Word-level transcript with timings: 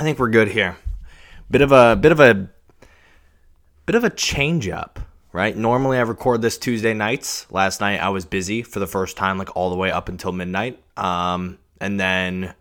I 0.00 0.02
think 0.02 0.18
we're 0.18 0.30
good 0.30 0.48
here. 0.48 0.78
Bit 1.50 1.60
of 1.60 1.72
a 1.72 1.94
bit 1.94 2.10
of 2.10 2.20
a 2.20 2.48
bit 3.84 3.94
of 3.96 4.02
a 4.02 4.08
change 4.08 4.66
up, 4.66 4.98
right? 5.30 5.54
Normally 5.54 5.98
I 5.98 6.00
record 6.00 6.40
this 6.40 6.56
Tuesday 6.56 6.94
nights. 6.94 7.46
Last 7.50 7.82
night 7.82 8.00
I 8.00 8.08
was 8.08 8.24
busy 8.24 8.62
for 8.62 8.78
the 8.78 8.86
first 8.86 9.18
time, 9.18 9.36
like 9.36 9.54
all 9.54 9.68
the 9.68 9.76
way 9.76 9.90
up 9.90 10.08
until 10.08 10.32
midnight. 10.32 10.82
Um, 10.96 11.58
and 11.82 12.00
then 12.00 12.54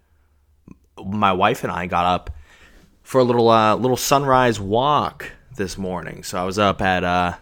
my 1.02 1.31
wife 1.31 1.63
and 1.63 1.71
I 1.71 1.86
got 1.86 2.05
up 2.05 2.29
for 3.04 3.21
a 3.21 3.23
little 3.23 3.48
uh, 3.48 3.74
little 3.76 3.96
sunrise 3.96 4.60
walk 4.60 5.32
this 5.56 5.78
morning. 5.78 6.24
So 6.24 6.42
I 6.42 6.44
was 6.44 6.60
up 6.60 6.82
at 6.82 7.06
uh, 7.06 7.38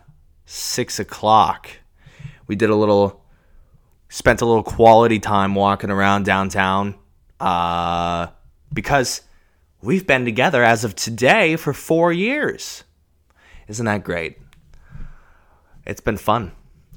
six 0.46 1.00
o'clock. 1.00 1.72
We 2.46 2.56
did 2.56 2.70
a 2.70 2.76
little, 2.76 3.24
spent 4.10 4.42
a 4.42 4.46
little 4.46 4.62
quality 4.62 5.18
time 5.18 5.56
walking 5.56 5.90
around 5.90 6.26
downtown 6.26 6.94
uh, 7.40 8.28
because 8.72 9.22
we've 9.82 10.08
been 10.08 10.26
together 10.26 10.64
as 10.64 10.84
of 10.84 10.96
today 10.96 11.56
for 11.56 11.74
four 11.74 12.12
years. 12.12 12.84
Isn't 13.68 13.86
that 13.86 14.04
great? 14.04 14.38
It's 15.86 16.02
been 16.02 16.18
fun. 16.18 16.52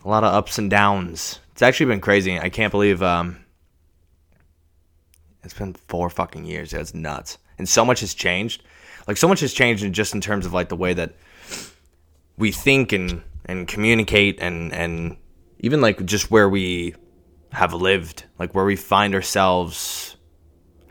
A 0.05 0.09
lot 0.09 0.25
of 0.25 0.33
ups 0.33 0.59
and 0.59 0.71
downs. 0.71 1.41
It's 1.52 1.62
actually 1.62 1.87
been 1.87 2.01
crazy. 2.01 2.38
I 2.38 2.48
can't 2.48 2.71
believe 2.71 3.02
um, 3.02 3.45
it's 5.43 5.55
been 5.55 5.74
four 5.74 6.11
fucking 6.11 6.45
years. 6.45 6.71
That's 6.71 6.95
nuts. 6.95 7.38
And 7.59 7.69
so 7.69 7.85
much 7.85 8.01
has 8.01 8.15
changed. 8.15 8.62
Like 9.07 9.16
so 9.16 9.29
much 9.29 9.41
has 9.41 9.52
changed 9.52 9.91
just 9.93 10.15
in 10.15 10.21
terms 10.21 10.47
of 10.47 10.52
like 10.52 10.69
the 10.69 10.77
way 10.77 10.95
that 10.95 11.15
we 12.37 12.52
think 12.52 12.93
and 12.93 13.23
and 13.45 13.66
communicate 13.66 14.38
and 14.41 14.73
and 14.73 15.16
even 15.59 15.80
like 15.80 16.05
just 16.05 16.30
where 16.30 16.49
we 16.49 16.95
have 17.52 17.74
lived, 17.74 18.24
like 18.38 18.55
where 18.55 18.65
we 18.65 18.77
find 18.77 19.15
ourselves 19.15 20.10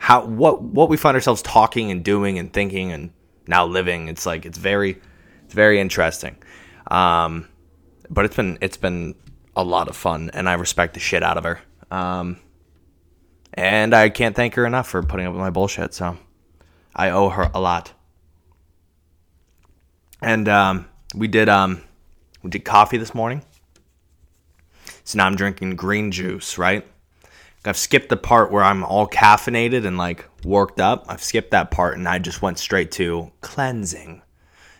how 0.00 0.24
what 0.24 0.62
what 0.62 0.88
we 0.88 0.96
find 0.96 1.14
ourselves 1.14 1.42
talking 1.42 1.90
and 1.90 2.02
doing 2.02 2.38
and 2.38 2.50
thinking 2.50 2.90
and 2.90 3.12
now 3.46 3.66
living. 3.66 4.08
It's 4.08 4.24
like 4.24 4.46
it's 4.46 4.56
very 4.56 4.98
it's 5.44 5.54
very 5.54 5.78
interesting. 5.78 6.36
Um, 6.90 7.46
but 8.08 8.24
it's 8.24 8.34
been 8.34 8.56
it's 8.62 8.78
been 8.78 9.14
a 9.54 9.62
lot 9.62 9.88
of 9.88 9.96
fun, 9.96 10.30
and 10.32 10.48
I 10.48 10.54
respect 10.54 10.94
the 10.94 11.00
shit 11.00 11.22
out 11.22 11.36
of 11.36 11.44
her. 11.44 11.60
Um, 11.90 12.40
and 13.52 13.92
I 13.94 14.08
can't 14.08 14.34
thank 14.34 14.54
her 14.54 14.64
enough 14.64 14.88
for 14.88 15.02
putting 15.02 15.26
up 15.26 15.34
with 15.34 15.40
my 15.40 15.50
bullshit. 15.50 15.92
So 15.92 16.16
I 16.96 17.10
owe 17.10 17.28
her 17.28 17.50
a 17.52 17.60
lot. 17.60 17.92
And 20.22 20.48
um, 20.48 20.88
we 21.14 21.28
did 21.28 21.50
um, 21.50 21.82
we 22.42 22.48
did 22.48 22.64
coffee 22.64 22.96
this 22.96 23.14
morning. 23.14 23.42
So 25.04 25.18
now 25.18 25.26
I'm 25.26 25.36
drinking 25.36 25.76
green 25.76 26.10
juice, 26.10 26.56
right? 26.56 26.86
I've 27.64 27.76
skipped 27.76 28.08
the 28.08 28.16
part 28.16 28.50
where 28.50 28.64
I'm 28.64 28.84
all 28.84 29.06
caffeinated 29.06 29.86
and 29.86 29.98
like 29.98 30.24
worked 30.44 30.80
up. 30.80 31.04
I've 31.08 31.22
skipped 31.22 31.50
that 31.50 31.70
part 31.70 31.98
and 31.98 32.08
I 32.08 32.18
just 32.18 32.40
went 32.40 32.58
straight 32.58 32.90
to 32.92 33.30
cleansing. 33.42 34.22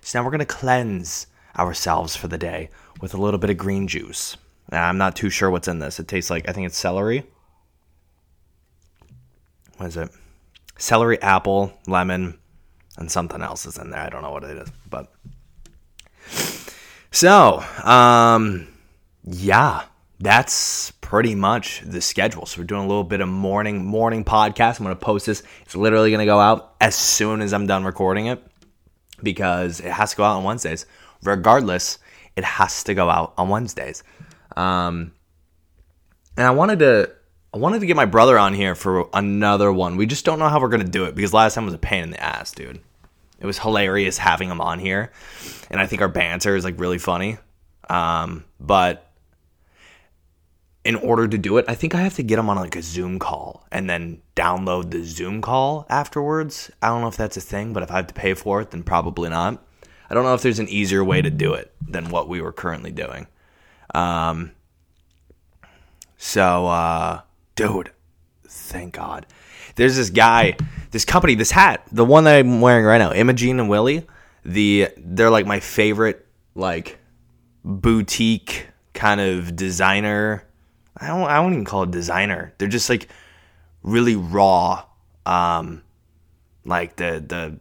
So 0.01 0.19
now 0.19 0.25
we're 0.25 0.31
going 0.31 0.39
to 0.41 0.47
cleanse 0.47 1.27
ourselves 1.59 2.17
for 2.17 2.29
the 2.29 2.39
day 2.39 2.71
with 3.01 3.13
a 3.13 3.19
little 3.19 3.39
bit 3.39 3.51
of 3.51 3.59
green 3.59 3.87
juice. 3.87 4.37
And 4.71 4.81
I'm 4.81 4.99
not 4.99 5.17
too 5.17 5.31
sure 5.31 5.51
what's 5.51 5.69
in 5.69 5.79
this. 5.79 6.01
It 6.01 6.09
tastes 6.09 6.31
like, 6.31 6.49
I 6.49 6.53
think 6.53 6.67
it's 6.67 6.79
celery. 6.79 7.25
What 9.77 9.87
is 9.87 9.97
it? 9.97 10.11
Celery, 10.79 11.21
apple, 11.21 11.73
lemon, 11.87 12.39
and 12.97 13.11
something 13.11 13.43
else 13.43 13.67
is 13.67 13.77
in 13.77 13.91
there. 13.91 14.01
I 14.01 14.09
don't 14.09 14.23
know 14.23 14.31
what 14.31 14.45
it 14.45 14.57
is. 14.57 14.71
But 14.89 15.13
so, 17.11 17.63
um, 17.85 18.69
yeah, 19.25 19.83
that's 20.21 20.91
pretty 21.01 21.35
much 21.35 21.83
the 21.85 22.03
schedule. 22.03 22.45
So 22.45 22.61
we're 22.61 22.67
doing 22.67 22.85
a 22.85 22.87
little 22.87 23.05
bit 23.05 23.23
of 23.23 23.29
morning 23.29 23.85
morning 23.85 24.23
podcast. 24.23 24.79
I'm 24.79 24.85
going 24.85 24.97
to 24.97 25.05
post 25.05 25.27
this. 25.27 25.43
It's 25.63 25.75
literally 25.75 26.11
going 26.11 26.21
to 26.21 26.27
go 26.27 26.39
out 26.39 26.75
as 26.81 26.95
soon 26.95 27.41
as 27.41 27.55
I'm 27.55 27.67
done 27.67 27.85
recording 27.85 28.27
it 28.27 28.45
because 29.23 29.81
it 29.81 29.91
has 29.91 30.11
to 30.11 30.17
go 30.19 30.25
out 30.25 30.37
on 30.37 30.45
Wednesdays. 30.45 30.85
Regardless, 31.23 31.99
it 32.37 32.45
has 32.45 32.85
to 32.85 32.95
go 32.95 33.09
out 33.09 33.33
on 33.39 33.49
Wednesdays. 33.49 34.03
Um, 34.57 35.13
and 36.37 36.47
I 36.47 36.51
wanted 36.51 36.81
to 36.81 37.13
I 37.55 37.59
wanted 37.59 37.81
to 37.81 37.87
get 37.87 37.97
my 37.97 38.05
brother 38.05 38.39
on 38.39 38.53
here 38.53 38.75
for 38.75 39.09
another 39.15 39.73
one. 39.73 39.97
We 39.97 40.07
just 40.07 40.27
don't 40.27 40.39
know 40.39 40.49
how 40.49 40.61
we're 40.61 40.69
going 40.69 40.85
to 40.85 40.91
do 40.91 41.07
it 41.07 41.15
because 41.15 41.33
last 41.33 41.55
time 41.55 41.65
was 41.65 41.75
a 41.75 41.79
pain 41.79 42.05
in 42.05 42.11
the 42.11 42.23
ass, 42.23 42.53
dude. 42.53 42.81
It 43.41 43.47
was 43.47 43.59
hilarious 43.59 44.19
having 44.19 44.51
him 44.51 44.61
on 44.61 44.79
here, 44.79 45.13
and 45.71 45.81
I 45.81 45.87
think 45.87 46.03
our 46.03 46.09
banter 46.09 46.57
is 46.57 46.65
like 46.65 46.79
really 46.79 46.99
funny. 46.99 47.39
Um, 47.89 48.45
but 48.61 49.10
in 50.85 50.97
order 50.97 51.29
to 51.29 51.37
do 51.37 51.59
it, 51.59 51.65
I 51.69 51.75
think 51.75 51.95
I 51.95 52.01
have 52.01 52.15
to 52.15 52.23
get 52.23 52.39
him 52.39 52.49
on 52.49 52.57
like 52.57 52.77
a 52.77 52.83
Zoom 52.83 53.19
call 53.19 53.67
and 53.71 53.89
then 53.89 54.23
download 54.35 54.91
the 54.91 55.05
Zoom 55.05 55.43
call 55.43 55.87
afterwards. 55.91 56.71
I 56.81 56.89
don't 56.89 57.03
know 57.03 57.09
if 57.09 57.17
that's 57.17 57.37
a 57.37 57.43
thing, 57.43 57.73
but 57.73 57.83
if 57.83 57.91
I 57.91 57.97
have 57.97 58.07
to 58.07 58.15
pay 58.15 58.35
for 58.35 58.61
it, 58.61 58.71
then 58.71 58.83
probably 58.83 59.29
not. 59.29 59.63
I 60.09 60.15
don't 60.15 60.25
know 60.25 60.35
if 60.35 60.43
there's 60.43 60.59
an 60.59 60.69
easier 60.69 61.05
way 61.05 61.23
to 61.23 61.31
do 61.31 61.55
it 61.55 61.73
than 61.87 62.09
what 62.09 62.29
we 62.29 62.41
were 62.41 62.53
currently 62.53 62.91
doing. 62.91 63.27
Um, 63.95 64.53
so, 66.17 66.67
uh, 66.67 67.21
dude, 67.55 67.93
thank 68.45 68.95
God. 68.95 69.27
There's 69.77 69.97
this 69.97 70.11
guy, 70.11 70.57
this 70.91 71.05
company, 71.05 71.35
this 71.35 71.51
hat, 71.51 71.87
the 71.93 72.05
one 72.05 72.25
that 72.25 72.39
I'm 72.39 72.61
wearing 72.61 72.85
right 72.85 72.99
now, 72.99 73.13
Imogene 73.13 73.61
and 73.61 73.69
Willie. 73.69 74.07
The 74.45 74.89
they're 74.97 75.31
like 75.31 75.47
my 75.47 75.61
favorite, 75.61 76.27
like 76.55 76.99
boutique 77.63 78.67
kind 78.95 79.21
of 79.21 79.55
designer 79.55 80.45
I 80.97 81.07
don't 81.09 81.23
I 81.23 81.37
don't 81.37 81.53
even 81.53 81.65
call 81.65 81.85
it 81.85 81.91
designer. 81.91 82.55
They're 82.59 82.69
just 82.69 82.89
like 82.89 83.09
really 83.83 84.17
raw. 84.17 84.85
Um, 85.27 85.83
like 86.65 86.97
the 86.97 87.25
the 87.27 87.61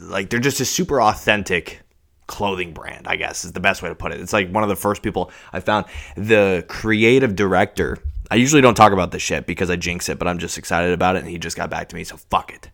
like 0.00 0.30
they're 0.30 0.40
just 0.40 0.60
a 0.60 0.64
super 0.64 1.00
authentic 1.00 1.80
clothing 2.26 2.72
brand, 2.72 3.06
I 3.06 3.16
guess 3.16 3.44
is 3.44 3.52
the 3.52 3.60
best 3.60 3.82
way 3.82 3.88
to 3.88 3.94
put 3.94 4.12
it. 4.12 4.20
It's 4.20 4.32
like 4.32 4.50
one 4.50 4.62
of 4.62 4.68
the 4.68 4.76
first 4.76 5.02
people 5.02 5.30
I 5.52 5.60
found. 5.60 5.86
The 6.16 6.64
creative 6.68 7.36
director. 7.36 7.98
I 8.30 8.36
usually 8.36 8.62
don't 8.62 8.74
talk 8.74 8.92
about 8.92 9.10
this 9.10 9.20
shit 9.20 9.46
because 9.46 9.68
I 9.68 9.76
jinx 9.76 10.08
it, 10.08 10.18
but 10.18 10.26
I'm 10.26 10.38
just 10.38 10.56
excited 10.56 10.92
about 10.92 11.16
it, 11.16 11.20
and 11.20 11.28
he 11.28 11.36
just 11.36 11.56
got 11.56 11.68
back 11.68 11.90
to 11.90 11.96
me, 11.96 12.04
so 12.04 12.16
fuck 12.16 12.50
it. 12.52 12.70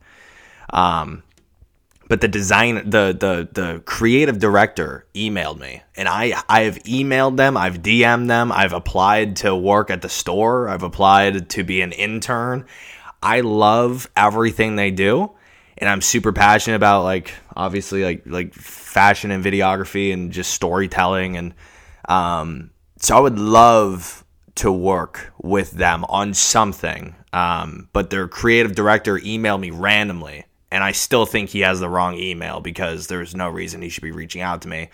Um, 0.71 1.25
but 2.09 2.21
the 2.21 2.29
design 2.29 2.77
the 2.91 3.17
the 3.19 3.49
the 3.53 3.83
creative 3.85 4.39
director 4.39 5.07
emailed 5.15 5.59
me 5.59 5.83
and 5.97 6.09
i 6.09 6.33
i've 6.49 6.77
emailed 6.85 7.37
them 7.37 7.57
i've 7.57 7.83
dm'd 7.83 8.29
them 8.29 8.51
i've 8.51 8.73
applied 8.73 9.37
to 9.37 9.55
work 9.55 9.91
at 9.91 10.03
the 10.03 10.09
store 10.09 10.69
i've 10.69 10.83
applied 10.83 11.49
to 11.51 11.63
be 11.63 11.81
an 11.81 11.93
intern. 11.93 12.65
I 13.21 13.41
love 13.41 14.09
everything 14.17 14.77
they 14.77 14.91
do 14.91 15.33
and 15.77 15.89
i'm 15.89 16.01
super 16.01 16.33
passionate 16.33 16.77
about 16.77 17.03
like 17.03 17.33
obviously 17.57 18.05
like 18.05 18.23
like 18.27 18.55
fashion 18.55 19.31
and 19.31 19.45
videography 19.45 20.13
and 20.13 20.31
just 20.31 20.53
storytelling 20.53 21.37
and 21.37 21.55
um 22.09 22.71
so 22.99 23.17
i 23.17 23.21
would 23.21 23.39
love 23.39 24.25
to 24.55 24.73
work 24.73 25.33
with 25.41 25.71
them 25.73 26.05
on 26.09 26.35
something 26.35 27.15
um, 27.33 27.89
but 27.93 28.11
their 28.11 28.27
creative 28.27 28.75
director 28.75 29.19
emailed 29.19 29.61
me 29.61 29.71
randomly 29.71 30.45
and 30.71 30.85
I 30.85 30.93
still 30.93 31.27
think 31.27 31.51
he 31.51 31.61
has 31.61 31.81
the 31.81 31.89
wrong 31.89 32.17
email 32.17 32.61
because 32.61 33.07
there's 33.07 33.35
no 33.35 33.49
reason 33.49 33.83
he 33.83 33.89
should 33.89 34.03
be 34.03 34.13
reaching 34.13 34.43
out 34.43 34.63
to 34.63 34.69
me. 34.69 34.91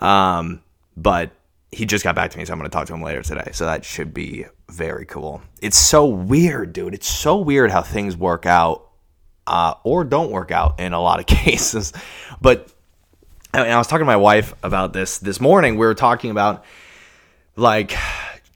Um, 0.00 0.62
but 0.96 1.30
he 1.70 1.86
just 1.86 2.02
got 2.02 2.14
back 2.14 2.30
to 2.30 2.38
me, 2.38 2.44
so 2.44 2.52
I'm 2.52 2.58
going 2.58 2.70
to 2.70 2.74
talk 2.74 2.86
to 2.86 2.94
him 2.94 3.02
later 3.02 3.22
today. 3.22 3.50
So 3.52 3.66
that 3.66 3.84
should 3.84 4.14
be 4.14 4.46
very 4.68 5.04
cool. 5.04 5.42
It's 5.60 5.78
so 5.78 6.06
weird, 6.06 6.72
dude. 6.72 6.94
It's 6.94 7.08
so 7.08 7.38
weird 7.38 7.70
how 7.70 7.82
things 7.82 8.16
work 8.16 8.46
out 8.46 8.88
uh, 9.46 9.74
or 9.84 10.04
don't 10.04 10.30
work 10.30 10.50
out 10.50 10.80
in 10.80 10.92
a 10.92 11.00
lot 11.00 11.20
of 11.20 11.26
cases. 11.26 11.92
But 12.40 12.72
I, 13.52 13.76
was 13.76 13.86
talking 13.86 14.00
to 14.00 14.06
my 14.06 14.16
wife 14.16 14.54
about 14.62 14.92
this 14.92 15.18
this 15.18 15.40
morning. 15.40 15.76
We 15.76 15.86
were 15.86 15.94
talking 15.94 16.30
about 16.30 16.64
like 17.56 17.94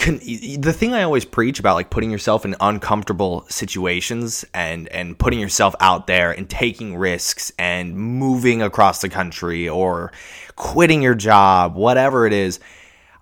Con- 0.03 0.19
the 0.19 0.75
thing 0.77 0.95
I 0.95 1.05
always 1.05 1.25
preach 1.25 1.61
about 1.61 1.75
like 1.75 1.89
putting 1.89 2.11
yourself 2.11 2.45
in 2.45 2.57
uncomfortable 2.61 3.47
situations 3.49 4.45
and 4.53 4.89
and 4.89 5.17
putting 5.17 5.39
yourself 5.39 5.77
out 5.79 6.09
there 6.09 6.33
and 6.33 6.51
taking 6.51 6.97
risks 6.97 7.53
and 7.57 7.97
moving 7.97 8.63
across 8.63 9.01
the 9.01 9.09
country 9.09 9.69
or 9.69 10.11
quitting 10.57 11.03
your 11.03 11.15
job, 11.15 11.77
whatever 11.77 12.27
it 12.27 12.33
is, 12.33 12.59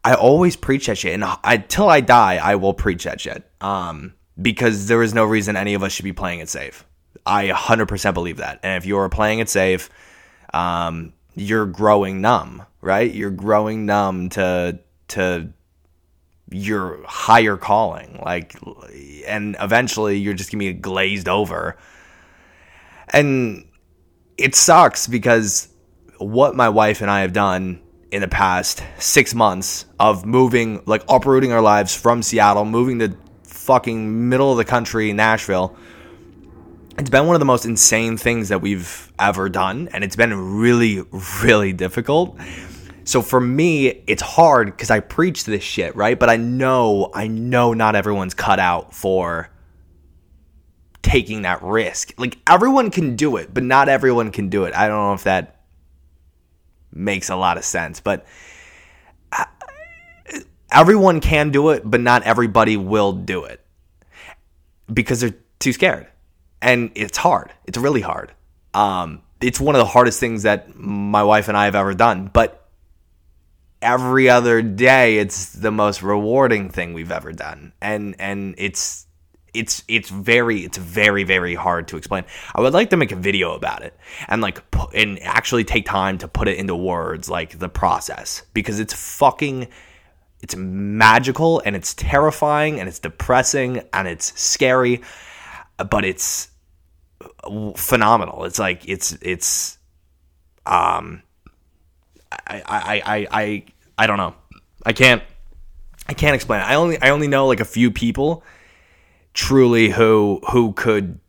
I 0.05 0.15
always 0.15 0.57
preach 0.57 0.87
that 0.87 0.97
shit 0.97 1.13
and 1.13 1.25
until 1.45 1.91
I 1.91 2.01
die, 2.01 2.37
I 2.37 2.55
will 2.55 2.73
preach 2.73 3.05
that 3.05 3.21
shit. 3.21 3.45
Um, 3.61 4.15
because 4.41 4.87
there 4.87 5.03
is 5.03 5.13
no 5.13 5.27
reason 5.27 5.57
any 5.57 5.75
of 5.75 5.83
us 5.83 5.93
should 5.93 6.05
be 6.05 6.15
playing 6.15 6.41
it 6.41 6.49
safe. 6.49 6.87
I 7.27 7.49
100% 7.49 8.15
believe 8.15 8.39
that. 8.39 8.59
And 8.63 8.83
if 8.83 8.87
you're 8.87 9.11
playing 9.11 9.41
it 9.41 9.51
safe, 9.51 9.91
um, 10.55 11.13
you're 11.35 11.67
growing 11.67 12.23
numb, 12.23 12.65
right? 12.81 13.13
You're 13.13 13.31
growing 13.31 13.85
numb 13.85 14.31
to 14.31 14.79
to 15.09 15.53
your 16.51 17.01
higher 17.05 17.57
calling 17.57 18.21
like 18.25 18.57
and 19.27 19.57
eventually 19.61 20.19
you're 20.19 20.35
just 20.35 20.51
gonna 20.51 20.59
be 20.59 20.73
glazed 20.73 21.29
over. 21.29 21.77
And 23.13 23.67
it 24.41 24.55
sucks 24.55 25.07
because 25.07 25.69
what 26.19 26.57
my 26.57 26.69
wife 26.69 27.03
and 27.03 27.11
i 27.11 27.21
have 27.21 27.33
done 27.33 27.81
in 28.11 28.21
the 28.21 28.29
past 28.29 28.83
six 28.99 29.35
months 29.35 29.85
of 29.99 30.25
moving 30.25 30.83
like 30.87 31.03
uprooting 31.09 31.53
our 31.53 31.61
lives 31.61 31.95
from 31.95 32.23
seattle 32.23 32.65
moving 32.65 32.99
to 32.99 33.15
fucking 33.45 34.29
middle 34.29 34.51
of 34.51 34.57
the 34.57 34.65
country 34.65 35.13
nashville 35.13 35.77
it's 36.99 37.11
been 37.11 37.27
one 37.27 37.37
of 37.37 37.41
the 37.41 37.47
most 37.47 37.65
insane 37.65 38.17
things 38.17 38.49
that 38.49 38.61
we've 38.61 39.13
ever 39.19 39.49
done 39.49 39.89
and 39.93 40.03
it's 40.05 40.17
been 40.17 40.59
really 40.59 41.03
really 41.43 41.73
difficult 41.73 42.37
so 43.11 43.23
for 43.23 43.41
me 43.41 43.89
it's 44.07 44.23
hard 44.23 44.67
because 44.67 44.91
i 44.91 45.01
preach 45.01 45.45
this 45.45 45.63
shit 45.63 45.95
right 45.97 46.19
but 46.19 46.29
i 46.29 46.37
know 46.37 47.11
i 47.15 47.27
know 47.27 47.73
not 47.75 47.95
everyone's 47.95 48.35
cut 48.35 48.59
out 48.59 48.95
for 48.95 49.51
taking 51.03 51.43
that 51.43 51.63
risk 51.63 52.13
like 52.19 52.39
everyone 52.49 52.91
can 52.91 53.17
do 53.17 53.37
it 53.37 53.53
but 53.53 53.63
not 53.63 53.89
everyone 53.89 54.31
can 54.31 54.49
do 54.49 54.65
it 54.65 54.75
i 54.75 54.87
don't 54.87 55.09
know 55.09 55.15
if 55.15 55.25
that 55.25 55.61
makes 56.93 57.31
a 57.31 57.37
lot 57.37 57.57
of 57.57 57.65
sense 57.65 58.01
but 58.01 58.27
uh, 59.33 59.45
everyone 60.71 61.21
can 61.21 61.51
do 61.51 61.71
it 61.71 61.83
but 61.85 62.01
not 62.01 62.23
everybody 62.25 62.77
will 62.77 63.13
do 63.13 63.45
it 63.45 63.65
because 64.93 65.21
they're 65.21 65.35
too 65.59 65.73
scared 65.73 66.07
and 66.63 66.91
it's 66.95 67.19
hard. 67.19 67.53
It's 67.65 67.79
really 67.79 68.01
hard. 68.01 68.33
Um, 68.75 69.23
it's 69.41 69.61
one 69.61 69.75
of 69.75 69.79
the 69.79 69.87
hardest 69.87 70.21
things 70.21 70.43
that 70.43 70.77
my 70.77 71.23
wife 71.23 71.49
and 71.49 71.57
I 71.57 71.65
have 71.65 71.75
ever 71.75 71.95
done. 71.95 72.31
But 72.33 72.60
every 73.83 74.29
other 74.29 74.63
day, 74.63 75.19
it's 75.19 75.53
the 75.53 75.71
most 75.71 76.03
rewarding 76.03 76.71
thing 76.71 76.93
we've 76.93 77.13
ever 77.13 77.33
done, 77.33 77.73
and 77.81 78.17
and 78.19 78.55
it's 78.59 79.07
it's 79.55 79.83
it's 79.89 80.11
very 80.11 80.61
it's 80.61 80.79
very 80.79 81.25
very 81.25 81.55
hard 81.55 81.89
to 81.89 81.97
explain. 81.97 82.25
I 82.55 82.61
would 82.61 82.73
like 82.73 82.91
to 82.91 82.97
make 82.97 83.13
a 83.13 83.17
video 83.17 83.55
about 83.55 83.83
it 83.83 83.97
and 84.29 84.41
like 84.41 84.63
and 84.95 85.19
actually 85.23 85.65
take 85.65 85.87
time 85.87 86.19
to 86.19 86.29
put 86.29 86.49
it 86.49 86.59
into 86.59 86.77
words, 86.77 87.29
like 87.29 87.59
the 87.59 87.69
process, 87.69 88.43
because 88.55 88.81
it's 88.81 88.95
fucking 88.95 89.69
it's 90.43 90.57
magical 90.57 91.61
and 91.65 91.77
it's 91.77 91.95
terrifying 91.95 92.81
and 92.81 92.89
it's 92.89 92.99
depressing 92.99 93.83
and 93.93 94.09
it's 94.09 94.39
scary, 94.41 95.03
but 95.91 96.05
it's 96.05 96.49
phenomenal. 97.77 98.45
It's 98.45 98.59
like 98.59 98.89
it's 98.89 99.17
it's 99.21 99.79
um 100.67 101.23
I 102.47 102.63
I 102.67 103.03
I 103.05 103.27
I 103.31 103.65
I 103.99 104.07
don't 104.07 104.17
know. 104.17 104.35
I 104.85 104.93
can't 104.93 105.23
I 106.09 106.15
can't 106.15 106.35
explain 106.35 106.61
it. 106.61 106.65
I 106.65 106.75
only 106.75 107.01
I 107.01 107.11
only 107.11 107.29
know 107.29 107.47
like 107.47 107.61
a 107.61 107.65
few 107.65 107.91
people 107.91 108.43
truly 109.35 109.91
who 109.91 110.41
who 110.51 110.73
could 110.73 111.21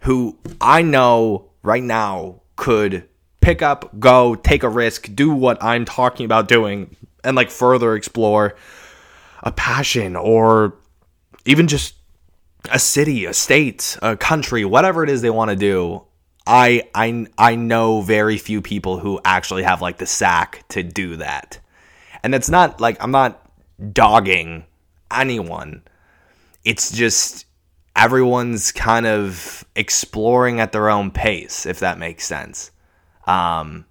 who 0.00 0.38
I 0.60 0.82
know 0.82 1.50
right 1.62 1.82
now 1.82 2.42
could 2.56 3.08
pick 3.40 3.62
up, 3.62 3.98
go, 3.98 4.34
take 4.34 4.62
a 4.62 4.68
risk, 4.68 5.08
do 5.14 5.30
what 5.30 5.62
I'm 5.62 5.84
talking 5.84 6.24
about 6.24 6.48
doing 6.48 6.96
and 7.24 7.36
like 7.36 7.50
further 7.50 7.94
explore 7.94 8.56
a 9.42 9.52
passion 9.52 10.16
or 10.16 10.74
even 11.44 11.68
just 11.68 11.94
a 12.70 12.78
city, 12.78 13.24
a 13.24 13.34
state, 13.34 13.96
a 14.02 14.16
country, 14.16 14.64
whatever 14.64 15.02
it 15.02 15.10
is 15.10 15.22
they 15.22 15.30
want 15.30 15.50
to 15.50 15.56
do, 15.56 16.02
I 16.46 16.88
I 16.94 17.26
I 17.38 17.54
know 17.56 18.00
very 18.00 18.38
few 18.38 18.60
people 18.60 18.98
who 18.98 19.20
actually 19.24 19.62
have 19.62 19.80
like 19.80 19.98
the 19.98 20.06
sack 20.06 20.64
to 20.68 20.82
do 20.82 21.16
that. 21.16 21.60
And 22.22 22.34
it's 22.34 22.50
not 22.50 22.80
like 22.80 22.96
I'm 23.02 23.10
not 23.10 23.40
dogging 23.92 24.64
anyone. 25.10 25.82
It's 26.64 26.92
just 26.92 27.46
everyone's 27.94 28.72
kind 28.72 29.06
of 29.06 29.64
exploring 29.76 30.60
at 30.60 30.72
their 30.72 30.88
own 30.88 31.10
pace, 31.10 31.66
if 31.66 31.80
that 31.80 31.98
makes 31.98 32.26
sense. 32.26 32.70
Um 33.26 33.86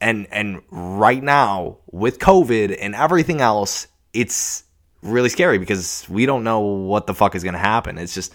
and 0.00 0.26
and 0.30 0.62
right 0.70 1.22
now 1.22 1.78
with 1.90 2.18
COVID 2.18 2.76
and 2.80 2.94
everything 2.94 3.40
else, 3.40 3.86
it's 4.12 4.64
really 5.02 5.28
scary 5.28 5.58
because 5.58 6.06
we 6.08 6.26
don't 6.26 6.44
know 6.44 6.60
what 6.60 7.06
the 7.06 7.14
fuck 7.14 7.34
is 7.34 7.42
going 7.42 7.54
to 7.54 7.58
happen. 7.58 7.98
It's 7.98 8.14
just 8.14 8.32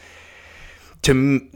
to 1.04 1.50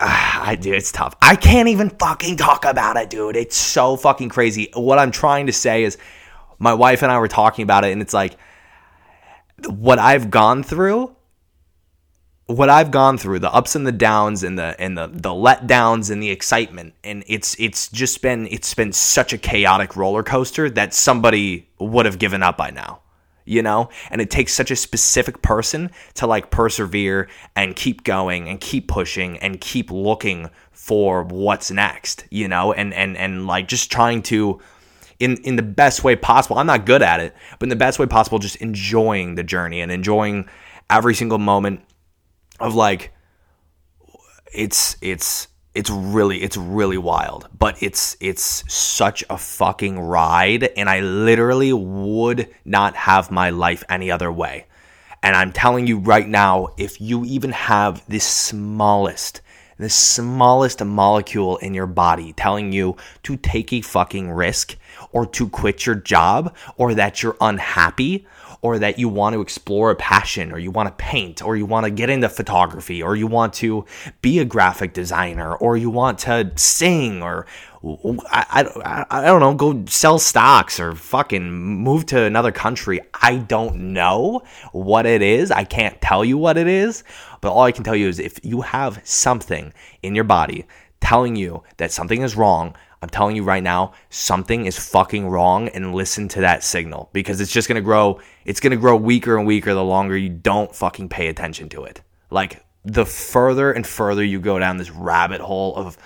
I 0.02 0.56
do 0.58 0.72
it's 0.72 0.90
tough. 0.90 1.14
I 1.20 1.36
can't 1.36 1.68
even 1.68 1.90
fucking 1.90 2.36
talk 2.36 2.64
about 2.64 2.96
it, 2.96 3.10
dude. 3.10 3.36
It's 3.36 3.56
so 3.56 3.96
fucking 3.96 4.30
crazy. 4.30 4.70
What 4.74 4.98
I'm 4.98 5.10
trying 5.10 5.46
to 5.46 5.52
say 5.52 5.84
is 5.84 5.98
my 6.58 6.74
wife 6.74 7.02
and 7.02 7.12
I 7.12 7.18
were 7.18 7.28
talking 7.28 7.62
about 7.62 7.84
it 7.84 7.92
and 7.92 8.00
it's 8.00 8.14
like 8.14 8.36
what 9.66 9.98
I've 9.98 10.30
gone 10.30 10.62
through 10.62 11.14
what 12.50 12.68
I've 12.68 12.90
gone 12.90 13.16
through, 13.16 13.38
the 13.38 13.52
ups 13.52 13.76
and 13.76 13.86
the 13.86 13.92
downs 13.92 14.42
and 14.42 14.58
the 14.58 14.74
and 14.80 14.98
the 14.98 15.06
the 15.06 15.30
letdowns 15.30 16.10
and 16.10 16.20
the 16.22 16.30
excitement, 16.30 16.94
and 17.04 17.22
it's 17.26 17.54
it's 17.60 17.88
just 17.88 18.22
been 18.22 18.48
it's 18.48 18.74
been 18.74 18.92
such 18.92 19.32
a 19.32 19.38
chaotic 19.38 19.96
roller 19.96 20.22
coaster 20.22 20.68
that 20.70 20.92
somebody 20.92 21.68
would 21.78 22.06
have 22.06 22.18
given 22.18 22.42
up 22.42 22.56
by 22.56 22.70
now 22.70 23.02
you 23.50 23.62
know? 23.62 23.90
And 24.10 24.20
it 24.20 24.30
takes 24.30 24.54
such 24.54 24.70
a 24.70 24.76
specific 24.76 25.42
person 25.42 25.90
to 26.14 26.26
like 26.26 26.52
persevere 26.52 27.28
and 27.56 27.74
keep 27.74 28.04
going 28.04 28.48
and 28.48 28.60
keep 28.60 28.86
pushing 28.86 29.38
and 29.38 29.60
keep 29.60 29.90
looking 29.90 30.50
for 30.70 31.24
what's 31.24 31.70
next, 31.70 32.24
you 32.30 32.46
know? 32.46 32.72
And 32.72 32.94
and 32.94 33.16
and 33.16 33.48
like 33.48 33.66
just 33.66 33.90
trying 33.90 34.22
to 34.22 34.60
in 35.18 35.36
in 35.38 35.56
the 35.56 35.62
best 35.62 36.04
way 36.04 36.14
possible. 36.14 36.58
I'm 36.58 36.66
not 36.66 36.86
good 36.86 37.02
at 37.02 37.18
it, 37.18 37.34
but 37.58 37.64
in 37.64 37.70
the 37.70 37.76
best 37.76 37.98
way 37.98 38.06
possible 38.06 38.38
just 38.38 38.56
enjoying 38.56 39.34
the 39.34 39.42
journey 39.42 39.80
and 39.80 39.90
enjoying 39.90 40.48
every 40.88 41.16
single 41.16 41.38
moment 41.38 41.80
of 42.60 42.76
like 42.76 43.12
it's 44.54 44.96
it's 45.02 45.48
it's 45.74 45.90
really 45.90 46.42
it's 46.42 46.56
really 46.56 46.98
wild 46.98 47.48
but 47.56 47.80
it's 47.82 48.16
it's 48.20 48.64
such 48.72 49.22
a 49.30 49.38
fucking 49.38 49.98
ride 49.98 50.64
and 50.76 50.88
i 50.88 51.00
literally 51.00 51.72
would 51.72 52.48
not 52.64 52.96
have 52.96 53.30
my 53.30 53.50
life 53.50 53.84
any 53.88 54.10
other 54.10 54.32
way. 54.32 54.66
And 55.22 55.36
i'm 55.36 55.52
telling 55.52 55.86
you 55.86 55.98
right 55.98 56.28
now 56.28 56.68
if 56.76 57.00
you 57.00 57.24
even 57.24 57.52
have 57.52 58.04
the 58.08 58.18
smallest 58.18 59.42
the 59.78 59.88
smallest 59.88 60.84
molecule 60.84 61.56
in 61.58 61.72
your 61.72 61.86
body 61.86 62.32
telling 62.34 62.72
you 62.72 62.96
to 63.22 63.36
take 63.36 63.72
a 63.72 63.80
fucking 63.80 64.30
risk 64.30 64.76
or 65.12 65.24
to 65.24 65.48
quit 65.48 65.86
your 65.86 65.94
job 65.94 66.54
or 66.76 66.94
that 66.94 67.22
you're 67.22 67.36
unhappy 67.40 68.26
or 68.62 68.78
that 68.78 68.98
you 68.98 69.08
want 69.08 69.34
to 69.34 69.40
explore 69.40 69.90
a 69.90 69.96
passion 69.96 70.52
or 70.52 70.58
you 70.58 70.70
want 70.70 70.86
to 70.86 71.02
paint 71.02 71.42
or 71.42 71.56
you 71.56 71.64
want 71.64 71.84
to 71.84 71.90
get 71.90 72.10
into 72.10 72.28
photography 72.28 73.02
or 73.02 73.16
you 73.16 73.26
want 73.26 73.54
to 73.54 73.84
be 74.20 74.38
a 74.38 74.44
graphic 74.44 74.92
designer 74.92 75.54
or 75.54 75.76
you 75.76 75.88
want 75.88 76.18
to 76.18 76.50
sing 76.56 77.22
or 77.22 77.46
I, 77.82 78.70
I, 78.84 79.06
I 79.10 79.24
don't 79.24 79.40
know, 79.40 79.54
go 79.54 79.86
sell 79.86 80.18
stocks 80.18 80.78
or 80.78 80.94
fucking 80.94 81.50
move 81.50 82.04
to 82.06 82.22
another 82.22 82.52
country. 82.52 83.00
I 83.14 83.36
don't 83.36 83.94
know 83.94 84.42
what 84.72 85.06
it 85.06 85.22
is. 85.22 85.50
I 85.50 85.64
can't 85.64 85.98
tell 86.02 86.22
you 86.22 86.36
what 86.36 86.58
it 86.58 86.66
is. 86.66 87.04
But 87.40 87.52
all 87.52 87.62
I 87.62 87.72
can 87.72 87.84
tell 87.84 87.96
you 87.96 88.08
is 88.08 88.18
if 88.18 88.38
you 88.44 88.60
have 88.60 89.00
something 89.04 89.72
in 90.02 90.14
your 90.14 90.24
body 90.24 90.66
telling 91.00 91.36
you 91.36 91.62
that 91.78 91.90
something 91.90 92.20
is 92.20 92.36
wrong, 92.36 92.76
I'm 93.02 93.08
telling 93.08 93.34
you 93.34 93.44
right 93.44 93.62
now, 93.62 93.92
something 94.10 94.66
is 94.66 94.78
fucking 94.78 95.26
wrong 95.28 95.68
and 95.68 95.94
listen 95.94 96.28
to 96.28 96.42
that 96.42 96.62
signal 96.62 97.08
because 97.12 97.40
it's 97.40 97.52
just 97.52 97.66
going 97.66 97.76
to 97.76 97.82
grow 97.82 98.20
it's 98.44 98.60
going 98.60 98.72
to 98.72 98.76
grow 98.76 98.96
weaker 98.96 99.38
and 99.38 99.46
weaker 99.46 99.72
the 99.72 99.84
longer 99.84 100.16
you 100.16 100.28
don't 100.28 100.74
fucking 100.74 101.08
pay 101.08 101.28
attention 101.28 101.68
to 101.70 101.84
it. 101.84 102.02
Like 102.30 102.64
the 102.84 103.06
further 103.06 103.72
and 103.72 103.86
further 103.86 104.24
you 104.24 104.40
go 104.40 104.58
down 104.58 104.76
this 104.76 104.90
rabbit 104.90 105.40
hole 105.40 105.76
of 105.76 105.96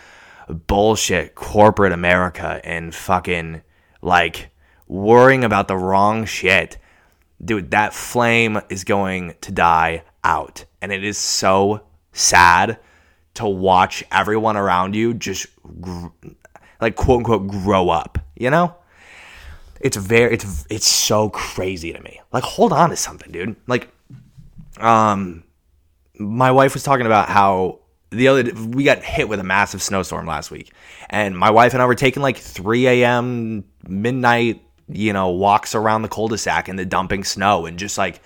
bullshit 0.48 1.34
corporate 1.34 1.92
America 1.92 2.60
and 2.64 2.94
fucking 2.94 3.62
like 4.02 4.50
worrying 4.86 5.44
about 5.44 5.68
the 5.68 5.76
wrong 5.76 6.24
shit, 6.24 6.78
dude, 7.44 7.70
that 7.72 7.94
flame 7.94 8.60
is 8.68 8.84
going 8.84 9.34
to 9.40 9.50
die 9.50 10.04
out. 10.22 10.64
And 10.80 10.92
it 10.92 11.02
is 11.02 11.18
so 11.18 11.82
sad 12.12 12.78
to 13.34 13.48
watch 13.48 14.04
everyone 14.12 14.56
around 14.56 14.94
you 14.94 15.14
just 15.14 15.46
like 16.84 16.96
quote 16.96 17.18
unquote 17.18 17.48
grow 17.48 17.88
up, 17.88 18.18
you 18.36 18.50
know? 18.50 18.74
It's 19.80 19.96
very 19.96 20.34
it's 20.34 20.66
it's 20.68 20.86
so 20.86 21.30
crazy 21.30 21.92
to 21.94 22.00
me. 22.02 22.20
Like 22.30 22.44
hold 22.44 22.74
on 22.74 22.90
to 22.90 22.96
something, 22.96 23.32
dude. 23.32 23.56
Like 23.66 23.88
um 24.78 25.44
my 26.18 26.52
wife 26.52 26.74
was 26.74 26.82
talking 26.82 27.06
about 27.06 27.30
how 27.30 27.80
the 28.10 28.28
other 28.28 28.44
we 28.68 28.84
got 28.84 29.02
hit 29.02 29.30
with 29.30 29.40
a 29.40 29.44
massive 29.44 29.82
snowstorm 29.82 30.26
last 30.26 30.50
week. 30.50 30.72
And 31.08 31.36
my 31.36 31.50
wife 31.50 31.72
and 31.72 31.82
I 31.82 31.86
were 31.86 31.94
taking 31.94 32.22
like 32.22 32.36
3 32.36 32.86
a.m. 32.86 33.64
midnight, 33.88 34.62
you 34.88 35.14
know, 35.14 35.30
walks 35.30 35.74
around 35.74 36.02
the 36.02 36.08
cul-de-sac 36.08 36.68
in 36.68 36.76
the 36.76 36.84
dumping 36.84 37.24
snow 37.24 37.64
and 37.64 37.78
just 37.78 37.96
like 37.96 38.20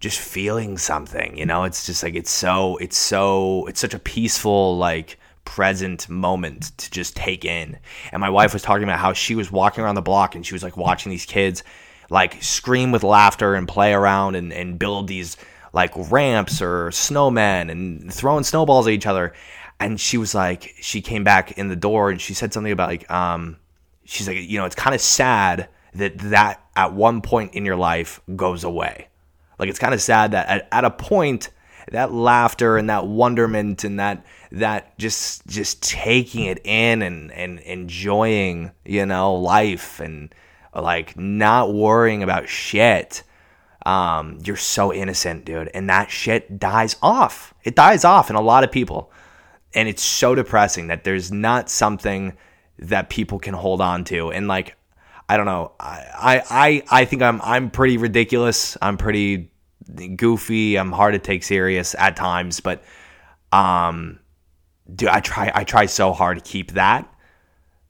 just 0.00 0.18
feeling 0.18 0.76
something, 0.76 1.38
you 1.38 1.46
know? 1.46 1.62
It's 1.62 1.86
just 1.86 2.02
like 2.02 2.16
it's 2.16 2.32
so 2.32 2.78
it's 2.78 2.98
so 2.98 3.66
it's 3.66 3.80
such 3.80 3.94
a 3.94 3.98
peaceful 4.00 4.76
like 4.76 5.18
present 5.46 6.08
moment 6.10 6.76
to 6.76 6.90
just 6.90 7.16
take 7.16 7.46
in. 7.46 7.78
And 8.12 8.20
my 8.20 8.28
wife 8.28 8.52
was 8.52 8.60
talking 8.60 8.84
about 8.84 8.98
how 8.98 9.14
she 9.14 9.34
was 9.34 9.50
walking 9.50 9.82
around 9.82 9.94
the 9.94 10.02
block 10.02 10.34
and 10.34 10.44
she 10.44 10.54
was 10.54 10.62
like 10.62 10.76
watching 10.76 11.10
these 11.10 11.24
kids 11.24 11.62
like 12.10 12.42
scream 12.42 12.92
with 12.92 13.02
laughter 13.02 13.54
and 13.54 13.66
play 13.66 13.94
around 13.94 14.34
and, 14.34 14.52
and 14.52 14.78
build 14.78 15.08
these 15.08 15.36
like 15.72 15.92
ramps 16.10 16.60
or 16.60 16.88
snowmen 16.88 17.70
and 17.70 18.12
throwing 18.12 18.44
snowballs 18.44 18.86
at 18.86 18.92
each 18.92 19.06
other. 19.06 19.32
And 19.80 20.00
she 20.00 20.18
was 20.18 20.34
like, 20.34 20.74
she 20.80 21.00
came 21.00 21.24
back 21.24 21.52
in 21.58 21.68
the 21.68 21.76
door 21.76 22.10
and 22.10 22.20
she 22.20 22.34
said 22.34 22.52
something 22.52 22.72
about 22.72 22.88
like, 22.88 23.10
um, 23.10 23.56
she's 24.04 24.28
like, 24.28 24.38
you 24.38 24.58
know, 24.58 24.66
it's 24.66 24.74
kind 24.74 24.94
of 24.94 25.00
sad 25.00 25.68
that 25.94 26.18
that 26.18 26.62
at 26.74 26.92
one 26.92 27.20
point 27.22 27.54
in 27.54 27.64
your 27.64 27.76
life 27.76 28.20
goes 28.36 28.64
away. 28.64 29.08
Like 29.58 29.68
it's 29.68 29.78
kind 29.78 29.94
of 29.94 30.02
sad 30.02 30.32
that 30.32 30.48
at, 30.48 30.68
at 30.72 30.84
a 30.84 30.90
point 30.90 31.50
that 31.92 32.12
laughter 32.12 32.76
and 32.76 32.90
that 32.90 33.06
wonderment 33.06 33.84
and 33.84 34.00
that 34.00 34.24
that 34.52 34.96
just 34.98 35.46
just 35.46 35.82
taking 35.82 36.44
it 36.44 36.60
in 36.64 37.02
and 37.02 37.32
and 37.32 37.58
enjoying 37.60 38.70
you 38.84 39.06
know 39.06 39.34
life 39.34 40.00
and 40.00 40.34
like 40.74 41.16
not 41.16 41.72
worrying 41.72 42.22
about 42.22 42.48
shit. 42.48 43.22
Um, 43.84 44.40
you're 44.44 44.56
so 44.56 44.92
innocent 44.92 45.44
dude 45.44 45.70
and 45.72 45.88
that 45.88 46.10
shit 46.10 46.58
dies 46.58 46.96
off. 47.02 47.54
It 47.62 47.76
dies 47.76 48.04
off 48.04 48.30
in 48.30 48.36
a 48.36 48.40
lot 48.40 48.64
of 48.64 48.72
people. 48.72 49.12
And 49.74 49.88
it's 49.88 50.02
so 50.02 50.34
depressing 50.34 50.88
that 50.88 51.04
there's 51.04 51.30
not 51.30 51.70
something 51.70 52.36
that 52.78 53.10
people 53.10 53.38
can 53.38 53.54
hold 53.54 53.80
on 53.80 54.04
to. 54.04 54.32
And 54.32 54.48
like 54.48 54.76
i 55.28 55.36
don't 55.36 55.46
know. 55.46 55.72
I 55.80 56.42
i 56.50 56.82
i 57.02 57.04
think 57.04 57.22
i'm 57.22 57.40
i'm 57.42 57.70
pretty 57.70 57.96
ridiculous. 57.96 58.76
I'm 58.82 58.96
pretty 58.96 59.50
goofy. 60.16 60.76
I'm 60.76 60.92
hard 60.92 61.14
to 61.14 61.18
take 61.18 61.44
serious 61.44 61.94
at 61.96 62.16
times. 62.16 62.60
But 62.60 62.82
um 63.52 64.18
dude 64.94 65.08
i 65.08 65.20
try 65.20 65.50
i 65.54 65.64
try 65.64 65.86
so 65.86 66.12
hard 66.12 66.38
to 66.38 66.44
keep 66.44 66.72
that 66.72 67.12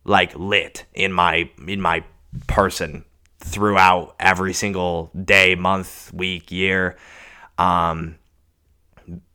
like 0.06 0.34
lit 0.38 0.84
in 0.94 1.12
my 1.12 1.50
in 1.66 1.80
my 1.80 2.04
person 2.46 3.04
throughout 3.40 4.14
every 4.18 4.52
single 4.52 5.10
day 5.24 5.54
month 5.54 6.12
week 6.12 6.50
year. 6.50 6.96
Um 7.58 8.16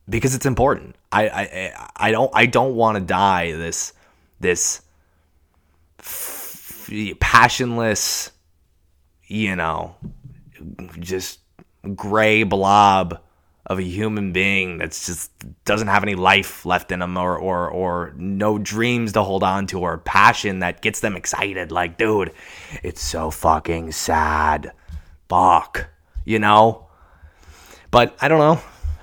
because 0.10 0.34
it's 0.34 0.46
important. 0.46 0.96
I 1.12 1.30
I 1.30 1.88
I 1.96 2.12
don't 2.12 2.32
I 2.34 2.46
don't 2.46 2.75
want 2.75 2.98
to 2.98 3.03
die 3.03 3.51
this 3.51 3.94
this 4.39 4.82
f- 6.00 6.89
passionless, 7.20 8.32
you 9.27 9.56
know, 9.56 9.96
just 11.00 11.39
gray 11.96 12.44
blob 12.44 13.20
of 13.72 13.80
a 13.80 13.84
human 13.84 14.34
being 14.34 14.78
that's 14.78 15.06
just 15.06 15.32
doesn't 15.66 15.88
have 15.88 16.04
any 16.04 16.16
life 16.16 16.66
left 16.66 16.92
in 16.92 17.00
them 17.00 17.18
or 17.18 17.38
or 17.38 17.70
or 17.70 18.13
no 18.18 18.58
dreams 18.58 19.13
to 19.13 19.24
hold 19.24 19.44
on 19.44 19.66
to 19.68 19.80
or 19.80 19.98
passion 19.98 20.60
that 20.60 20.82
gets 20.82 21.00
them 21.00 21.16
excited. 21.16 21.72
Like 21.72 21.98
dude 21.98 22.34
it's 22.84 23.01
so 23.01 23.32
fucking 23.32 23.92
sad. 23.94 24.74
Fuck 25.30 25.90
you 26.25 26.40
know? 26.40 26.88
But 27.90 28.16
i 28.22 28.28
don't 28.28 28.40
know. 28.40 28.62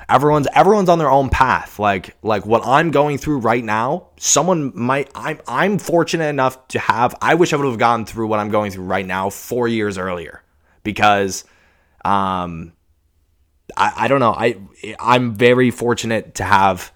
Everyone's 0.09 0.49
everyone's 0.55 0.89
on 0.89 0.99
their 0.99 1.11
own 1.11 1.29
path. 1.29 1.79
Like 1.79 2.17
like 2.23 2.45
what 2.47 2.67
i'm 2.67 2.91
going 2.91 3.19
through 3.19 3.39
right 3.39 3.65
now 3.65 4.09
someone 4.19 4.73
might 4.75 5.11
i'm 5.15 5.41
i'm 5.47 5.79
fortunate 5.79 6.29
enough 6.29 6.67
to 6.69 6.79
have 6.79 7.15
i 7.23 7.35
wish 7.35 7.53
i 7.53 7.57
would 7.57 7.67
have 7.67 7.79
gone 7.79 8.05
through 8.05 8.27
what 8.27 8.39
i'm 8.41 8.51
going 8.51 8.71
through 8.71 8.85
right 8.85 9.07
now 9.07 9.31
four 9.31 9.69
years 9.69 9.97
earlier 9.97 10.43
because 10.83 11.45
um 12.05 12.73
i 13.79 13.93
i 14.05 14.09
don't 14.09 14.21
know 14.21 14.33
i 14.33 14.57
i'm 15.01 15.35
very 15.35 15.71
fortunate 15.71 16.35
to 16.35 16.45
have 16.45 16.93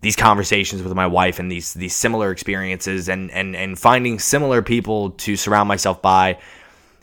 these 0.00 0.16
conversations 0.16 0.82
with 0.82 0.92
my 0.94 1.06
wife 1.06 1.38
and 1.38 1.50
these 1.50 1.74
these 1.74 1.94
similar 1.94 2.30
experiences 2.30 3.08
and 3.08 3.30
and 3.30 3.56
and 3.56 3.78
finding 3.78 4.18
similar 4.18 4.62
people 4.62 5.10
to 5.10 5.36
surround 5.36 5.68
myself 5.68 6.00
by 6.00 6.38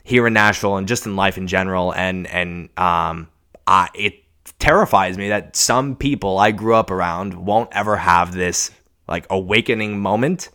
here 0.04 0.26
in 0.26 0.32
Nashville 0.34 0.76
and 0.76 0.86
just 0.86 1.06
in 1.06 1.16
life 1.16 1.36
in 1.36 1.46
general 1.46 1.92
and 1.94 2.26
and 2.26 2.68
um 2.78 3.28
I 3.66 3.88
it 3.94 4.24
terrifies 4.58 5.18
me 5.18 5.28
that 5.28 5.56
some 5.56 5.96
people 5.96 6.38
I 6.38 6.50
grew 6.50 6.74
up 6.74 6.90
around 6.90 7.34
won't 7.34 7.70
ever 7.72 7.96
have 7.96 8.32
this 8.32 8.70
like 9.08 9.26
awakening 9.30 10.00
moment 10.00 10.50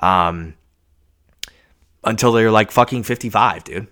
um, 0.00 0.54
until 2.04 2.32
they're 2.32 2.50
like 2.50 2.70
fucking 2.70 3.02
55, 3.02 3.64
dude. 3.64 3.88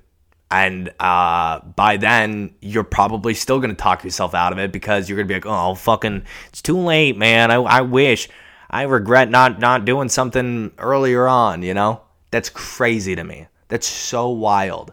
And 0.51 0.93
uh, 1.01 1.61
by 1.61 1.97
then, 1.97 2.55
you're 2.61 2.85
probably 2.85 3.35
still 3.35 3.59
going 3.59 3.75
to 3.75 3.77
talk 3.77 4.05
yourself 4.05 4.35
out 4.35 4.53
of 4.53 4.59
it 4.59 4.73
because 4.73 5.09
you're 5.09 5.17
going 5.17 5.27
to 5.27 5.33
be 5.33 5.35
like, 5.35 5.47
oh, 5.47 5.75
fucking, 5.75 6.25
it's 6.49 6.63
too 6.63 6.79
late, 6.79 7.17
man. 7.17 7.51
I, 7.51 7.57
I 7.57 7.81
wish. 7.81 8.29
I 8.71 8.83
regret 8.83 9.31
not, 9.31 9.59
not 9.59 9.85
doing 9.85 10.09
something 10.09 10.73
earlier 10.79 11.27
on, 11.27 11.63
you 11.63 11.75
know? 11.75 12.03
That's 12.31 12.49
crazy 12.49 13.15
to 13.17 13.25
me. 13.25 13.47
That's 13.69 13.87
so 13.87 14.31
wild. 14.31 14.93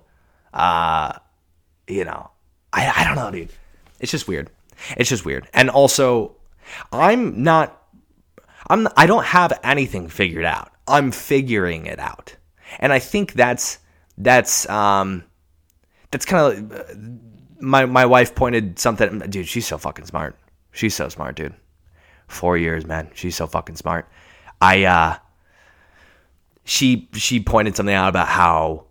Uh, 0.54 1.14
you 1.88 2.06
know, 2.06 2.32
I, 2.72 2.92
I 2.96 3.04
don't 3.04 3.16
know, 3.16 3.32
dude. 3.32 3.50
It's 4.00 4.12
just 4.12 4.28
weird. 4.28 4.50
It's 4.98 5.10
just 5.10 5.26
weird. 5.26 5.48
And 5.54 5.70
also, 5.70 6.36
I'm 6.92 7.44
not 7.44 7.84
I'm 8.70 8.88
I 8.96 9.06
don't 9.06 9.26
have 9.26 9.60
anything 9.64 10.08
figured 10.08 10.46
out. 10.46 10.72
I'm 10.88 11.12
figuring 11.12 11.86
it 11.86 12.00
out. 12.00 12.36
And 12.80 12.94
I 12.94 13.00
think 13.00 13.34
that's 13.34 13.80
that's 14.18 14.68
um 14.70 15.24
that's 16.14 16.26
kind 16.26 16.72
of 16.72 16.80
uh, 16.80 16.94
my 17.60 17.86
my 17.86 18.06
wife 18.06 18.36
pointed 18.36 18.78
something 18.78 19.20
dude, 19.30 19.48
she's 19.48 19.66
so 19.66 19.78
fucking 19.78 20.06
smart. 20.06 20.38
She's 20.72 20.96
so 20.96 21.10
smart, 21.10 21.36
dude. 21.36 21.54
4 22.28 22.58
years, 22.58 22.86
man. 22.86 23.10
She's 23.14 23.36
so 23.36 23.48
fucking 23.48 23.76
smart. 23.76 24.08
I 24.62 24.84
uh 24.84 25.18
she 26.64 27.10
she 27.14 27.40
pointed 27.40 27.76
something 27.76 27.96
out 27.96 28.10
about 28.10 28.28
how 28.28 28.86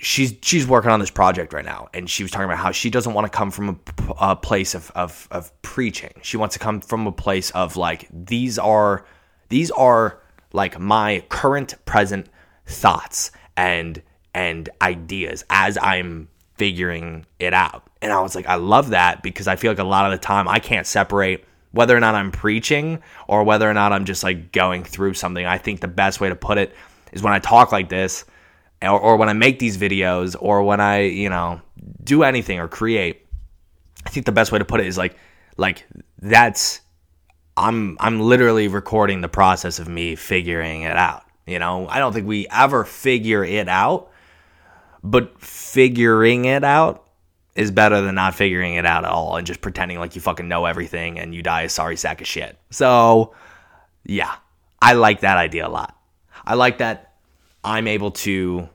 she's 0.00 0.34
she's 0.42 0.66
working 0.66 0.90
on 0.90 1.00
this 1.00 1.10
project 1.10 1.52
right 1.52 1.64
now, 1.64 1.88
and 1.92 2.08
she 2.08 2.24
was 2.24 2.32
talking 2.32 2.46
about 2.46 2.58
how 2.58 2.72
she 2.72 2.88
doesn't 2.88 3.12
want 3.12 3.30
to 3.30 3.36
come 3.36 3.50
from 3.50 3.68
a, 3.68 4.32
a 4.32 4.36
place 4.36 4.74
of, 4.74 4.90
of 4.94 5.28
of 5.30 5.52
preaching. 5.62 6.12
She 6.22 6.38
wants 6.38 6.54
to 6.54 6.58
come 6.58 6.80
from 6.80 7.06
a 7.06 7.12
place 7.12 7.50
of 7.50 7.76
like 7.76 8.08
these 8.10 8.58
are 8.58 9.04
these 9.50 9.70
are 9.70 10.20
like 10.52 10.80
my 10.80 11.22
current 11.28 11.74
present 11.84 12.26
thoughts 12.64 13.30
and 13.56 14.02
and 14.34 14.68
ideas 14.80 15.44
as 15.50 15.78
I'm 15.78 16.28
figuring 16.56 17.26
it 17.38 17.54
out. 17.54 17.88
And 18.02 18.12
I 18.12 18.20
was 18.20 18.34
like, 18.34 18.46
I 18.46 18.56
love 18.56 18.90
that 18.90 19.22
because 19.22 19.48
I 19.48 19.56
feel 19.56 19.70
like 19.70 19.78
a 19.78 19.84
lot 19.84 20.06
of 20.06 20.12
the 20.12 20.24
time 20.24 20.48
I 20.48 20.58
can't 20.58 20.86
separate 20.86 21.44
whether 21.72 21.96
or 21.96 22.00
not 22.00 22.14
I'm 22.14 22.32
preaching 22.32 23.02
or 23.28 23.44
whether 23.44 23.68
or 23.68 23.74
not 23.74 23.92
I'm 23.92 24.04
just 24.04 24.22
like 24.22 24.52
going 24.52 24.84
through 24.84 25.14
something. 25.14 25.46
I 25.46 25.58
think 25.58 25.80
the 25.80 25.88
best 25.88 26.20
way 26.20 26.28
to 26.28 26.36
put 26.36 26.58
it 26.58 26.74
is 27.12 27.22
when 27.22 27.32
I 27.32 27.38
talk 27.38 27.72
like 27.72 27.88
this, 27.88 28.24
or, 28.82 28.98
or 28.98 29.16
when 29.16 29.28
I 29.28 29.32
make 29.32 29.58
these 29.58 29.76
videos 29.76 30.36
or 30.38 30.62
when 30.62 30.80
I, 30.80 31.02
you 31.02 31.28
know, 31.28 31.60
do 32.02 32.22
anything 32.22 32.58
or 32.58 32.68
create, 32.68 33.26
I 34.06 34.10
think 34.10 34.26
the 34.26 34.32
best 34.32 34.52
way 34.52 34.58
to 34.58 34.64
put 34.64 34.80
it 34.80 34.86
is 34.86 34.96
like 34.96 35.16
like 35.56 35.86
that's 36.18 36.80
I'm 37.56 37.96
I'm 38.00 38.20
literally 38.20 38.68
recording 38.68 39.20
the 39.20 39.28
process 39.28 39.78
of 39.78 39.88
me 39.88 40.16
figuring 40.16 40.82
it 40.82 40.96
out. 40.96 41.24
You 41.46 41.58
know, 41.58 41.86
I 41.88 41.98
don't 41.98 42.12
think 42.12 42.26
we 42.26 42.46
ever 42.50 42.84
figure 42.84 43.44
it 43.44 43.68
out, 43.68 44.09
but 45.02 45.40
figuring 45.40 46.44
it 46.44 46.64
out 46.64 47.06
is 47.54 47.70
better 47.70 48.00
than 48.00 48.14
not 48.14 48.34
figuring 48.34 48.74
it 48.74 48.86
out 48.86 49.04
at 49.04 49.10
all 49.10 49.36
and 49.36 49.46
just 49.46 49.60
pretending 49.60 49.98
like 49.98 50.14
you 50.14 50.20
fucking 50.20 50.48
know 50.48 50.66
everything 50.66 51.18
and 51.18 51.34
you 51.34 51.42
die 51.42 51.62
a 51.62 51.68
sorry 51.68 51.96
sack 51.96 52.20
of 52.20 52.26
shit. 52.26 52.56
So, 52.70 53.34
yeah, 54.04 54.34
I 54.80 54.94
like 54.94 55.20
that 55.20 55.36
idea 55.36 55.66
a 55.66 55.68
lot. 55.68 55.96
I 56.44 56.54
like 56.54 56.78
that 56.78 57.14
I'm 57.64 57.86
able 57.86 58.12
to 58.12 58.68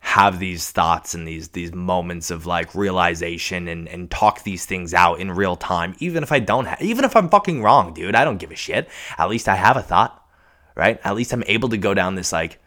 have 0.00 0.38
these 0.38 0.70
thoughts 0.70 1.14
and 1.14 1.28
these 1.28 1.48
these 1.48 1.72
moments 1.72 2.30
of 2.30 2.46
like 2.46 2.74
realization 2.74 3.68
and 3.68 3.86
and 3.86 4.10
talk 4.10 4.42
these 4.42 4.64
things 4.64 4.94
out 4.94 5.20
in 5.20 5.30
real 5.30 5.56
time 5.56 5.94
even 5.98 6.22
if 6.22 6.32
I 6.32 6.38
don't 6.38 6.66
even 6.80 7.04
if 7.04 7.14
I'm 7.14 7.28
fucking 7.28 7.62
wrong 7.62 7.92
dude 7.92 8.14
I 8.14 8.24
don't 8.24 8.38
give 8.38 8.50
a 8.50 8.56
shit 8.56 8.88
at 9.18 9.28
least 9.28 9.46
I 9.46 9.56
have 9.56 9.76
a 9.76 9.82
thought 9.82 10.26
right 10.74 10.98
at 11.04 11.14
least 11.14 11.34
I'm 11.34 11.44
able 11.46 11.68
to 11.68 11.76
go 11.76 11.92
down 11.92 12.14
this 12.14 12.32
like 12.32 12.58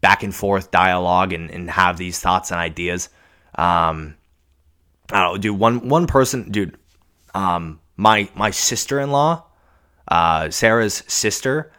back 0.00 0.22
and 0.22 0.34
forth 0.34 0.70
dialogue 0.70 1.32
and, 1.32 1.50
and 1.50 1.70
have 1.70 1.96
these 1.96 2.20
thoughts 2.20 2.50
and 2.50 2.60
ideas 2.60 3.08
um 3.56 4.14
I 5.12 5.22
don't 5.22 5.34
know 5.34 5.38
dude 5.38 5.58
one 5.58 5.88
one 5.88 6.06
person 6.06 6.50
dude 6.50 6.76
um 7.34 7.80
my 7.96 8.28
my 8.34 8.50
sister-in-law 8.50 9.44
uh 10.08 10.50
Sarah's 10.50 11.02
sister 11.06 11.72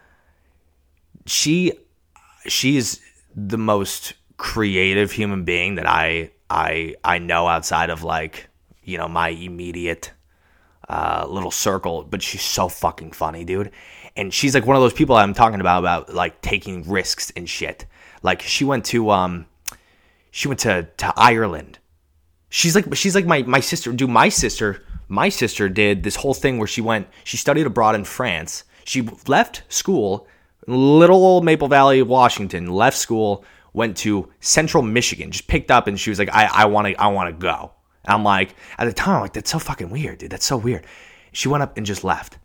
she 1.26 1.72
she's 2.46 3.00
the 3.34 3.58
most 3.58 4.14
creative 4.36 5.12
human 5.12 5.44
being 5.44 5.76
that 5.76 5.88
I 5.88 6.30
I 6.50 6.94
I 7.04 7.18
know 7.18 7.46
outside 7.46 7.90
of 7.90 8.02
like 8.02 8.48
you 8.82 8.98
know 8.98 9.08
my 9.08 9.28
immediate 9.28 10.12
uh, 10.88 11.26
little 11.28 11.50
circle. 11.50 12.04
But 12.04 12.22
she's 12.22 12.42
so 12.42 12.68
fucking 12.68 13.12
funny, 13.12 13.44
dude. 13.44 13.70
And 14.16 14.32
she's 14.32 14.54
like 14.54 14.66
one 14.66 14.76
of 14.76 14.82
those 14.82 14.92
people 14.92 15.16
I'm 15.16 15.34
talking 15.34 15.60
about 15.60 15.78
about 15.78 16.14
like 16.14 16.42
taking 16.42 16.88
risks 16.88 17.32
and 17.34 17.48
shit. 17.48 17.86
Like 18.22 18.42
she 18.42 18.64
went 18.64 18.84
to 18.86 19.10
um 19.10 19.46
she 20.30 20.48
went 20.48 20.60
to 20.60 20.88
to 20.98 21.12
Ireland. 21.16 21.78
She's 22.48 22.74
like 22.74 22.94
she's 22.94 23.14
like 23.14 23.26
my 23.26 23.42
my 23.42 23.60
sister. 23.60 23.92
Dude, 23.92 24.10
my 24.10 24.28
sister 24.28 24.84
my 25.08 25.28
sister 25.28 25.68
did 25.68 26.02
this 26.02 26.16
whole 26.16 26.34
thing 26.34 26.58
where 26.58 26.66
she 26.66 26.80
went 26.80 27.08
she 27.24 27.36
studied 27.36 27.66
abroad 27.66 27.94
in 27.94 28.04
France. 28.04 28.64
She 28.84 29.02
left 29.26 29.62
school 29.68 30.26
little 30.66 31.24
old 31.24 31.44
Maple 31.44 31.68
Valley, 31.68 32.02
Washington, 32.02 32.70
left 32.70 32.96
school, 32.96 33.44
went 33.72 33.96
to 33.98 34.30
Central 34.40 34.82
Michigan, 34.82 35.30
just 35.30 35.48
picked 35.48 35.70
up, 35.70 35.86
and 35.86 35.98
she 35.98 36.10
was 36.10 36.18
like, 36.18 36.30
"I 36.32 36.46
I 36.46 36.64
want 36.66 36.88
to 36.88 37.00
I 37.00 37.08
want 37.08 37.28
to 37.28 37.32
go." 37.32 37.72
And 38.04 38.14
I'm 38.14 38.24
like, 38.24 38.54
at 38.78 38.86
the 38.86 38.92
time, 38.92 39.16
I'm 39.16 39.20
like, 39.22 39.32
"That's 39.32 39.50
so 39.50 39.58
fucking 39.58 39.90
weird, 39.90 40.18
dude. 40.18 40.30
That's 40.30 40.46
so 40.46 40.56
weird." 40.56 40.86
She 41.32 41.48
went 41.48 41.62
up 41.62 41.76
and 41.76 41.86
just 41.86 42.04
left, 42.04 42.38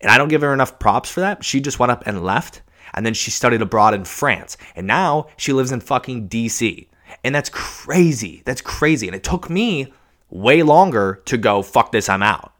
and 0.00 0.10
I 0.10 0.18
don't 0.18 0.28
give 0.28 0.40
her 0.40 0.54
enough 0.54 0.78
props 0.78 1.10
for 1.10 1.20
that. 1.20 1.44
She 1.44 1.60
just 1.60 1.78
went 1.78 1.92
up 1.92 2.06
and 2.06 2.24
left, 2.24 2.62
and 2.94 3.04
then 3.04 3.14
she 3.14 3.30
studied 3.30 3.62
abroad 3.62 3.94
in 3.94 4.04
France, 4.04 4.56
and 4.74 4.86
now 4.86 5.28
she 5.36 5.52
lives 5.52 5.72
in 5.72 5.80
fucking 5.80 6.28
D.C. 6.28 6.88
And 7.24 7.34
that's 7.34 7.50
crazy. 7.50 8.42
That's 8.44 8.60
crazy. 8.60 9.06
And 9.06 9.16
it 9.16 9.24
took 9.24 9.50
me 9.50 9.92
way 10.30 10.62
longer 10.62 11.20
to 11.26 11.36
go, 11.36 11.62
fuck 11.62 11.92
this, 11.92 12.08
I'm 12.08 12.22
out. 12.22 12.52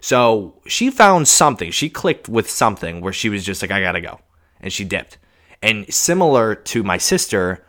So 0.00 0.60
she 0.66 0.90
found 0.90 1.28
something. 1.28 1.70
She 1.70 1.90
clicked 1.90 2.28
with 2.28 2.48
something 2.48 3.00
where 3.00 3.12
she 3.12 3.28
was 3.28 3.44
just 3.44 3.62
like, 3.62 3.70
I 3.70 3.80
gotta 3.80 4.00
go. 4.00 4.20
And 4.60 4.72
she 4.72 4.84
dipped. 4.84 5.18
And 5.62 5.92
similar 5.92 6.54
to 6.54 6.82
my 6.82 6.96
sister, 6.98 7.64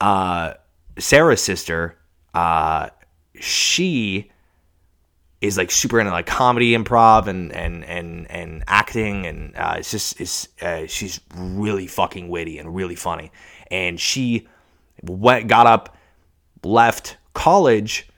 uh, 0.00 0.54
Sarah's 0.98 1.42
sister, 1.42 1.98
uh, 2.34 2.90
she 3.38 4.30
is 5.40 5.58
like 5.58 5.70
super 5.70 6.00
into 6.00 6.10
like 6.10 6.26
comedy 6.26 6.72
improv 6.72 7.26
and 7.26 7.52
and 7.52 7.84
and 7.84 8.30
and 8.30 8.64
acting 8.66 9.26
and 9.26 9.54
uh, 9.56 9.74
it's 9.78 9.90
just 9.90 10.20
it's 10.20 10.48
uh, 10.62 10.86
she's 10.86 11.20
really 11.36 11.86
fucking 11.86 12.28
witty 12.28 12.58
and 12.58 12.74
really 12.74 12.94
funny 12.94 13.30
and 13.70 14.00
she 14.00 14.48
went 15.02 15.46
got 15.48 15.66
up 15.66 15.96
left 16.64 17.16
college 17.34 18.08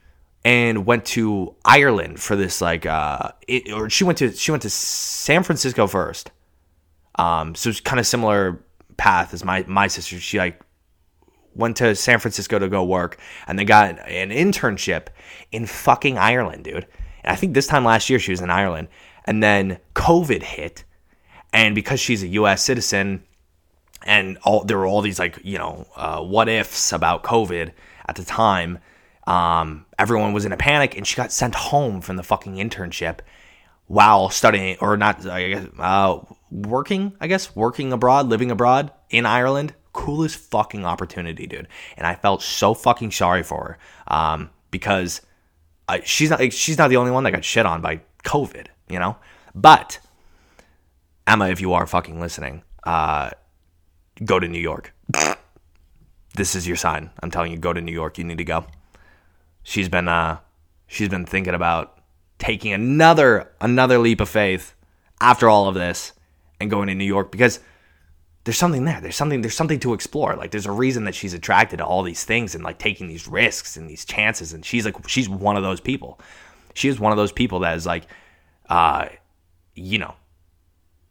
and 0.44 0.86
went 0.86 1.04
to 1.04 1.54
Ireland 1.64 2.20
for 2.20 2.36
this 2.36 2.60
like 2.60 2.86
uh 2.86 3.32
it, 3.46 3.72
or 3.72 3.90
she 3.90 4.04
went 4.04 4.18
to 4.18 4.32
she 4.32 4.50
went 4.50 4.62
to 4.62 4.70
San 4.70 5.42
Francisco 5.42 5.86
first. 5.86 6.30
Um 7.16 7.54
so 7.54 7.70
it's 7.70 7.80
kind 7.80 7.98
of 7.98 8.06
similar 8.06 8.62
path 8.96 9.34
as 9.34 9.44
my 9.44 9.64
my 9.66 9.88
sister. 9.88 10.20
She 10.20 10.38
like 10.38 10.62
went 11.54 11.76
to 11.78 11.94
San 11.96 12.20
Francisco 12.20 12.58
to 12.60 12.68
go 12.68 12.84
work 12.84 13.18
and 13.48 13.58
they 13.58 13.64
got 13.64 13.98
an 14.08 14.30
internship 14.30 15.08
in 15.50 15.66
fucking 15.66 16.16
Ireland, 16.16 16.64
dude. 16.64 16.86
I 17.24 17.36
think 17.36 17.54
this 17.54 17.66
time 17.66 17.84
last 17.84 18.08
year 18.10 18.18
she 18.18 18.32
was 18.32 18.40
in 18.40 18.50
Ireland 18.50 18.88
and 19.24 19.42
then 19.42 19.78
COVID 19.94 20.42
hit 20.42 20.84
and 21.52 21.74
because 21.74 22.00
she's 22.00 22.22
a 22.22 22.28
US 22.28 22.62
citizen 22.62 23.24
and 24.04 24.38
all 24.44 24.64
there 24.64 24.78
were 24.78 24.86
all 24.86 25.00
these 25.00 25.18
like, 25.18 25.38
you 25.42 25.58
know, 25.58 25.86
uh, 25.96 26.22
what 26.22 26.48
ifs 26.48 26.92
about 26.92 27.24
COVID 27.24 27.72
at 28.06 28.16
the 28.16 28.24
time 28.24 28.78
um, 29.28 29.84
everyone 29.98 30.32
was 30.32 30.46
in 30.46 30.52
a 30.52 30.56
panic, 30.56 30.96
and 30.96 31.06
she 31.06 31.14
got 31.14 31.30
sent 31.30 31.54
home 31.54 32.00
from 32.00 32.16
the 32.16 32.22
fucking 32.22 32.54
internship 32.54 33.18
while 33.86 34.30
studying, 34.30 34.78
or 34.80 34.96
not, 34.96 35.26
I 35.26 35.48
guess, 35.50 35.66
uh, 35.78 36.18
working, 36.50 37.12
I 37.20 37.26
guess, 37.26 37.54
working 37.54 37.92
abroad, 37.92 38.28
living 38.28 38.50
abroad 38.50 38.90
in 39.10 39.26
Ireland. 39.26 39.74
Coolest 39.92 40.38
fucking 40.38 40.86
opportunity, 40.86 41.46
dude. 41.46 41.68
And 41.98 42.06
I 42.06 42.14
felt 42.14 42.42
so 42.42 42.72
fucking 42.72 43.10
sorry 43.10 43.42
for 43.42 43.78
her 44.06 44.14
um, 44.14 44.50
because 44.70 45.20
uh, 45.88 45.98
she's 46.04 46.30
not 46.30 46.40
like, 46.40 46.52
she's 46.52 46.78
not 46.78 46.88
the 46.88 46.96
only 46.96 47.10
one 47.10 47.24
that 47.24 47.32
got 47.32 47.44
shit 47.44 47.66
on 47.66 47.80
by 47.80 48.00
COVID, 48.24 48.66
you 48.88 48.98
know. 48.98 49.16
But 49.54 49.98
Emma, 51.26 51.48
if 51.48 51.60
you 51.60 51.72
are 51.72 51.86
fucking 51.86 52.20
listening, 52.20 52.62
uh, 52.84 53.30
go 54.24 54.38
to 54.38 54.48
New 54.48 54.60
York. 54.60 54.94
this 56.34 56.54
is 56.54 56.66
your 56.66 56.76
sign. 56.76 57.10
I'm 57.22 57.30
telling 57.30 57.52
you, 57.52 57.58
go 57.58 57.72
to 57.72 57.80
New 57.80 57.92
York. 57.92 58.18
You 58.18 58.24
need 58.24 58.38
to 58.38 58.44
go 58.44 58.66
she's 59.68 59.88
been 59.88 60.08
uh, 60.08 60.38
she's 60.86 61.10
been 61.10 61.26
thinking 61.26 61.54
about 61.54 61.98
taking 62.38 62.72
another 62.72 63.52
another 63.60 63.98
leap 63.98 64.20
of 64.20 64.28
faith 64.28 64.74
after 65.20 65.48
all 65.48 65.68
of 65.68 65.74
this 65.74 66.12
and 66.58 66.70
going 66.70 66.88
to 66.88 66.94
New 66.94 67.04
York 67.04 67.30
because 67.30 67.60
there's 68.48 68.56
something 68.56 68.86
there. 68.86 68.98
There's 68.98 69.14
something 69.14 69.42
there's 69.42 69.54
something 69.54 69.78
to 69.80 69.92
explore. 69.92 70.34
Like 70.34 70.52
there's 70.52 70.64
a 70.64 70.72
reason 70.72 71.04
that 71.04 71.14
she's 71.14 71.34
attracted 71.34 71.76
to 71.76 71.84
all 71.84 72.02
these 72.02 72.24
things 72.24 72.54
and 72.54 72.64
like 72.64 72.78
taking 72.78 73.06
these 73.06 73.28
risks 73.28 73.76
and 73.76 73.90
these 73.90 74.06
chances 74.06 74.54
and 74.54 74.64
she's 74.64 74.86
like 74.86 75.06
she's 75.06 75.28
one 75.28 75.58
of 75.58 75.62
those 75.62 75.80
people. 75.80 76.18
She 76.72 76.88
is 76.88 76.98
one 76.98 77.12
of 77.12 77.18
those 77.18 77.30
people 77.30 77.58
that 77.58 77.76
is 77.76 77.84
like 77.84 78.04
uh 78.70 79.10
you 79.74 79.98
know, 79.98 80.14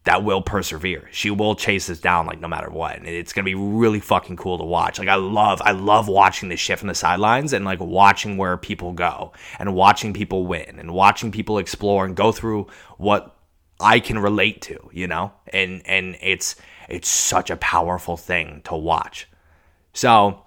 that 0.02 0.24
will 0.24 0.42
persevere. 0.42 1.08
She 1.12 1.30
will 1.30 1.54
chase 1.54 1.86
this 1.86 2.00
down 2.00 2.26
like 2.26 2.40
no 2.40 2.48
matter 2.48 2.70
what. 2.70 2.96
And 2.96 3.06
it's 3.06 3.32
gonna 3.32 3.44
be 3.44 3.54
really 3.54 4.00
fucking 4.00 4.36
cool 4.36 4.58
to 4.58 4.64
watch. 4.64 4.98
Like 4.98 5.06
I 5.06 5.14
love 5.14 5.62
I 5.64 5.70
love 5.70 6.08
watching 6.08 6.48
this 6.48 6.58
shit 6.58 6.80
from 6.80 6.88
the 6.88 6.94
sidelines 6.96 7.52
and 7.52 7.64
like 7.64 7.78
watching 7.78 8.36
where 8.36 8.56
people 8.56 8.92
go 8.94 9.32
and 9.60 9.76
watching 9.76 10.12
people 10.12 10.44
win 10.44 10.80
and 10.80 10.92
watching 10.92 11.30
people 11.30 11.58
explore 11.58 12.04
and 12.04 12.16
go 12.16 12.32
through 12.32 12.66
what 12.96 13.36
I 13.78 14.00
can 14.00 14.18
relate 14.18 14.60
to, 14.62 14.90
you 14.92 15.06
know? 15.06 15.30
And 15.52 15.82
and 15.86 16.16
it's 16.20 16.56
it's 16.88 17.08
such 17.08 17.50
a 17.50 17.56
powerful 17.56 18.16
thing 18.16 18.62
to 18.64 18.76
watch. 18.76 19.28
So 19.92 20.44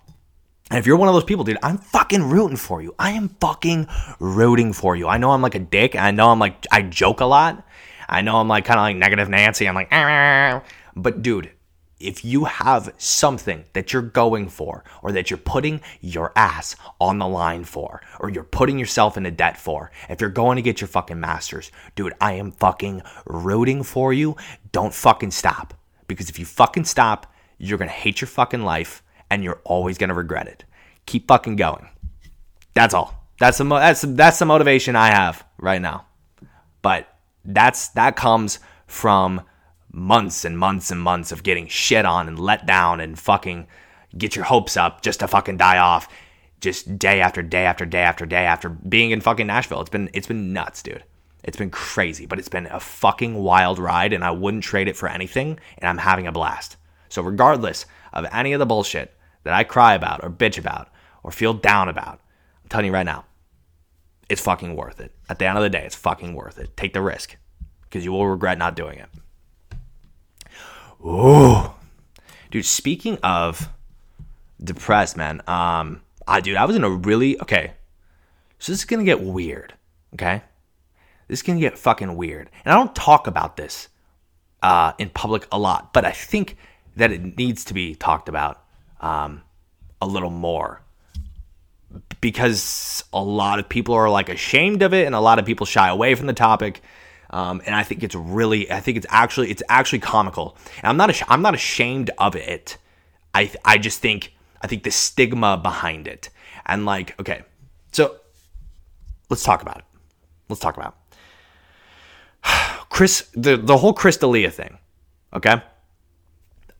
if 0.71 0.85
you're 0.85 0.97
one 0.97 1.07
of 1.07 1.13
those 1.13 1.23
people, 1.23 1.43
dude, 1.43 1.57
I'm 1.61 1.77
fucking 1.77 2.23
rooting 2.29 2.57
for 2.57 2.81
you. 2.81 2.95
I 2.97 3.11
am 3.11 3.29
fucking 3.39 3.87
rooting 4.19 4.73
for 4.73 4.95
you. 4.95 5.07
I 5.07 5.17
know 5.17 5.31
I'm 5.31 5.41
like 5.41 5.55
a 5.55 5.59
dick. 5.59 5.95
I 5.95 6.11
know 6.11 6.29
I'm 6.29 6.39
like 6.39 6.65
I 6.71 6.81
joke 6.81 7.19
a 7.19 7.25
lot 7.25 7.65
I 8.11 8.21
know 8.21 8.35
I'm 8.35 8.49
like 8.49 8.65
kind 8.65 8.77
of 8.77 8.83
like 8.83 8.97
negative 8.97 9.29
Nancy. 9.29 9.67
I'm 9.67 9.73
like, 9.73 9.87
ah. 9.91 10.61
but 10.95 11.21
dude, 11.21 11.49
if 11.97 12.25
you 12.25 12.43
have 12.43 12.93
something 12.97 13.63
that 13.71 13.93
you're 13.93 14.01
going 14.01 14.49
for 14.49 14.83
or 15.01 15.13
that 15.13 15.29
you're 15.29 15.37
putting 15.37 15.81
your 16.01 16.33
ass 16.35 16.75
on 16.99 17.19
the 17.19 17.27
line 17.27 17.63
for 17.63 18.01
or 18.19 18.29
you're 18.29 18.43
putting 18.43 18.77
yourself 18.77 19.15
into 19.15 19.31
debt 19.31 19.55
for, 19.55 19.91
if 20.09 20.19
you're 20.19 20.29
going 20.29 20.57
to 20.57 20.61
get 20.61 20.81
your 20.81 20.89
fucking 20.89 21.19
masters, 21.19 21.71
dude, 21.95 22.13
I 22.19 22.33
am 22.33 22.51
fucking 22.51 23.01
rooting 23.25 23.81
for 23.81 24.11
you. 24.11 24.35
Don't 24.73 24.93
fucking 24.93 25.31
stop. 25.31 25.73
Because 26.13 26.29
if 26.29 26.39
you 26.39 26.45
fucking 26.45 26.85
stop, 26.85 27.33
you're 27.57 27.77
going 27.77 27.89
to 27.89 27.93
hate 27.93 28.21
your 28.21 28.27
fucking 28.27 28.63
life 28.63 29.03
and 29.29 29.43
you're 29.43 29.61
always 29.63 29.97
going 29.97 30.09
to 30.09 30.13
regret 30.13 30.47
it. 30.47 30.65
Keep 31.05 31.27
fucking 31.27 31.55
going. 31.55 31.89
That's 32.73 32.93
all. 32.93 33.27
That's 33.39 33.57
the 33.57 33.63
mo- 33.63 33.79
that's 33.79 34.01
that's 34.01 34.39
the 34.39 34.45
motivation 34.45 34.95
I 34.95 35.07
have 35.09 35.43
right 35.57 35.81
now. 35.81 36.05
But 36.81 37.07
that's 37.43 37.89
that 37.89 38.15
comes 38.15 38.59
from 38.85 39.41
months 39.91 40.45
and 40.45 40.57
months 40.57 40.91
and 40.91 41.01
months 41.01 41.31
of 41.31 41.43
getting 41.43 41.67
shit 41.67 42.05
on 42.05 42.27
and 42.27 42.39
let 42.39 42.65
down 42.65 42.99
and 42.99 43.17
fucking 43.17 43.67
get 44.17 44.35
your 44.35 44.45
hopes 44.45 44.77
up 44.77 45.01
just 45.01 45.19
to 45.19 45.27
fucking 45.27 45.57
die 45.57 45.79
off 45.79 46.07
just 46.61 46.99
day 46.99 47.19
after 47.19 47.41
day 47.41 47.65
after 47.65 47.85
day 47.85 48.03
after 48.03 48.25
day 48.25 48.45
after 48.45 48.69
being 48.69 49.11
in 49.11 49.21
fucking 49.21 49.47
Nashville. 49.47 49.81
It's 49.81 49.89
been 49.89 50.09
it's 50.13 50.27
been 50.27 50.53
nuts, 50.53 50.83
dude. 50.83 51.03
It's 51.43 51.57
been 51.57 51.71
crazy, 51.71 52.25
but 52.25 52.39
it's 52.39 52.49
been 52.49 52.67
a 52.67 52.79
fucking 52.79 53.35
wild 53.35 53.79
ride 53.79 54.13
and 54.13 54.23
I 54.23 54.31
wouldn't 54.31 54.63
trade 54.63 54.87
it 54.87 54.95
for 54.95 55.09
anything 55.09 55.59
and 55.77 55.89
I'm 55.89 55.97
having 55.97 56.27
a 56.27 56.31
blast. 56.31 56.77
So 57.09 57.21
regardless 57.21 57.85
of 58.13 58.25
any 58.31 58.53
of 58.53 58.59
the 58.59 58.65
bullshit 58.65 59.15
that 59.43 59.53
I 59.53 59.63
cry 59.63 59.95
about 59.95 60.23
or 60.23 60.29
bitch 60.29 60.57
about 60.57 60.89
or 61.23 61.31
feel 61.31 61.53
down 61.53 61.89
about, 61.89 62.19
I'm 62.63 62.69
telling 62.69 62.85
you 62.85 62.93
right 62.93 63.05
now, 63.05 63.25
it's 64.29 64.41
fucking 64.41 64.75
worth 64.75 64.99
it. 64.99 65.13
At 65.29 65.39
the 65.39 65.45
end 65.45 65.57
of 65.57 65.63
the 65.63 65.69
day, 65.69 65.83
it's 65.85 65.95
fucking 65.95 66.33
worth 66.33 66.57
it. 66.57 66.77
Take 66.77 66.93
the 66.93 67.01
risk 67.01 67.35
because 67.81 68.05
you 68.05 68.11
will 68.11 68.27
regret 68.27 68.57
not 68.57 68.75
doing 68.75 68.99
it. 68.99 69.09
Ooh. 71.05 71.71
Dude, 72.51 72.65
speaking 72.65 73.17
of 73.23 73.69
depressed, 74.63 75.17
man, 75.17 75.41
um, 75.47 76.01
I 76.27 76.39
dude, 76.41 76.57
I 76.57 76.65
was 76.65 76.75
in 76.75 76.83
a 76.83 76.89
really 76.89 77.39
okay. 77.41 77.73
So 78.59 78.71
this 78.71 78.79
is 78.79 78.85
gonna 78.85 79.03
get 79.03 79.21
weird, 79.21 79.73
okay? 80.13 80.43
This 81.31 81.39
is 81.39 81.43
gonna 81.43 81.61
get 81.61 81.77
fucking 81.77 82.17
weird. 82.17 82.49
And 82.65 82.73
I 82.73 82.75
don't 82.75 82.93
talk 82.93 83.25
about 83.25 83.55
this 83.55 83.87
uh, 84.61 84.91
in 84.97 85.09
public 85.11 85.47
a 85.49 85.57
lot, 85.57 85.93
but 85.93 86.03
I 86.03 86.11
think 86.11 86.57
that 86.97 87.13
it 87.13 87.37
needs 87.37 87.63
to 87.65 87.73
be 87.73 87.95
talked 87.95 88.27
about 88.27 88.61
um, 88.99 89.41
a 90.01 90.05
little 90.05 90.29
more 90.29 90.81
because 92.19 93.05
a 93.13 93.23
lot 93.23 93.59
of 93.59 93.69
people 93.69 93.95
are 93.95 94.09
like 94.09 94.27
ashamed 94.27 94.81
of 94.81 94.93
it 94.93 95.05
and 95.05 95.15
a 95.15 95.21
lot 95.21 95.39
of 95.39 95.45
people 95.45 95.65
shy 95.65 95.87
away 95.87 96.15
from 96.15 96.27
the 96.27 96.33
topic. 96.33 96.81
Um, 97.29 97.61
and 97.65 97.73
I 97.75 97.83
think 97.83 98.03
it's 98.03 98.13
really, 98.13 98.69
I 98.69 98.81
think 98.81 98.97
it's 98.97 99.07
actually, 99.09 99.51
it's 99.51 99.63
actually 99.69 99.99
comical. 99.99 100.57
And 100.79 100.87
I'm 100.87 100.97
not, 100.97 101.11
ash- 101.11 101.23
I'm 101.29 101.41
not 101.41 101.53
ashamed 101.55 102.11
of 102.17 102.35
it. 102.35 102.77
I, 103.33 103.49
I 103.63 103.77
just 103.77 104.01
think, 104.01 104.33
I 104.61 104.67
think 104.67 104.83
the 104.83 104.91
stigma 104.91 105.55
behind 105.55 106.09
it, 106.09 106.27
and 106.65 106.85
like, 106.85 107.17
okay, 107.21 107.43
so 107.93 108.17
let's 109.29 109.43
talk 109.43 109.61
about 109.61 109.77
it. 109.77 109.85
Let's 110.49 110.59
talk 110.59 110.75
about 110.75 110.89
it. 110.89 111.00
Chris, 112.89 113.29
the 113.33 113.57
the 113.57 113.77
whole 113.77 113.93
Chris 113.93 114.17
D'Elia 114.17 114.51
thing. 114.51 114.77
Okay, 115.33 115.61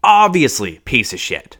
obviously 0.03 0.79
piece 0.79 1.13
of 1.13 1.19
shit. 1.19 1.57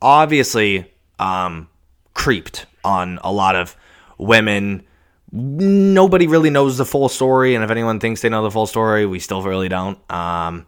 Obviously, 0.00 0.92
um, 1.18 1.68
creeped 2.14 2.66
on 2.84 3.18
a 3.22 3.32
lot 3.32 3.56
of 3.56 3.76
women. 4.16 4.84
Nobody 5.30 6.26
really 6.26 6.50
knows 6.50 6.78
the 6.78 6.84
full 6.84 7.08
story, 7.08 7.54
and 7.54 7.64
if 7.64 7.70
anyone 7.70 8.00
thinks 8.00 8.22
they 8.22 8.28
know 8.28 8.42
the 8.42 8.50
full 8.50 8.66
story, 8.66 9.06
we 9.06 9.18
still 9.18 9.42
really 9.42 9.68
don't. 9.68 9.98
Um, 10.10 10.66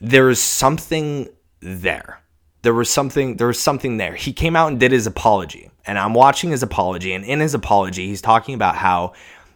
there's 0.00 0.40
something 0.40 1.28
there. 1.60 2.20
There 2.62 2.74
was 2.74 2.88
something. 2.88 3.36
There 3.36 3.48
was 3.48 3.60
something 3.60 3.96
there. 3.96 4.14
He 4.14 4.32
came 4.32 4.56
out 4.56 4.68
and 4.68 4.80
did 4.80 4.92
his 4.92 5.06
apology, 5.06 5.70
and 5.84 5.98
I'm 5.98 6.14
watching 6.14 6.50
his 6.50 6.62
apology. 6.62 7.12
And 7.12 7.24
in 7.24 7.40
his 7.40 7.54
apology, 7.54 8.06
he's 8.06 8.22
talking 8.22 8.54
about 8.54 8.76
how 8.76 9.12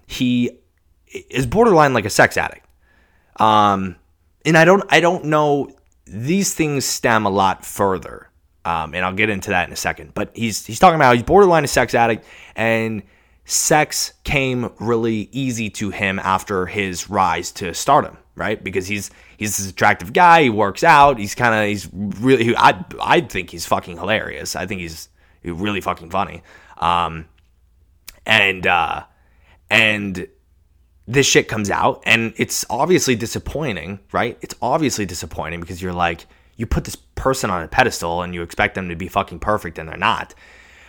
he 0.06 0.58
is 1.08 1.46
borderline 1.46 1.94
like 1.94 2.04
a 2.04 2.10
sex 2.10 2.36
addict. 2.36 2.66
Um, 3.36 3.96
and 4.44 4.56
I 4.56 4.64
don't. 4.64 4.84
I 4.88 5.00
don't 5.00 5.26
know. 5.26 5.70
These 6.06 6.54
things 6.54 6.84
stem 6.84 7.26
a 7.26 7.30
lot 7.30 7.64
further 7.64 8.30
um, 8.66 8.94
and 8.94 9.04
I'll 9.04 9.14
get 9.14 9.30
into 9.30 9.50
that 9.50 9.68
in 9.68 9.72
a 9.72 9.76
second. 9.76 10.12
But 10.12 10.32
he's 10.34 10.66
he's 10.66 10.80
talking 10.80 10.96
about 10.96 11.14
he's 11.14 11.22
borderline 11.22 11.62
a 11.62 11.68
sex 11.68 11.94
addict, 11.94 12.26
and 12.56 13.04
sex 13.44 14.12
came 14.24 14.72
really 14.80 15.28
easy 15.30 15.70
to 15.70 15.90
him 15.90 16.18
after 16.18 16.66
his 16.66 17.08
rise 17.08 17.52
to 17.52 17.72
stardom, 17.74 18.18
right? 18.34 18.62
Because 18.62 18.88
he's 18.88 19.12
he's 19.36 19.56
this 19.56 19.70
attractive 19.70 20.12
guy. 20.12 20.42
He 20.42 20.50
works 20.50 20.82
out. 20.82 21.18
He's 21.18 21.36
kind 21.36 21.54
of 21.54 21.68
he's 21.68 21.88
really 22.20 22.56
I 22.56 22.84
I 23.00 23.20
think 23.20 23.50
he's 23.50 23.66
fucking 23.66 23.98
hilarious. 23.98 24.56
I 24.56 24.66
think 24.66 24.80
he's 24.80 25.08
really 25.44 25.80
fucking 25.80 26.10
funny. 26.10 26.42
Um, 26.76 27.26
and 28.26 28.66
uh, 28.66 29.04
and 29.70 30.26
this 31.06 31.26
shit 31.26 31.48
comes 31.48 31.70
out 31.70 32.02
and 32.04 32.34
it's 32.36 32.64
obviously 32.68 33.14
disappointing, 33.14 34.00
right? 34.12 34.36
It's 34.40 34.54
obviously 34.60 35.06
disappointing 35.06 35.60
because 35.60 35.80
you're 35.80 35.92
like, 35.92 36.26
you 36.56 36.66
put 36.66 36.84
this 36.84 36.96
person 36.96 37.50
on 37.50 37.62
a 37.62 37.68
pedestal 37.68 38.22
and 38.22 38.34
you 38.34 38.42
expect 38.42 38.74
them 38.74 38.88
to 38.88 38.96
be 38.96 39.08
fucking 39.08 39.38
perfect 39.38 39.78
and 39.78 39.88
they're 39.88 39.96
not. 39.96 40.34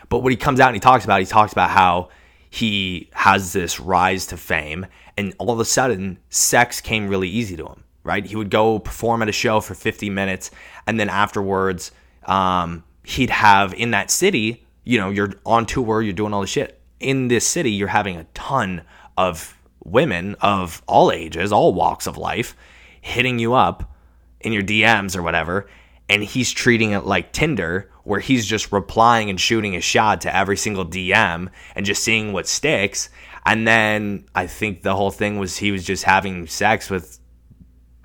But 0.10 0.20
what 0.20 0.32
he 0.32 0.38
comes 0.38 0.60
out 0.60 0.70
and 0.70 0.76
he 0.76 0.80
talks 0.80 1.06
about, 1.06 1.20
he 1.20 1.26
talks 1.26 1.52
about 1.52 1.70
how 1.70 2.10
he 2.50 3.10
has 3.14 3.54
this 3.54 3.80
rise 3.80 4.26
to 4.28 4.38
fame 4.38 4.88
and 5.18 5.36
all 5.38 5.52
of 5.52 5.60
a 5.60 5.66
sudden 5.66 6.18
sex 6.30 6.82
came 6.82 7.08
really 7.08 7.30
easy 7.30 7.56
to 7.58 7.66
him, 7.66 7.84
right? 8.04 8.26
He 8.26 8.36
would 8.36 8.50
go 8.50 8.80
perform 8.80 9.22
at 9.22 9.30
a 9.30 9.34
show 9.34 9.60
for 9.60 9.76
50 9.76 10.10
minutes 10.10 10.50
and 10.88 11.00
then 11.00 11.10
afterwards 11.10 11.92
um, 12.26 12.84
he'd 13.04 13.30
have 13.30 13.74
in 13.74 13.92
that 13.92 14.10
city, 14.10 14.66
you 14.84 14.98
know, 14.98 15.10
you're 15.10 15.34
on 15.46 15.66
tour, 15.66 16.02
you're 16.02 16.14
doing 16.14 16.34
all 16.34 16.42
the 16.42 16.48
shit. 16.48 16.80
In 17.00 17.28
this 17.28 17.46
city, 17.46 17.72
you're 17.72 17.88
having 17.88 18.18
a 18.18 18.24
ton 18.34 18.82
of 19.18 19.57
women 19.88 20.36
of 20.42 20.84
all 20.86 21.12
ages, 21.12 21.52
all 21.52 21.74
walks 21.74 22.08
of 22.08 22.18
life, 22.18 22.56
hitting 23.02 23.40
you 23.40 23.54
up 23.54 23.96
in 24.42 24.54
your 24.54 24.64
DMs 24.64 25.16
or 25.16 25.24
whatever, 25.24 25.68
and 26.10 26.24
he's 26.24 26.52
treating 26.52 26.92
it 26.92 27.06
like 27.06 27.32
Tinder, 27.32 27.90
where 28.04 28.20
he's 28.20 28.46
just 28.46 28.72
replying 28.72 29.30
and 29.30 29.40
shooting 29.40 29.76
a 29.76 29.82
shot 29.82 30.22
to 30.22 30.36
every 30.36 30.58
single 30.58 30.86
DM 30.86 31.50
and 31.76 31.86
just 31.86 32.04
seeing 32.04 32.32
what 32.32 32.48
sticks. 32.48 33.10
And 33.46 33.68
then 33.68 34.26
I 34.36 34.48
think 34.48 34.82
the 34.82 34.96
whole 34.96 35.12
thing 35.12 35.40
was 35.40 35.58
he 35.58 35.72
was 35.72 35.84
just 35.84 36.04
having 36.04 36.48
sex 36.48 36.90
with 36.90 37.20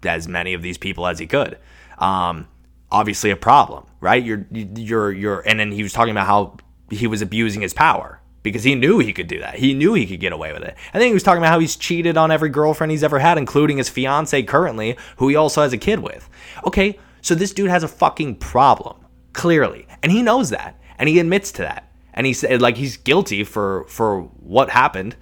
as 0.05 0.27
many 0.27 0.55
of 0.55 0.63
these 0.63 0.79
people 0.79 1.07
as 1.07 1.19
he 1.19 1.27
could. 1.27 1.59
Um, 1.99 2.49
obviously, 2.91 3.31
a 3.31 3.37
problem, 3.37 3.87
right? 4.01 4.23
You're, 4.23 4.47
you're, 4.51 5.13
you're, 5.13 5.41
and 5.41 5.61
then 5.61 5.71
he 5.71 5.83
was 5.85 5.93
talking 5.93 6.11
about 6.11 6.27
how 6.27 6.57
he 6.91 7.07
was 7.07 7.23
abusing 7.23 7.63
his 7.63 7.75
power 7.75 8.22
because 8.43 8.65
he 8.65 8.75
knew 8.75 8.99
he 8.99 9.13
could 9.13 9.29
do 9.29 9.41
that. 9.41 9.57
He 9.57 9.75
knew 9.75 9.95
he 9.95 10.07
could 10.07 10.21
get 10.21 10.33
away 10.33 10.53
with 10.53 10.63
it. 10.63 10.77
I 10.93 10.99
think 10.99 11.11
he 11.11 11.15
was 11.15 11.23
talking 11.23 11.43
about 11.43 11.51
how 11.51 11.59
he's 11.59 11.77
cheated 11.77 12.17
on 12.17 12.31
every 12.31 12.49
girlfriend 12.49 12.91
he's 12.91 13.05
ever 13.05 13.19
had, 13.19 13.39
including 13.39 13.79
his 13.79 13.89
fiance 13.89 14.43
currently, 14.43 14.97
who 15.17 15.29
he 15.29 15.37
also 15.37 15.63
has 15.63 15.73
a 15.73 15.79
kid 15.79 16.01
with. 16.01 16.29
Okay, 16.67 16.99
so 17.21 17.35
this 17.35 17.53
dude 17.53 17.71
has 17.71 17.83
a 17.83 17.89
fucking 17.89 18.37
problem, 18.37 18.97
clearly. 19.33 19.87
And 20.03 20.11
he 20.11 20.23
knows 20.23 20.51
that. 20.51 20.81
And 20.99 21.09
he 21.09 21.19
admits 21.19 21.53
to 21.53 21.63
that. 21.63 21.93
And 22.15 22.27
he 22.27 22.33
said 22.35 22.61
like 22.61 22.77
he's 22.77 22.97
guilty 22.97 23.45
for 23.45 23.87
for 23.89 24.23
what 24.23 24.71
happened. 24.71 25.17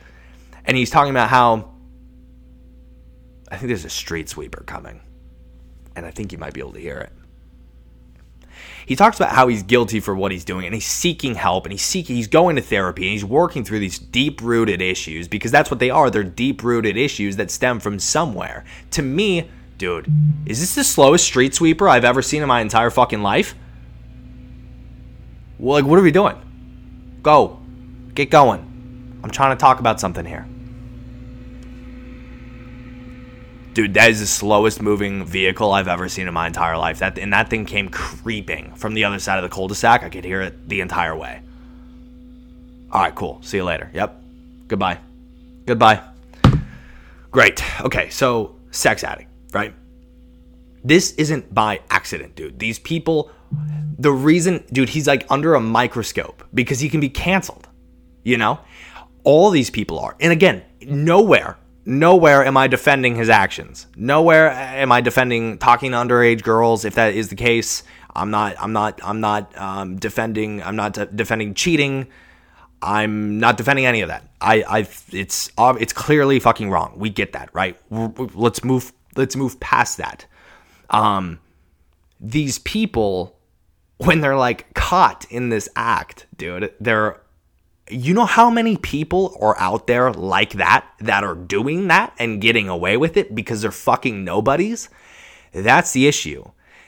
And 0.64 0.76
he's 0.76 0.90
talking 0.90 1.10
about 1.10 1.28
how 1.28 1.72
I 3.50 3.56
think 3.56 3.68
there's 3.68 3.84
a 3.84 3.90
street 3.90 4.28
sweeper 4.28 4.64
coming. 4.66 5.00
And 5.94 6.04
I 6.04 6.10
think 6.10 6.32
you 6.32 6.38
might 6.38 6.52
be 6.52 6.60
able 6.60 6.72
to 6.72 6.80
hear 6.80 6.98
it 6.98 7.12
he 8.90 8.96
talks 8.96 9.16
about 9.18 9.30
how 9.30 9.46
he's 9.46 9.62
guilty 9.62 10.00
for 10.00 10.16
what 10.16 10.32
he's 10.32 10.44
doing 10.44 10.66
and 10.66 10.74
he's 10.74 10.84
seeking 10.84 11.36
help 11.36 11.64
and 11.64 11.70
he's 11.70 11.80
seeking 11.80 12.16
he's 12.16 12.26
going 12.26 12.56
to 12.56 12.62
therapy 12.62 13.04
and 13.04 13.12
he's 13.12 13.24
working 13.24 13.64
through 13.64 13.78
these 13.78 14.00
deep-rooted 14.00 14.82
issues 14.82 15.28
because 15.28 15.52
that's 15.52 15.70
what 15.70 15.78
they 15.78 15.90
are. 15.90 16.10
They're 16.10 16.24
deep-rooted 16.24 16.96
issues 16.96 17.36
that 17.36 17.52
stem 17.52 17.78
from 17.78 18.00
somewhere. 18.00 18.64
To 18.90 19.02
me 19.02 19.48
dude 19.78 20.08
is 20.44 20.58
this 20.58 20.74
the 20.74 20.82
slowest 20.82 21.24
street 21.24 21.54
sweeper 21.54 21.88
i've 21.88 22.04
ever 22.04 22.20
seen 22.20 22.42
in 22.42 22.48
my 22.48 22.60
entire 22.60 22.90
fucking 22.90 23.22
life? 23.22 23.54
Well 25.60 25.80
like 25.80 25.88
what 25.88 25.96
are 25.96 26.02
we 26.02 26.10
doing? 26.10 26.34
Go. 27.22 27.60
Get 28.14 28.28
going. 28.28 29.20
I'm 29.22 29.30
trying 29.30 29.56
to 29.56 29.60
talk 29.60 29.78
about 29.78 30.00
something 30.00 30.26
here 30.26 30.48
Dude, 33.72 33.94
that 33.94 34.10
is 34.10 34.20
the 34.20 34.26
slowest 34.26 34.82
moving 34.82 35.24
vehicle 35.24 35.72
I've 35.72 35.88
ever 35.88 36.08
seen 36.08 36.26
in 36.26 36.34
my 36.34 36.46
entire 36.46 36.76
life. 36.76 36.98
That 36.98 37.18
and 37.18 37.32
that 37.32 37.48
thing 37.48 37.64
came 37.64 37.88
creeping 37.88 38.74
from 38.74 38.94
the 38.94 39.04
other 39.04 39.18
side 39.18 39.38
of 39.38 39.48
the 39.48 39.54
cul-de-sac. 39.54 40.02
I 40.02 40.08
could 40.08 40.24
hear 40.24 40.42
it 40.42 40.68
the 40.68 40.80
entire 40.80 41.16
way. 41.16 41.40
All 42.90 43.00
right, 43.00 43.14
cool. 43.14 43.40
See 43.42 43.58
you 43.58 43.64
later. 43.64 43.88
Yep. 43.94 44.20
Goodbye. 44.66 44.98
Goodbye. 45.66 46.02
Great. 47.30 47.62
Okay, 47.82 48.10
so 48.10 48.56
sex 48.72 49.04
addict, 49.04 49.30
right? 49.52 49.72
This 50.82 51.12
isn't 51.12 51.54
by 51.54 51.80
accident, 51.90 52.34
dude. 52.34 52.58
These 52.58 52.80
people, 52.80 53.30
the 53.98 54.10
reason, 54.10 54.64
dude, 54.72 54.88
he's 54.88 55.06
like 55.06 55.24
under 55.30 55.54
a 55.54 55.60
microscope 55.60 56.42
because 56.52 56.80
he 56.80 56.88
can 56.88 56.98
be 56.98 57.08
canceled. 57.08 57.68
You 58.24 58.36
know, 58.36 58.58
all 59.22 59.50
these 59.50 59.70
people 59.70 60.00
are, 60.00 60.16
and 60.18 60.32
again, 60.32 60.62
nowhere 60.82 61.56
nowhere 61.84 62.44
am 62.44 62.56
I 62.56 62.66
defending 62.66 63.14
his 63.14 63.28
actions. 63.28 63.86
Nowhere 63.96 64.50
am 64.50 64.92
I 64.92 65.00
defending 65.00 65.58
talking 65.58 65.92
to 65.92 65.96
underage 65.96 66.42
girls. 66.42 66.84
If 66.84 66.94
that 66.94 67.14
is 67.14 67.28
the 67.28 67.36
case, 67.36 67.82
I'm 68.14 68.30
not. 68.30 68.56
I'm 68.60 68.72
not. 68.72 69.00
I'm 69.02 69.20
not 69.20 69.56
um, 69.58 69.96
defending. 69.96 70.62
I'm 70.62 70.76
not 70.76 70.94
de- 70.94 71.06
defending 71.06 71.54
cheating. 71.54 72.08
I'm 72.82 73.38
not 73.38 73.56
defending 73.56 73.86
any 73.86 74.00
of 74.00 74.08
that. 74.08 74.24
I. 74.40 74.62
I. 74.62 74.88
It's. 75.12 75.50
It's 75.58 75.92
clearly 75.92 76.40
fucking 76.40 76.70
wrong. 76.70 76.94
We 76.96 77.10
get 77.10 77.32
that, 77.32 77.50
right? 77.52 77.76
Let's 77.90 78.64
move. 78.64 78.92
Let's 79.16 79.36
move 79.36 79.58
past 79.60 79.98
that. 79.98 80.26
Um, 80.90 81.40
these 82.20 82.58
people, 82.58 83.38
when 83.98 84.20
they're 84.20 84.36
like 84.36 84.74
caught 84.74 85.24
in 85.30 85.48
this 85.48 85.68
act, 85.76 86.26
dude, 86.36 86.72
they're 86.80 87.19
you 87.90 88.14
know 88.14 88.26
how 88.26 88.50
many 88.50 88.76
people 88.76 89.36
are 89.40 89.58
out 89.58 89.86
there 89.86 90.12
like 90.12 90.52
that 90.54 90.86
that 91.00 91.24
are 91.24 91.34
doing 91.34 91.88
that 91.88 92.14
and 92.18 92.40
getting 92.40 92.68
away 92.68 92.96
with 92.96 93.16
it 93.16 93.34
because 93.34 93.62
they're 93.62 93.70
fucking 93.70 94.24
nobodies? 94.24 94.88
That's 95.52 95.92
the 95.92 96.06
issue. 96.06 96.44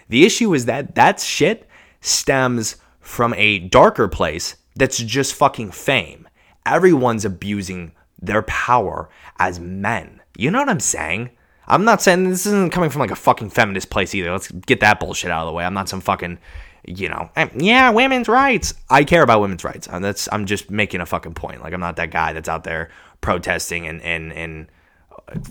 The 0.08 0.24
issue 0.24 0.54
is 0.54 0.66
that 0.66 0.94
that 0.94 1.20
shit 1.20 1.68
stems 2.00 2.76
from 3.00 3.34
a 3.34 3.58
darker 3.58 4.08
place 4.08 4.56
that's 4.76 4.98
just 4.98 5.34
fucking 5.34 5.72
fame. 5.72 6.28
Everyone's 6.64 7.24
abusing 7.24 7.92
their 8.20 8.42
power 8.42 9.08
as 9.38 9.58
men. 9.58 10.20
You 10.36 10.50
know 10.50 10.60
what 10.60 10.68
I'm 10.68 10.80
saying? 10.80 11.30
I'm 11.66 11.84
not 11.84 12.02
saying 12.02 12.28
this 12.28 12.46
isn't 12.46 12.72
coming 12.72 12.90
from 12.90 13.00
like 13.00 13.10
a 13.10 13.16
fucking 13.16 13.50
feminist 13.50 13.90
place 13.90 14.14
either. 14.14 14.32
Let's 14.32 14.50
get 14.50 14.80
that 14.80 15.00
bullshit 15.00 15.30
out 15.30 15.42
of 15.42 15.46
the 15.46 15.52
way. 15.52 15.64
I'm 15.64 15.74
not 15.74 15.88
some 15.88 16.00
fucking 16.00 16.38
you 16.84 17.08
know, 17.08 17.30
yeah, 17.56 17.90
women's 17.90 18.28
rights. 18.28 18.74
I 18.90 19.04
care 19.04 19.22
about 19.22 19.40
women's 19.40 19.64
rights. 19.64 19.86
And 19.86 20.04
that's 20.04 20.28
I'm 20.32 20.46
just 20.46 20.70
making 20.70 21.00
a 21.00 21.06
fucking 21.06 21.34
point. 21.34 21.62
Like 21.62 21.72
I'm 21.72 21.80
not 21.80 21.96
that 21.96 22.10
guy 22.10 22.32
that's 22.32 22.48
out 22.48 22.64
there 22.64 22.90
protesting 23.20 23.86
and 23.86 24.02
and 24.02 24.32
and 24.32 24.66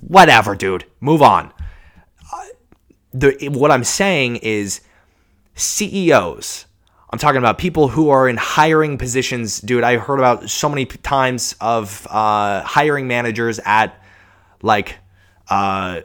whatever, 0.01 0.55
dude. 0.55 0.85
Move 0.99 1.21
on. 1.21 1.53
Uh, 2.33 2.45
the 3.13 3.49
what 3.49 3.71
I'm 3.71 3.83
saying 3.83 4.37
is 4.37 4.81
CEOs. 5.55 6.65
I'm 7.09 7.19
talking 7.19 7.39
about 7.39 7.57
people 7.57 7.89
who 7.89 8.09
are 8.09 8.29
in 8.29 8.37
hiring 8.37 8.97
positions, 8.97 9.59
dude. 9.59 9.83
I 9.83 9.97
heard 9.97 10.19
about 10.19 10.49
so 10.49 10.69
many 10.69 10.85
times 10.85 11.55
of 11.59 12.07
uh, 12.09 12.61
hiring 12.63 13.07
managers 13.07 13.59
at 13.65 14.01
like 14.61 14.95
uh, 15.49 16.01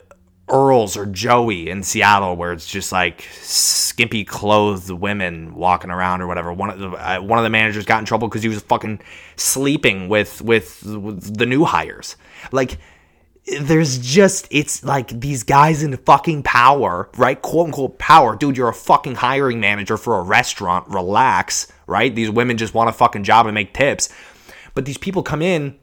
Earl's 0.48 0.96
or 0.96 1.06
Joey 1.06 1.68
in 1.68 1.82
Seattle, 1.82 2.36
where 2.36 2.52
it's 2.52 2.68
just 2.68 2.92
like 2.92 3.26
skimpy 3.40 4.24
clothed 4.24 4.90
women 4.90 5.54
walking 5.54 5.90
around 5.90 6.20
or 6.20 6.28
whatever. 6.28 6.52
One 6.52 6.70
of 6.70 6.78
the 6.78 6.90
uh, 6.90 7.20
one 7.20 7.38
of 7.38 7.42
the 7.42 7.50
managers 7.50 7.84
got 7.84 7.98
in 7.98 8.04
trouble 8.04 8.28
because 8.28 8.42
he 8.42 8.48
was 8.48 8.60
fucking 8.60 9.00
sleeping 9.34 10.08
with, 10.08 10.40
with 10.42 10.84
with 10.84 11.36
the 11.36 11.46
new 11.46 11.64
hires. 11.64 12.16
Like, 12.52 12.78
there's 13.60 13.98
just 13.98 14.46
it's 14.52 14.84
like 14.84 15.08
these 15.08 15.42
guys 15.42 15.82
in 15.82 15.96
fucking 15.96 16.44
power, 16.44 17.10
right? 17.16 17.40
Quote 17.42 17.66
unquote 17.66 17.98
power, 17.98 18.36
dude. 18.36 18.56
You're 18.56 18.68
a 18.68 18.74
fucking 18.74 19.16
hiring 19.16 19.58
manager 19.58 19.96
for 19.96 20.16
a 20.18 20.22
restaurant. 20.22 20.88
Relax, 20.88 21.72
right? 21.88 22.14
These 22.14 22.30
women 22.30 22.56
just 22.56 22.72
want 22.72 22.88
a 22.88 22.92
fucking 22.92 23.24
job 23.24 23.46
and 23.46 23.54
make 23.54 23.74
tips, 23.74 24.10
but 24.74 24.84
these 24.84 24.98
people 24.98 25.24
come 25.24 25.42
in 25.42 25.76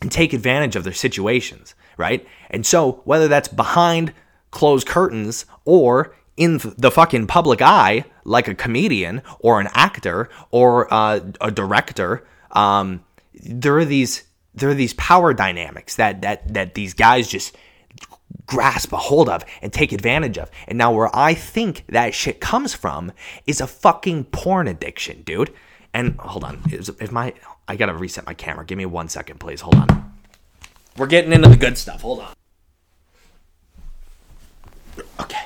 and 0.00 0.10
take 0.10 0.32
advantage 0.32 0.74
of 0.74 0.82
their 0.82 0.92
situations 0.92 1.76
right? 1.96 2.26
And 2.50 2.64
so, 2.66 3.02
whether 3.04 3.28
that's 3.28 3.48
behind 3.48 4.12
closed 4.50 4.86
curtains 4.86 5.46
or 5.64 6.14
in 6.36 6.60
the 6.78 6.90
fucking 6.90 7.26
public 7.26 7.60
eye, 7.60 8.04
like 8.24 8.48
a 8.48 8.54
comedian 8.54 9.22
or 9.40 9.60
an 9.60 9.68
actor 9.74 10.28
or 10.50 10.92
uh, 10.92 11.20
a 11.40 11.50
director, 11.50 12.26
um, 12.52 13.04
there 13.34 13.76
are 13.78 13.84
these 13.84 14.24
there 14.54 14.68
are 14.68 14.74
these 14.74 14.94
power 14.94 15.32
dynamics 15.32 15.96
that 15.96 16.22
that 16.22 16.52
that 16.52 16.74
these 16.74 16.94
guys 16.94 17.28
just 17.28 17.56
grasp 18.46 18.92
a 18.92 18.96
hold 18.96 19.28
of 19.28 19.44
and 19.60 19.72
take 19.72 19.92
advantage 19.92 20.38
of. 20.38 20.50
And 20.68 20.78
now 20.78 20.92
where 20.92 21.14
I 21.14 21.34
think 21.34 21.84
that 21.88 22.14
shit 22.14 22.40
comes 22.40 22.74
from 22.74 23.12
is 23.46 23.60
a 23.60 23.66
fucking 23.66 24.24
porn 24.24 24.68
addiction, 24.68 25.22
dude. 25.22 25.52
And 25.94 26.18
hold 26.18 26.44
on, 26.44 26.62
if 26.70 27.12
my 27.12 27.34
I 27.68 27.76
gotta 27.76 27.94
reset 27.94 28.26
my 28.26 28.34
camera. 28.34 28.64
Give 28.64 28.78
me 28.78 28.86
one 28.86 29.08
second, 29.08 29.40
please. 29.40 29.60
Hold 29.60 29.76
on. 29.76 30.12
We're 30.96 31.06
getting 31.06 31.32
into 31.32 31.48
the 31.48 31.56
good 31.56 31.78
stuff. 31.78 32.02
Hold 32.02 32.20
on. 32.20 32.34
Okay. 35.20 35.44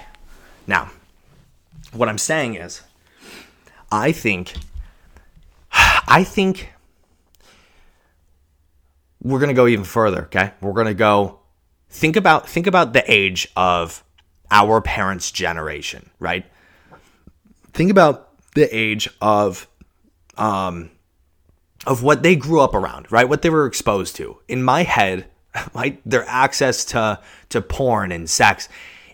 Now, 0.67 0.91
what 1.93 2.09
I'm 2.09 2.19
saying 2.19 2.57
is, 2.57 2.83
I 3.91 4.13
think, 4.13 4.55
I 5.73 6.25
think 6.25 6.73
we're 9.23 9.41
gonna 9.41 9.55
go 9.55 9.67
even 9.67 9.85
further. 9.85 10.25
Okay, 10.25 10.53
we're 10.61 10.73
gonna 10.73 10.95
go. 10.95 11.41
Think 11.89 12.17
about 12.17 12.49
think 12.49 12.67
about 12.67 12.93
the 12.93 13.05
age 13.11 13.49
of 13.57 14.05
our 14.51 14.81
parents' 14.81 15.31
generation, 15.31 16.11
right? 16.19 16.45
Think 17.73 17.91
about 17.91 18.29
the 18.55 18.69
age 18.77 19.09
of 19.21 19.69
um 20.37 20.91
of 21.87 22.03
what 22.03 22.23
they 22.23 22.35
grew 22.37 22.61
up 22.61 22.75
around, 22.75 23.11
right? 23.13 23.29
What 23.29 23.43
they 23.43 23.51
were 23.51 23.67
exposed 23.67 24.17
to. 24.17 24.39
In 24.49 24.63
my 24.63 24.83
head, 24.83 25.27
right? 25.75 26.01
Their 26.05 26.25
access 26.29 26.85
to 26.87 27.21
to 27.51 27.63
porn 27.63 28.13
and 28.13 28.29
sex 28.29 28.69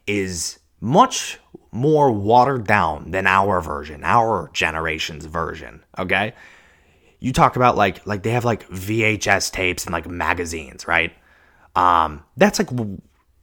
is 0.07 0.59
much 0.81 1.39
more 1.71 2.13
watered 2.13 2.67
down 2.67 3.11
than 3.11 3.27
our 3.27 3.61
version, 3.61 4.03
our 4.05 4.51
generation's 4.53 5.25
version, 5.25 5.83
okay? 5.99 6.35
You 7.19 7.33
talk 7.33 7.57
about 7.57 7.77
like 7.77 8.07
like 8.07 8.23
they 8.23 8.33
have 8.33 8.45
like 8.45 8.69
VHS 8.69 9.51
tapes 9.53 9.85
and 9.85 9.93
like 9.93 10.09
magazines, 10.09 10.87
right? 10.87 11.13
Um 11.75 12.25
that's 12.37 12.59
like 12.59 12.69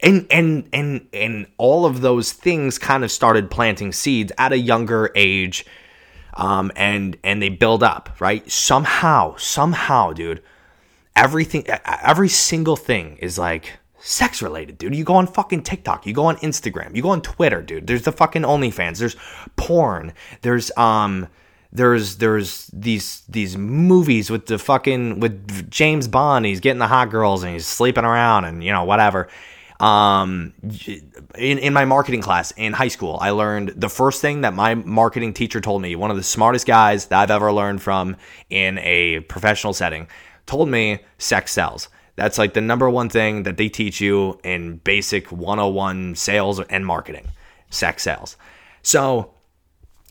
and 0.02 0.28
and 0.30 0.70
and 0.72 1.08
and 1.14 1.48
all 1.58 1.86
of 1.86 2.02
those 2.02 2.32
things 2.34 2.78
kind 2.78 3.04
of 3.04 3.12
started 3.12 3.50
planting 3.50 3.92
seeds 3.92 4.32
at 4.38 4.52
a 4.52 4.58
younger 4.58 5.12
age 5.16 5.66
um 6.36 6.72
and 6.76 7.18
and 7.24 7.42
they 7.42 7.50
build 7.50 7.82
up, 7.82 8.16
right? 8.20 8.50
Somehow, 8.52 9.36
somehow, 9.38 10.14
dude, 10.14 10.44
everything 11.20 11.66
every 11.86 12.30
single 12.30 12.76
thing 12.76 13.18
is 13.18 13.38
like 13.38 13.78
sex 14.00 14.42
related, 14.42 14.78
dude. 14.78 14.96
You 14.96 15.04
go 15.04 15.16
on 15.16 15.28
fucking 15.28 15.64
TikTok, 15.64 16.08
you 16.08 16.14
go 16.14 16.26
on 16.26 16.38
Instagram, 16.38 16.96
you 16.96 17.02
go 17.02 17.10
on 17.10 17.22
Twitter, 17.22 17.62
dude. 17.62 17.86
There's 17.88 18.04
the 18.04 18.14
fucking 18.14 18.44
OnlyFans, 18.44 19.00
there's 19.00 19.18
porn, 19.58 20.14
there's 20.42 20.76
um 20.78 21.28
there's 21.72 22.16
there's 22.18 22.68
these 22.68 23.24
these 23.28 23.58
movies 23.58 24.32
with 24.32 24.46
the 24.48 24.58
fucking 24.58 25.20
with 25.20 25.70
James 25.70 26.08
Bond, 26.08 26.46
he's 26.46 26.62
getting 26.62 26.80
the 26.80 26.88
hot 26.88 27.10
girls 27.10 27.44
and 27.44 27.54
he's 27.54 27.68
sleeping 27.68 28.06
around 28.06 28.46
and 28.46 28.64
you 28.64 28.72
know 28.72 28.86
whatever. 28.86 29.28
Um 29.82 30.54
in 31.38 31.58
in 31.60 31.74
my 31.74 31.86
marketing 31.86 32.22
class 32.22 32.52
in 32.56 32.74
high 32.74 32.88
school, 32.88 33.18
I 33.22 33.32
learned 33.32 33.74
the 33.76 33.90
first 33.90 34.22
thing 34.22 34.42
that 34.42 34.54
my 34.54 34.76
marketing 34.76 35.34
teacher 35.34 35.60
told 35.62 35.82
me, 35.82 35.96
one 35.96 36.12
of 36.12 36.18
the 36.18 36.24
smartest 36.24 36.66
guys 36.66 37.06
that 37.08 37.20
I've 37.20 37.32
ever 37.32 37.52
learned 37.52 37.82
from 37.82 38.16
in 38.50 38.78
a 38.80 39.20
professional 39.22 39.74
setting 39.74 40.08
told 40.50 40.68
me 40.68 41.00
sex 41.20 41.52
sells. 41.52 41.90
That's 42.16 42.40
like 42.40 42.54
the 42.54 42.62
number 42.62 42.90
one 42.90 43.08
thing 43.08 43.44
that 43.44 43.58
they 43.58 43.70
teach 43.70 44.02
you 44.02 44.40
in 44.44 44.78
basic 44.78 45.32
101 45.32 46.16
sales 46.16 46.60
and 46.60 46.86
marketing 46.86 47.28
sex 47.70 48.04
sales. 48.04 48.36
So 48.82 49.32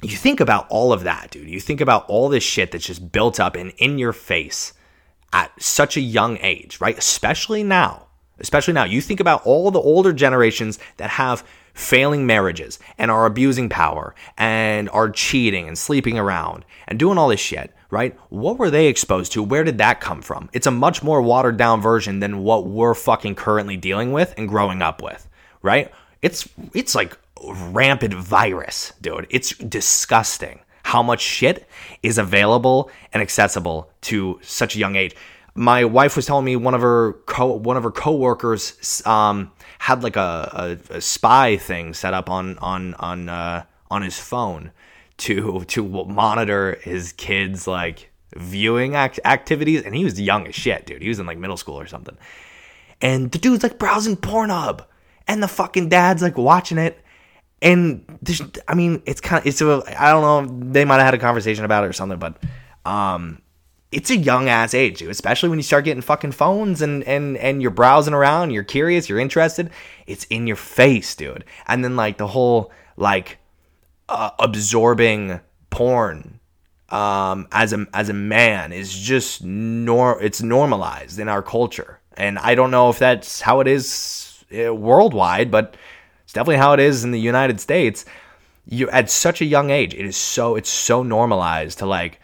you 0.01 0.16
think 0.16 0.38
about 0.38 0.68
all 0.70 0.92
of 0.92 1.03
that, 1.03 1.33
dude. 1.33 1.51
You 1.51 1.59
think 1.59 1.81
about 1.81 2.09
all 2.09 2.29
this 2.29 2.44
shit 2.44 2.70
that's 2.70 2.87
just 2.87 3.11
built 3.11 3.40
up 3.40 3.57
and 3.57 3.72
in 3.79 3.98
your 3.98 4.12
face 4.12 4.72
at 5.33 5.51
such 5.61 5.96
a 5.96 6.01
young 6.01 6.38
age, 6.40 6.81
right? 6.81 6.96
Especially 6.96 7.64
now. 7.64 8.07
Especially 8.38 8.72
now. 8.72 8.85
You 8.85 9.01
think 9.01 9.18
about 9.18 9.44
all 9.44 9.72
the 9.72 9.81
older 9.81 10.12
generations 10.12 10.79
that 10.98 11.11
have 11.11 11.44
failing 11.74 12.27
marriages 12.27 12.79
and 12.96 13.11
are 13.11 13.27
abusing 13.27 13.68
power 13.68 14.14
and 14.37 14.88
are 14.90 15.11
cheating 15.11 15.66
and 15.66 15.77
sleeping 15.77 16.16
around 16.16 16.64
and 16.87 16.96
doing 16.96 17.18
all 17.18 17.29
this 17.29 17.40
shit 17.40 17.74
right? 17.90 18.16
What 18.29 18.59
were 18.59 18.70
they 18.70 18.87
exposed 18.87 19.33
to? 19.33 19.42
Where 19.42 19.64
did 19.64 19.79
that 19.79 20.01
come 20.01 20.22
from? 20.22 20.51
It's 20.53 20.66
a 20.66 20.70
much 20.70 21.03
more 21.03 21.22
watered 21.22 21.57
down 21.57 21.81
version 21.81 22.20
than 22.20 22.42
what 22.42 22.66
we're 22.66 22.94
fucking 22.94 23.35
currently 23.35 23.77
dealing 23.77 24.12
with 24.12 24.35
and 24.37 24.48
growing 24.48 24.83
up 24.83 25.03
with, 25.03 25.29
right? 25.62 25.90
It's 26.22 26.48
it's 26.74 26.94
like 26.94 27.16
rampant 27.42 28.14
virus, 28.14 28.92
dude. 29.01 29.27
It's 29.31 29.57
disgusting 29.57 30.61
how 30.85 31.03
much 31.03 31.20
shit 31.20 31.66
is 32.03 32.18
available 32.18 32.90
and 33.12 33.22
accessible 33.22 33.90
to 34.03 34.38
such 34.42 34.74
a 34.74 34.79
young 34.79 34.96
age. 34.96 35.14
My 35.55 35.85
wife 35.85 36.16
was 36.16 36.27
telling 36.27 36.44
me 36.44 36.57
one 36.57 36.74
of 36.74 36.81
her 36.83 37.14
co 37.27 37.46
one 37.46 37.77
of 37.77 37.83
her 37.83 37.90
coworkers 37.90 39.03
um, 39.07 39.53
had 39.79 40.03
like 40.03 40.16
a, 40.16 40.79
a, 40.90 40.96
a 40.96 41.01
spy 41.01 41.57
thing 41.57 41.94
set 41.94 42.14
up 42.14 42.29
on 42.29 42.59
on 42.59 42.94
on 42.94 43.29
uh, 43.29 43.64
on 43.90 44.03
his 44.03 44.18
phone 44.18 44.72
to 45.18 45.64
to 45.66 45.85
monitor 46.07 46.78
his 46.83 47.12
kids 47.12 47.66
like 47.66 48.11
viewing 48.37 48.94
act- 48.94 49.20
activities 49.24 49.83
and 49.83 49.94
he 49.94 50.04
was 50.04 50.20
young 50.20 50.46
as 50.46 50.54
shit 50.54 50.87
dude. 50.87 51.02
He 51.02 51.09
was 51.09 51.18
in 51.18 51.26
like 51.26 51.38
middle 51.38 51.57
school 51.57 51.78
or 51.78 51.87
something. 51.87 52.16
And 53.00 53.31
the 53.31 53.38
dude's 53.38 53.62
like 53.62 53.78
browsing 53.78 54.16
pornhub 54.16 54.85
and 55.26 55.42
the 55.42 55.48
fucking 55.48 55.88
dad's 55.88 56.22
like 56.22 56.38
watching 56.38 56.78
it. 56.78 57.02
And 57.61 58.04
i 58.68 58.74
mean 58.74 59.02
it's 59.04 59.20
kind 59.20 59.40
of 59.40 59.46
it's 59.46 59.61
a 59.61 59.83
i 59.98 60.12
don't 60.12 60.22
know 60.22 60.70
they 60.70 60.85
might 60.85 60.96
have 60.96 61.07
had 61.07 61.14
a 61.14 61.18
conversation 61.18 61.64
about 61.64 61.83
it 61.83 61.88
or 61.88 61.92
something 61.92 62.18
but 62.18 62.40
um 62.85 63.42
it's 63.90 64.11
a 64.11 64.16
young 64.16 64.48
ass 64.48 64.74
age 64.74 64.98
dude 64.98 65.11
especially 65.11 65.48
when 65.48 65.59
you 65.59 65.64
start 65.64 65.85
getting 65.85 66.00
fucking 66.00 66.31
phones 66.31 66.83
and 66.83 67.02
and 67.02 67.37
and 67.38 67.61
you're 67.61 67.72
browsing 67.72 68.14
around 68.14 68.50
you're 68.50 68.62
curious 68.62 69.09
you're 69.09 69.18
interested. 69.18 69.70
It's 70.07 70.24
in 70.26 70.46
your 70.46 70.57
face 70.57 71.16
dude. 71.16 71.44
And 71.66 71.83
then 71.83 71.96
like 71.96 72.16
the 72.16 72.28
whole 72.28 72.70
like 72.96 73.38
uh, 74.09 74.31
absorbing 74.38 75.40
porn 75.71 76.38
um, 76.90 77.47
as 77.53 77.73
a 77.73 77.87
as 77.92 78.09
a 78.09 78.14
man 78.14 78.73
is 78.73 78.97
just 78.97 79.44
nor 79.44 80.21
it's 80.23 80.42
normalized 80.42 81.18
in 81.18 81.29
our 81.29 81.42
culture, 81.42 82.01
and 82.16 82.38
I 82.38 82.55
don't 82.55 82.71
know 82.71 82.88
if 82.88 82.99
that's 82.99 83.40
how 83.40 83.61
it 83.61 83.68
is 83.68 84.44
uh, 84.59 84.75
worldwide, 84.75 85.51
but 85.51 85.77
it's 86.25 86.33
definitely 86.33 86.57
how 86.57 86.73
it 86.73 86.81
is 86.81 87.05
in 87.05 87.11
the 87.11 87.21
United 87.21 87.61
States. 87.61 88.05
You 88.66 88.88
at 88.90 89.11
such 89.11 89.40
a 89.40 89.44
young 89.44 89.71
age, 89.71 89.94
it 89.94 90.05
is 90.05 90.16
so 90.16 90.57
it's 90.57 90.71
so 90.71 91.03
normalized 91.03 91.79
to 91.79 91.87
like 91.87 92.21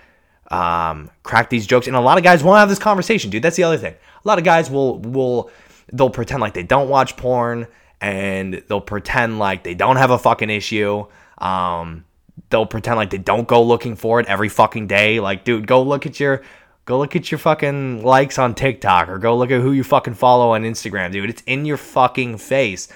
um, 0.51 1.11
crack 1.23 1.51
these 1.51 1.66
jokes, 1.66 1.87
and 1.87 1.97
a 1.97 2.01
lot 2.01 2.16
of 2.18 2.25
guys 2.25 2.42
won't 2.42 2.59
have 2.59 2.68
this 2.68 2.79
conversation, 2.79 3.31
dude. 3.31 3.42
That's 3.42 3.57
the 3.57 3.64
other 3.64 3.79
thing. 3.79 3.94
A 3.94 4.29
lot 4.29 4.38
of 4.38 4.44
guys 4.44 4.70
will 4.70 4.99
will 5.01 5.51
they'll 5.92 6.11
pretend 6.11 6.40
like 6.40 6.55
they 6.55 6.62
don't 6.62 6.88
watch 6.88 7.16
porn, 7.18 7.66
and 8.01 8.62
they'll 8.68 8.81
pretend 8.81 9.38
like 9.38 9.62
they 9.62 9.75
don't 9.75 9.97
have 9.97 10.11
a 10.11 10.18
fucking 10.18 10.51
issue. 10.51 11.07
Um, 11.44 12.04
they'll 12.50 12.66
pretend 12.66 12.96
like 12.96 13.11
they 13.11 13.18
don't 13.18 13.46
go 13.46 13.62
looking 13.62 13.96
for 13.96 14.18
it 14.20 14.26
every 14.26 14.48
fucking 14.48 14.87
day. 14.87 15.20
Like, 15.20 15.44
dude, 15.44 15.66
go 15.66 15.83
look 15.83 16.07
at 16.07 16.18
your 16.18 16.42
go 16.87 16.98
look 16.98 17.16
at 17.16 17.30
your 17.30 17.38
fucking 17.38 18.02
likes 18.02 18.38
on 18.38 18.54
TikTok 18.54 19.09
or 19.09 19.18
go 19.18 19.37
look 19.37 19.50
at 19.50 19.61
who 19.61 19.72
you 19.72 19.85
fucking 19.85 20.14
follow 20.14 20.50
on 20.50 20.64
Instagram, 20.64 21.12
dude. 21.12 21.30
It's 21.30 21.42
in 21.46 21.64
your 21.64 21.76
fucking 21.76 22.38
face. 22.38 22.88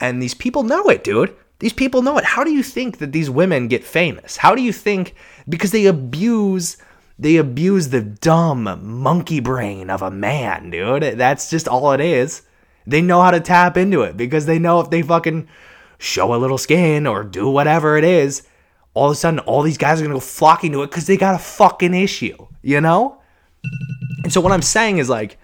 And 0.00 0.22
these 0.22 0.34
people 0.34 0.62
know 0.62 0.84
it, 0.88 1.04
dude. 1.04 1.34
These 1.58 1.72
people 1.72 2.02
know 2.02 2.18
it. 2.18 2.24
How 2.24 2.44
do 2.44 2.50
you 2.50 2.62
think 2.62 2.98
that 2.98 3.12
these 3.12 3.30
women 3.30 3.68
get 3.68 3.82
famous? 3.84 4.36
How 4.36 4.54
do 4.54 4.62
you 4.62 4.72
think 4.72 5.14
because 5.48 5.70
they 5.70 5.86
abuse 5.86 6.76
they 7.18 7.36
abuse 7.36 7.88
the 7.88 8.02
dumb 8.02 8.78
monkey 8.82 9.40
brain 9.40 9.88
of 9.88 10.02
a 10.02 10.10
man, 10.10 10.70
dude. 10.70 11.18
That's 11.18 11.48
just 11.48 11.66
all 11.66 11.92
it 11.92 12.00
is. 12.00 12.42
They 12.86 13.00
know 13.00 13.22
how 13.22 13.30
to 13.30 13.40
tap 13.40 13.76
into 13.76 14.02
it 14.02 14.16
because 14.16 14.46
they 14.46 14.58
know 14.58 14.80
if 14.80 14.90
they 14.90 15.00
fucking 15.00 15.48
show 15.98 16.34
a 16.34 16.36
little 16.36 16.58
skin 16.58 17.06
or 17.06 17.24
do 17.24 17.48
whatever 17.48 17.96
it 17.96 18.04
is, 18.04 18.42
all 18.94 19.06
of 19.06 19.12
a 19.12 19.14
sudden 19.14 19.40
all 19.40 19.62
these 19.62 19.78
guys 19.78 20.00
are 20.00 20.04
gonna 20.04 20.14
go 20.14 20.20
flocking 20.20 20.72
to 20.72 20.82
it 20.82 20.90
because 20.90 21.06
they 21.06 21.16
got 21.16 21.34
a 21.34 21.38
fucking 21.38 21.94
issue, 21.94 22.36
you 22.62 22.80
know? 22.80 23.20
And 24.24 24.32
so 24.32 24.40
what 24.40 24.52
I'm 24.52 24.62
saying 24.62 24.98
is 24.98 25.08
like, 25.08 25.38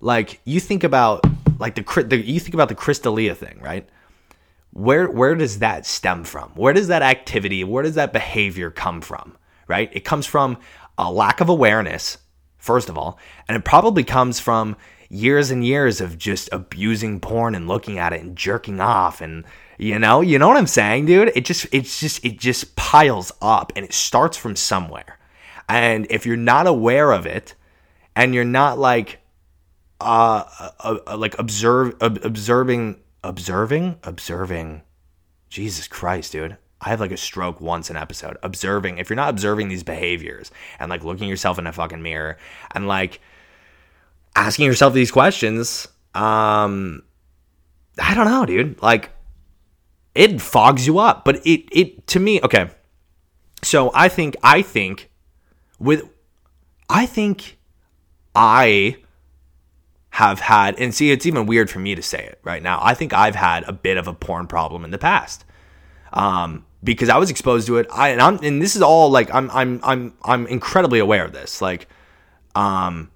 like 0.00 0.40
you 0.44 0.60
think 0.60 0.84
about 0.84 1.24
like 1.58 1.74
the, 1.74 2.04
the 2.04 2.16
you 2.18 2.40
think 2.40 2.54
about 2.54 2.68
the 2.68 2.74
Chris 2.74 2.98
D'Elia 2.98 3.34
thing, 3.34 3.58
right? 3.60 3.88
Where 4.72 5.10
where 5.10 5.34
does 5.34 5.58
that 5.60 5.86
stem 5.86 6.24
from? 6.24 6.50
Where 6.50 6.72
does 6.72 6.88
that 6.88 7.02
activity, 7.02 7.64
where 7.64 7.82
does 7.82 7.94
that 7.94 8.12
behavior 8.12 8.70
come 8.70 9.00
from? 9.00 9.36
Right? 9.66 9.90
It 9.92 10.04
comes 10.04 10.26
from 10.26 10.58
a 10.96 11.12
lack 11.12 11.40
of 11.40 11.48
awareness, 11.48 12.18
first 12.58 12.88
of 12.88 12.96
all, 12.96 13.18
and 13.48 13.56
it 13.56 13.64
probably 13.64 14.04
comes 14.04 14.40
from 14.40 14.76
years 15.08 15.50
and 15.50 15.64
years 15.64 16.00
of 16.00 16.18
just 16.18 16.48
abusing 16.52 17.20
porn 17.20 17.54
and 17.54 17.66
looking 17.66 17.98
at 17.98 18.12
it 18.12 18.20
and 18.20 18.36
jerking 18.36 18.80
off 18.80 19.20
and 19.20 19.44
you 19.78 19.98
know, 19.98 20.20
you 20.20 20.38
know 20.38 20.48
what 20.48 20.56
I'm 20.56 20.66
saying, 20.66 21.06
dude? 21.06 21.32
It 21.34 21.44
just 21.44 21.66
it's 21.72 22.00
just 22.00 22.24
it 22.24 22.38
just 22.38 22.74
piles 22.74 23.30
up 23.40 23.72
and 23.76 23.84
it 23.84 23.92
starts 23.92 24.36
from 24.36 24.56
somewhere. 24.56 25.18
And 25.68 26.06
if 26.10 26.26
you're 26.26 26.36
not 26.36 26.66
aware 26.66 27.12
of 27.12 27.26
it 27.26 27.54
and 28.16 28.34
you're 28.34 28.44
not 28.44 28.78
like 28.78 29.20
uh, 30.00 30.44
uh, 30.80 30.98
uh 31.06 31.16
like 31.16 31.38
observe 31.38 31.94
ob- 32.02 32.24
observing 32.24 32.96
observing 33.22 33.98
observing 34.02 34.82
Jesus 35.48 35.86
Christ, 35.86 36.32
dude. 36.32 36.56
I 36.80 36.90
have 36.90 37.00
like 37.00 37.12
a 37.12 37.16
stroke 37.16 37.60
once 37.60 37.90
an 37.90 37.96
episode. 37.96 38.36
Observing, 38.42 38.98
if 38.98 39.10
you're 39.10 39.16
not 39.16 39.30
observing 39.30 39.68
these 39.68 39.82
behaviors 39.82 40.50
and 40.78 40.90
like 40.90 41.02
looking 41.04 41.28
yourself 41.28 41.58
in 41.58 41.66
a 41.66 41.72
fucking 41.72 42.02
mirror 42.02 42.38
and 42.72 42.86
like 42.86 43.20
asking 44.36 44.66
yourself 44.66 44.94
these 44.94 45.10
questions, 45.10 45.88
um, 46.14 47.02
I 48.00 48.14
don't 48.14 48.26
know, 48.26 48.46
dude. 48.46 48.80
Like, 48.80 49.10
it 50.14 50.40
fogs 50.40 50.86
you 50.86 50.98
up. 50.98 51.24
But 51.24 51.46
it 51.46 51.64
it 51.72 52.06
to 52.08 52.20
me, 52.20 52.40
okay. 52.42 52.70
So 53.62 53.90
I 53.94 54.08
think 54.08 54.36
I 54.42 54.62
think 54.62 55.10
with 55.78 56.02
I 56.88 57.06
think 57.06 57.58
I 58.34 58.96
have 60.10 60.40
had 60.40 60.78
and 60.78 60.94
see 60.94 61.10
it's 61.10 61.26
even 61.26 61.46
weird 61.46 61.70
for 61.70 61.78
me 61.78 61.94
to 61.94 62.02
say 62.02 62.24
it 62.24 62.40
right 62.42 62.62
now. 62.62 62.80
I 62.82 62.94
think 62.94 63.12
I've 63.12 63.34
had 63.34 63.64
a 63.68 63.72
bit 63.72 63.96
of 63.96 64.08
a 64.08 64.14
porn 64.14 64.46
problem 64.46 64.84
in 64.84 64.90
the 64.90 64.98
past. 64.98 65.44
Um 66.12 66.64
because 66.82 67.08
I 67.08 67.18
was 67.18 67.30
exposed 67.30 67.66
to 67.66 67.76
it. 67.78 67.86
I 67.92 68.10
and 68.10 68.20
I'm 68.20 68.38
and 68.42 68.62
this 68.62 68.76
is 68.76 68.82
all 68.82 69.10
like 69.10 69.32
I'm 69.34 69.50
I'm 69.50 69.80
I'm 69.82 70.14
I'm 70.22 70.46
incredibly 70.46 70.98
aware 70.98 71.24
of 71.24 71.32
this. 71.32 71.60
Like 71.60 71.88
um 72.54 73.10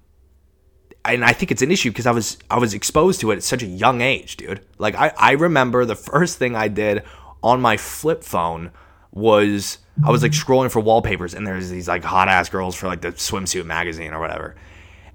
and 1.05 1.25
I 1.25 1.33
think 1.33 1.51
it's 1.51 1.61
an 1.61 1.71
issue 1.71 1.91
because 1.91 2.05
I 2.05 2.11
was 2.11 2.37
I 2.49 2.57
was 2.57 2.73
exposed 2.73 3.21
to 3.21 3.31
it 3.31 3.37
at 3.37 3.43
such 3.43 3.63
a 3.63 3.67
young 3.67 4.01
age, 4.01 4.37
dude. 4.37 4.61
Like 4.77 4.95
I, 4.95 5.11
I 5.17 5.31
remember 5.31 5.85
the 5.85 5.95
first 5.95 6.37
thing 6.37 6.55
I 6.55 6.67
did 6.67 7.03
on 7.41 7.61
my 7.61 7.77
flip 7.77 8.23
phone 8.23 8.71
was 9.11 9.79
I 10.03 10.09
was 10.11 10.23
like 10.23 10.31
scrolling 10.31 10.71
for 10.71 10.79
wallpapers 10.79 11.33
and 11.33 11.45
there's 11.45 11.69
these 11.69 11.87
like 11.87 12.03
hot 12.03 12.29
ass 12.29 12.49
girls 12.49 12.75
for 12.75 12.87
like 12.87 13.01
the 13.01 13.11
swimsuit 13.11 13.65
magazine 13.65 14.13
or 14.13 14.19
whatever. 14.19 14.55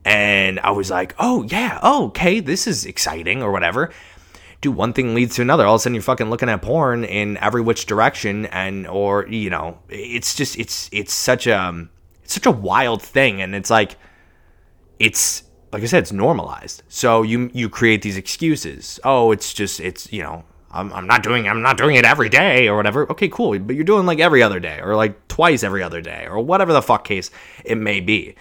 And 0.04 0.60
I 0.60 0.70
was 0.70 0.90
like, 0.90 1.14
oh, 1.18 1.42
yeah, 1.42 1.80
oh, 1.82 2.06
okay, 2.06 2.40
this 2.40 2.66
is 2.66 2.86
exciting 2.86 3.42
or 3.42 3.50
whatever. 3.50 3.90
Dude, 4.60 4.74
one 4.74 4.92
thing 4.92 5.14
leads 5.14 5.36
to 5.36 5.42
another. 5.42 5.66
All 5.66 5.74
of 5.74 5.80
a 5.80 5.82
sudden, 5.82 5.94
you're 5.94 6.02
fucking 6.02 6.30
looking 6.30 6.48
at 6.48 6.62
porn 6.62 7.04
in 7.04 7.36
every 7.36 7.60
which 7.60 7.86
direction, 7.86 8.46
and 8.46 8.88
or 8.88 9.26
you 9.28 9.50
know, 9.50 9.78
it's 9.88 10.34
just 10.34 10.58
it's 10.58 10.88
it's 10.92 11.12
such 11.12 11.46
a 11.46 11.88
it's 12.24 12.34
such 12.34 12.46
a 12.46 12.50
wild 12.50 13.00
thing, 13.00 13.40
and 13.40 13.54
it's 13.54 13.70
like 13.70 13.96
it's 14.98 15.44
like 15.72 15.82
I 15.82 15.86
said, 15.86 16.02
it's 16.02 16.12
normalized. 16.12 16.82
So 16.88 17.22
you 17.22 17.50
you 17.52 17.68
create 17.68 18.02
these 18.02 18.16
excuses. 18.16 19.00
Oh, 19.04 19.32
it's 19.32 19.52
just 19.52 19.80
it's 19.80 20.12
you 20.12 20.22
know 20.22 20.44
I'm, 20.70 20.92
I'm 20.92 21.06
not 21.06 21.22
doing 21.22 21.48
I'm 21.48 21.62
not 21.62 21.76
doing 21.76 21.96
it 21.96 22.04
every 22.04 22.28
day 22.28 22.68
or 22.68 22.76
whatever. 22.76 23.10
Okay, 23.10 23.28
cool. 23.28 23.58
But 23.58 23.74
you're 23.74 23.84
doing 23.84 24.06
like 24.06 24.18
every 24.18 24.42
other 24.42 24.60
day 24.60 24.80
or 24.82 24.96
like 24.96 25.28
twice 25.28 25.62
every 25.62 25.82
other 25.82 26.00
day 26.00 26.26
or 26.28 26.40
whatever 26.40 26.72
the 26.72 26.82
fuck 26.82 27.04
case 27.04 27.30
it 27.64 27.76
may 27.76 28.00
be. 28.00 28.34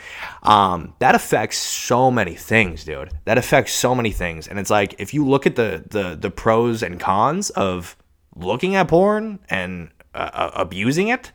Um, 0.44 0.94
that 1.00 1.16
affects 1.16 1.58
so 1.58 2.12
many 2.12 2.36
things, 2.36 2.84
dude. 2.84 3.12
That 3.26 3.38
affects 3.38 3.74
so 3.74 3.96
many 3.96 4.12
things. 4.12 4.48
And 4.48 4.60
it's 4.60 4.70
like 4.70 4.96
if 5.00 5.14
you 5.14 5.26
look 5.26 5.46
at 5.46 5.56
the 5.56 5.84
the 5.90 6.16
the 6.16 6.32
pros 6.32 6.84
and 6.84 7.00
cons 7.00 7.50
of 7.52 7.96
looking 8.36 8.76
at 8.76 8.90
porn 8.90 9.40
and 9.50 9.90
uh, 10.14 10.30
uh 10.34 10.52
abusing 10.54 11.08
it, 11.08 11.32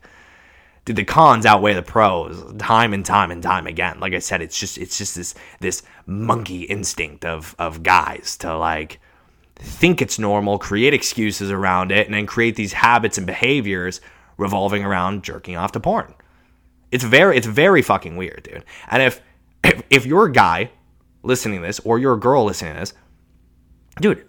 dude, 0.84 0.96
the 0.96 1.04
cons 1.04 1.46
outweigh 1.46 1.74
the 1.74 1.82
pros 1.82 2.52
time 2.58 2.92
and 2.92 3.04
time 3.04 3.30
and 3.30 3.42
time 3.42 3.66
again. 3.66 4.00
Like 4.00 4.14
I 4.14 4.18
said, 4.18 4.42
it's 4.42 4.58
just 4.58 4.78
it's 4.78 4.98
just 4.98 5.14
this 5.14 5.34
this 5.60 5.82
monkey 6.06 6.62
instinct 6.62 7.24
of 7.24 7.54
of 7.58 7.82
guys 7.82 8.36
to 8.38 8.56
like 8.56 9.00
think 9.56 10.02
it's 10.02 10.18
normal, 10.18 10.58
create 10.58 10.94
excuses 10.94 11.50
around 11.50 11.92
it, 11.92 12.06
and 12.06 12.14
then 12.14 12.26
create 12.26 12.56
these 12.56 12.72
habits 12.72 13.18
and 13.18 13.26
behaviors 13.26 14.00
revolving 14.36 14.84
around 14.84 15.22
jerking 15.22 15.56
off 15.56 15.72
to 15.72 15.80
porn. 15.80 16.14
It's 16.90 17.04
very 17.04 17.36
it's 17.36 17.46
very 17.46 17.82
fucking 17.82 18.16
weird, 18.16 18.48
dude. 18.50 18.64
And 18.88 19.02
if 19.02 19.20
if, 19.64 19.82
if 19.90 20.06
you're 20.06 20.26
a 20.26 20.32
guy 20.32 20.70
listening 21.22 21.60
to 21.60 21.66
this 21.66 21.80
or 21.80 21.98
you're 21.98 22.14
a 22.14 22.20
girl 22.20 22.44
listening 22.44 22.74
to 22.74 22.80
this, 22.80 22.94
dude, 24.00 24.26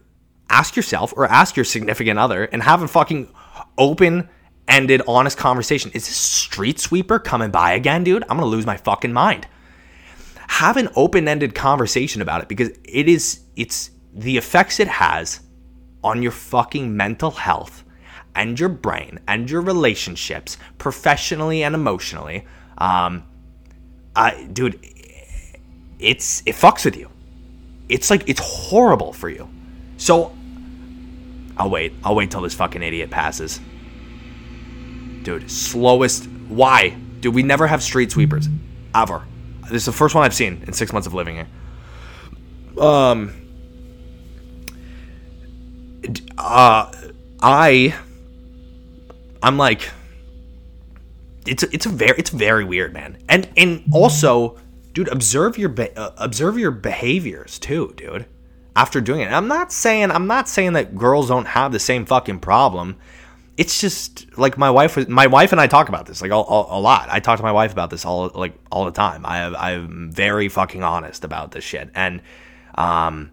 ask 0.50 0.76
yourself 0.76 1.14
or 1.18 1.26
ask 1.26 1.56
your 1.56 1.66
significant 1.66 2.20
other 2.20 2.46
and 2.46 2.62
have 2.62 2.82
a 2.84 2.88
fucking 2.88 3.34
open 3.78 4.30
ended 4.68 5.02
honest 5.08 5.38
conversation. 5.38 5.92
Is 5.94 6.08
this 6.08 6.16
street 6.16 6.80
sweeper 6.80 7.20
coming 7.20 7.52
by 7.52 7.74
again, 7.74 8.04
dude? 8.04 8.24
I'm 8.24 8.38
going 8.38 8.42
to 8.42 8.46
lose 8.46 8.66
my 8.66 8.78
fucking 8.78 9.14
mind. 9.14 9.48
Have 10.48 10.78
an 10.78 10.90
open 10.96 11.28
ended 11.28 11.56
conversation 11.56 12.22
about 12.22 12.42
it 12.42 12.48
because 12.48 12.70
it 12.84 13.08
is 13.08 13.42
it's 13.56 13.92
the 14.14 14.38
effects 14.38 14.80
it 14.80 14.88
has 14.88 15.42
on 16.04 16.22
your 16.22 16.32
fucking 16.32 16.96
mental 16.96 17.32
health 17.32 17.84
and 18.36 18.60
your 18.60 18.70
brain 18.70 19.20
and 19.28 19.50
your 19.50 19.62
relationships, 19.62 20.58
professionally 20.78 21.64
and 21.64 21.76
emotionally, 21.76 22.46
um, 22.78 23.24
I, 24.16 24.44
dude, 24.52 24.80
it's 26.00 26.44
it 26.46 26.56
fucks 26.56 26.86
with 26.86 26.98
you. 26.98 27.10
It's 27.90 28.10
like 28.10 28.28
it's 28.28 28.42
horrible 28.44 29.14
for 29.14 29.30
you. 29.30 29.50
So 29.98 30.36
I'll 31.58 31.70
wait. 31.70 31.94
I'll 32.04 32.16
wait 32.16 32.32
till 32.32 32.42
this 32.42 32.54
fucking 32.54 32.82
idiot 32.82 33.10
passes. 33.10 33.60
Dude, 35.24 35.50
slowest. 35.50 36.26
Why? 36.50 36.90
Dude, 37.22 37.34
we 37.34 37.44
never 37.44 37.68
have 37.68 37.82
street 37.82 38.12
sweepers 38.12 38.48
ever. 38.94 39.26
This 39.64 39.84
is 39.84 39.86
the 39.86 39.92
first 39.94 40.14
one 40.14 40.24
I've 40.24 40.34
seen 40.34 40.64
in 40.68 40.74
six 40.74 40.92
months 40.92 41.08
of 41.08 41.14
living 41.14 41.36
here. 41.36 41.48
Um, 42.84 43.34
uh, 46.38 46.92
I, 47.42 47.96
I'm 49.42 49.58
like, 49.58 49.90
it's 51.46 51.64
a, 51.64 51.74
it's 51.74 51.86
a 51.86 51.90
very 51.90 52.18
it's 52.18 52.30
very 52.30 52.64
weird, 52.64 52.94
man. 52.94 53.18
And 53.30 53.50
and 53.58 53.84
also, 53.94 54.58
dude, 54.94 55.08
observe 55.08 55.58
your 55.58 55.70
be- 55.70 55.96
uh, 55.96 56.12
observe 56.18 56.58
your 56.58 56.72
behaviors 56.72 57.60
too, 57.60 57.94
dude. 57.96 58.26
After 58.76 59.02
doing 59.02 59.22
it, 59.22 59.32
I'm 59.32 59.48
not 59.48 59.72
saying 59.72 60.12
I'm 60.12 60.28
not 60.28 60.50
saying 60.50 60.74
that 60.74 60.96
girls 60.96 61.28
don't 61.28 61.46
have 61.46 61.72
the 61.72 61.80
same 61.80 62.06
fucking 62.06 62.40
problem. 62.40 62.98
It's 63.56 63.80
just 63.80 64.38
like 64.38 64.58
my 64.58 64.72
wife 64.72 64.96
was 64.96 65.08
my 65.08 65.28
wife 65.28 65.52
and 65.52 65.62
I 65.62 65.68
talk 65.68 65.88
about 65.90 66.08
this 66.08 66.22
like 66.22 66.32
a, 66.32 66.36
a, 66.36 66.78
a 66.78 66.80
lot. 66.80 67.08
I 67.12 67.20
talk 67.20 67.38
to 67.38 67.44
my 67.44 67.52
wife 67.52 67.72
about 67.72 67.90
this 67.90 68.04
all 68.06 68.32
like 68.34 68.54
all 68.72 68.86
the 68.86 68.92
time. 68.92 69.26
I 69.26 69.38
have 69.38 69.54
I'm 69.56 70.12
very 70.12 70.50
fucking 70.50 70.82
honest 70.82 71.24
about 71.24 71.52
this 71.52 71.64
shit. 71.64 71.90
And 71.94 72.22
um 72.76 73.32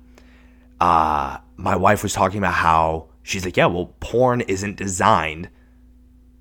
uh 0.80 1.38
my 1.56 1.76
wife 1.76 2.02
was 2.02 2.12
talking 2.12 2.38
about 2.38 2.54
how 2.54 3.08
she's 3.22 3.44
like, 3.44 3.56
yeah, 3.56 3.66
well, 3.66 3.94
porn 4.00 4.42
isn't 4.42 4.76
designed 4.76 5.48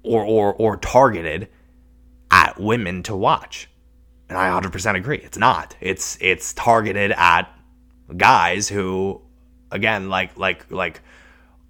or 0.04 0.24
or 0.24 0.54
or 0.54 0.78
targeted 0.78 1.48
at 2.32 2.60
women 2.60 3.04
to 3.04 3.16
watch. 3.16 3.70
And 4.28 4.38
I 4.38 4.50
100% 4.50 4.96
agree. 4.96 5.18
It's 5.18 5.38
not. 5.38 5.76
It's 5.80 6.18
it's 6.22 6.54
targeted 6.54 7.12
at 7.12 7.52
guys 8.16 8.70
who 8.70 9.22
again 9.72 10.10
like 10.10 10.38
like 10.38 10.70
like 10.72 11.02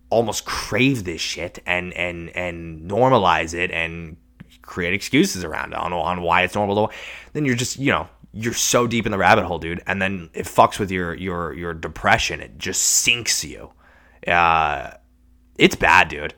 almost 0.09 0.45
crave 0.45 1.03
this 1.03 1.21
shit 1.21 1.59
and 1.65 1.93
and 1.93 2.29
and 2.35 2.89
normalize 2.89 3.53
it 3.53 3.71
and 3.71 4.17
create 4.61 4.93
excuses 4.93 5.43
around 5.43 5.73
it 5.73 5.79
on, 5.79 5.93
on 5.93 6.21
why 6.21 6.43
it's 6.43 6.55
normal 6.55 6.91
then 7.33 7.45
you're 7.45 7.55
just 7.55 7.77
you 7.79 7.91
know 7.91 8.07
you're 8.31 8.53
so 8.53 8.87
deep 8.87 9.05
in 9.05 9.11
the 9.11 9.17
rabbit 9.17 9.45
hole, 9.45 9.59
dude, 9.59 9.81
and 9.87 10.01
then 10.01 10.29
it 10.33 10.45
fucks 10.45 10.79
with 10.79 10.91
your 10.91 11.13
your 11.15 11.53
your 11.53 11.73
depression. 11.73 12.41
It 12.41 12.57
just 12.57 12.81
sinks 12.81 13.43
you. 13.43 13.71
Uh, 14.27 14.91
it's 15.57 15.75
bad, 15.75 16.09
dude. 16.09 16.35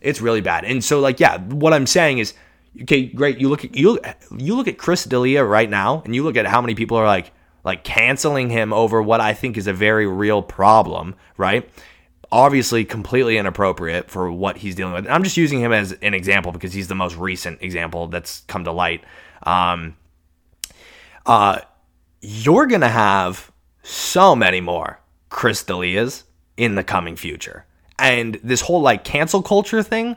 It's 0.00 0.20
really 0.20 0.40
bad. 0.40 0.64
And 0.64 0.82
so, 0.82 1.00
like, 1.00 1.20
yeah, 1.20 1.38
what 1.38 1.72
I'm 1.72 1.86
saying 1.86 2.18
is, 2.18 2.34
okay, 2.82 3.06
great. 3.06 3.38
You 3.38 3.48
look 3.48 3.64
at 3.64 3.76
you 3.76 4.00
you 4.36 4.56
look 4.56 4.68
at 4.68 4.78
Chris 4.78 5.04
D'Elia 5.04 5.44
right 5.44 5.70
now, 5.70 6.02
and 6.04 6.14
you 6.14 6.24
look 6.24 6.36
at 6.36 6.46
how 6.46 6.60
many 6.60 6.74
people 6.74 6.96
are 6.96 7.06
like 7.06 7.32
like 7.64 7.84
canceling 7.84 8.50
him 8.50 8.72
over 8.72 9.00
what 9.00 9.20
I 9.20 9.34
think 9.34 9.56
is 9.56 9.66
a 9.66 9.72
very 9.72 10.06
real 10.06 10.42
problem, 10.42 11.14
right? 11.36 11.68
Obviously, 12.30 12.84
completely 12.84 13.38
inappropriate 13.38 14.10
for 14.10 14.30
what 14.30 14.58
he's 14.58 14.74
dealing 14.74 14.92
with. 14.92 15.08
I'm 15.08 15.22
just 15.24 15.36
using 15.36 15.60
him 15.60 15.72
as 15.72 15.92
an 15.92 16.14
example 16.14 16.52
because 16.52 16.72
he's 16.72 16.88
the 16.88 16.94
most 16.94 17.16
recent 17.16 17.62
example 17.62 18.08
that's 18.08 18.40
come 18.48 18.64
to 18.64 18.72
light. 18.72 19.02
Um, 19.42 19.96
uh, 21.24 21.60
you're 22.20 22.66
going 22.66 22.82
to 22.82 22.88
have 22.88 23.50
so 23.82 24.36
many 24.36 24.60
more 24.60 25.00
Chris 25.30 25.62
D'Elias 25.64 26.24
in 26.56 26.74
the 26.74 26.84
coming 26.84 27.16
future. 27.16 27.64
And 27.98 28.38
this 28.42 28.60
whole 28.60 28.80
like 28.80 29.04
cancel 29.04 29.42
culture 29.42 29.82
thing, 29.82 30.16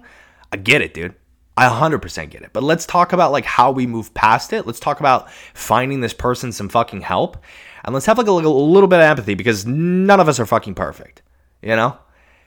I 0.51 0.57
get 0.57 0.81
it, 0.81 0.93
dude. 0.93 1.15
I 1.57 1.67
100% 1.67 2.29
get 2.29 2.41
it. 2.41 2.51
But 2.53 2.63
let's 2.63 2.85
talk 2.85 3.13
about 3.13 3.31
like 3.31 3.45
how 3.45 3.71
we 3.71 3.85
move 3.85 4.13
past 4.13 4.53
it. 4.53 4.65
Let's 4.65 4.79
talk 4.79 4.99
about 4.99 5.29
finding 5.53 6.01
this 6.01 6.13
person 6.13 6.51
some 6.51 6.69
fucking 6.69 7.01
help. 7.01 7.37
And 7.83 7.93
let's 7.93 8.05
have 8.05 8.17
like 8.17 8.27
a, 8.27 8.31
like 8.31 8.45
a 8.45 8.49
little 8.49 8.87
bit 8.87 8.99
of 8.99 9.03
empathy 9.03 9.33
because 9.33 9.65
none 9.65 10.19
of 10.19 10.29
us 10.29 10.39
are 10.39 10.45
fucking 10.45 10.75
perfect, 10.75 11.21
you 11.61 11.75
know? 11.75 11.97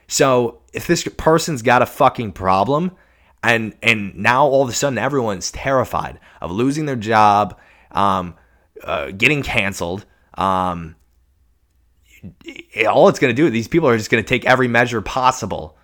So 0.07 0.61
if 0.73 0.87
this 0.87 1.07
person's 1.17 1.63
got 1.63 1.83
a 1.83 1.87
fucking 1.87 2.33
problem 2.33 2.93
and 3.43 3.75
and 3.83 4.15
now 4.17 4.47
all 4.47 4.63
of 4.63 4.69
a 4.69 4.73
sudden 4.73 4.99
everyone's 4.99 5.51
terrified 5.51 6.19
of 6.41 6.51
losing 6.51 6.87
their 6.87 6.97
job, 6.97 7.59
um, 7.91 8.35
uh, 8.83 9.11
getting 9.11 9.43
canceled. 9.43 10.05
Um, 10.35 10.97
all 12.89 13.09
it's 13.09 13.19
going 13.19 13.35
to 13.35 13.43
do, 13.43 13.51
these 13.51 13.69
people 13.69 13.89
are 13.89 13.99
just 13.99 14.11
going 14.11 14.23
to 14.23 14.29
take 14.29 14.47
every 14.47 14.69
measure 14.69 15.03
possible 15.03 15.77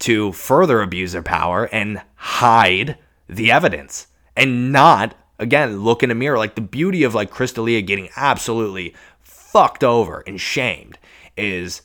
to 0.00 0.32
further 0.32 0.82
abuse 0.82 1.12
their 1.12 1.22
power 1.22 1.66
and 1.66 2.02
hide 2.16 2.98
the 3.28 3.52
evidence 3.52 4.08
and 4.36 4.72
not, 4.72 5.14
again, 5.38 5.80
look 5.80 6.02
in 6.02 6.10
a 6.10 6.14
mirror. 6.14 6.38
Like 6.38 6.54
the 6.54 6.60
beauty 6.60 7.04
of 7.04 7.14
like 7.14 7.30
Chris 7.30 7.52
D'Elia 7.52 7.82
getting 7.82 8.08
absolutely 8.16 8.94
fucked 9.20 9.84
over 9.84 10.24
and 10.26 10.40
shamed 10.40 10.98
is 11.36 11.82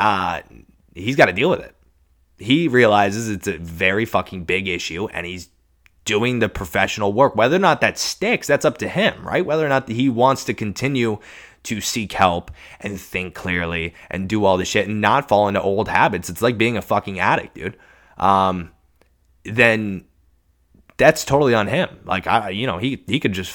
uh, 0.00 0.40
he's 0.94 1.14
got 1.14 1.26
to 1.26 1.32
deal 1.32 1.50
with 1.50 1.60
it. 1.60 1.76
He 2.38 2.68
realizes 2.68 3.28
it's 3.28 3.46
a 3.46 3.58
very 3.58 4.06
fucking 4.06 4.44
big 4.44 4.66
issue 4.66 5.08
and 5.08 5.26
he's 5.26 5.50
doing 6.06 6.38
the 6.38 6.48
professional 6.48 7.12
work. 7.12 7.36
Whether 7.36 7.56
or 7.56 7.60
not 7.60 7.82
that 7.82 7.98
sticks, 7.98 8.46
that's 8.46 8.64
up 8.64 8.78
to 8.78 8.88
him, 8.88 9.22
right? 9.22 9.44
Whether 9.44 9.64
or 9.64 9.68
not 9.68 9.88
he 9.88 10.08
wants 10.08 10.44
to 10.44 10.54
continue 10.54 11.18
to 11.64 11.80
seek 11.82 12.12
help 12.14 12.50
and 12.80 12.98
think 12.98 13.34
clearly 13.34 13.94
and 14.10 14.26
do 14.26 14.46
all 14.46 14.56
this 14.56 14.68
shit 14.68 14.88
and 14.88 15.02
not 15.02 15.28
fall 15.28 15.48
into 15.48 15.60
old 15.60 15.88
habits. 15.88 16.30
It's 16.30 16.40
like 16.40 16.56
being 16.56 16.78
a 16.78 16.82
fucking 16.82 17.20
addict, 17.20 17.54
dude. 17.54 17.76
Um, 18.16 18.70
then 19.44 20.06
that's 20.96 21.26
totally 21.26 21.54
on 21.54 21.66
him. 21.66 22.00
Like 22.04 22.26
I, 22.26 22.48
you 22.50 22.66
know, 22.66 22.78
he 22.78 23.04
he 23.06 23.20
could 23.20 23.32
just 23.32 23.50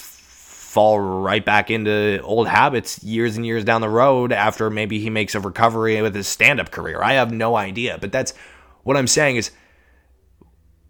fall 0.76 1.00
right 1.00 1.46
back 1.46 1.72
into 1.72 2.20
old 2.22 2.50
habits 2.50 3.02
years 3.02 3.38
and 3.38 3.46
years 3.46 3.64
down 3.64 3.80
the 3.80 3.88
road 3.88 4.34
after 4.34 4.70
maybe 4.70 5.00
he 5.00 5.10
makes 5.10 5.34
a 5.34 5.40
recovery 5.40 6.02
with 6.02 6.14
his 6.14 6.28
stand-up 6.28 6.70
career. 6.70 7.02
I 7.02 7.14
have 7.14 7.32
no 7.32 7.56
idea, 7.56 7.98
but 7.98 8.12
that's 8.12 8.34
what 8.84 8.98
I'm 8.98 9.08
saying 9.08 9.38
is 9.38 9.52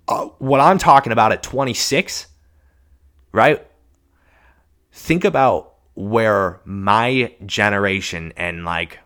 uh, 0.08 0.26
what 0.40 0.60
I'm 0.60 0.80
talking 0.80 1.12
about 1.12 1.34
at 1.34 1.44
26, 1.44 2.26
right? 3.32 3.64
Think 4.92 5.24
about 5.24 5.76
where 5.94 6.62
my 6.66 7.36
generation 7.46 8.34
and 8.36 8.66
like 8.66 8.98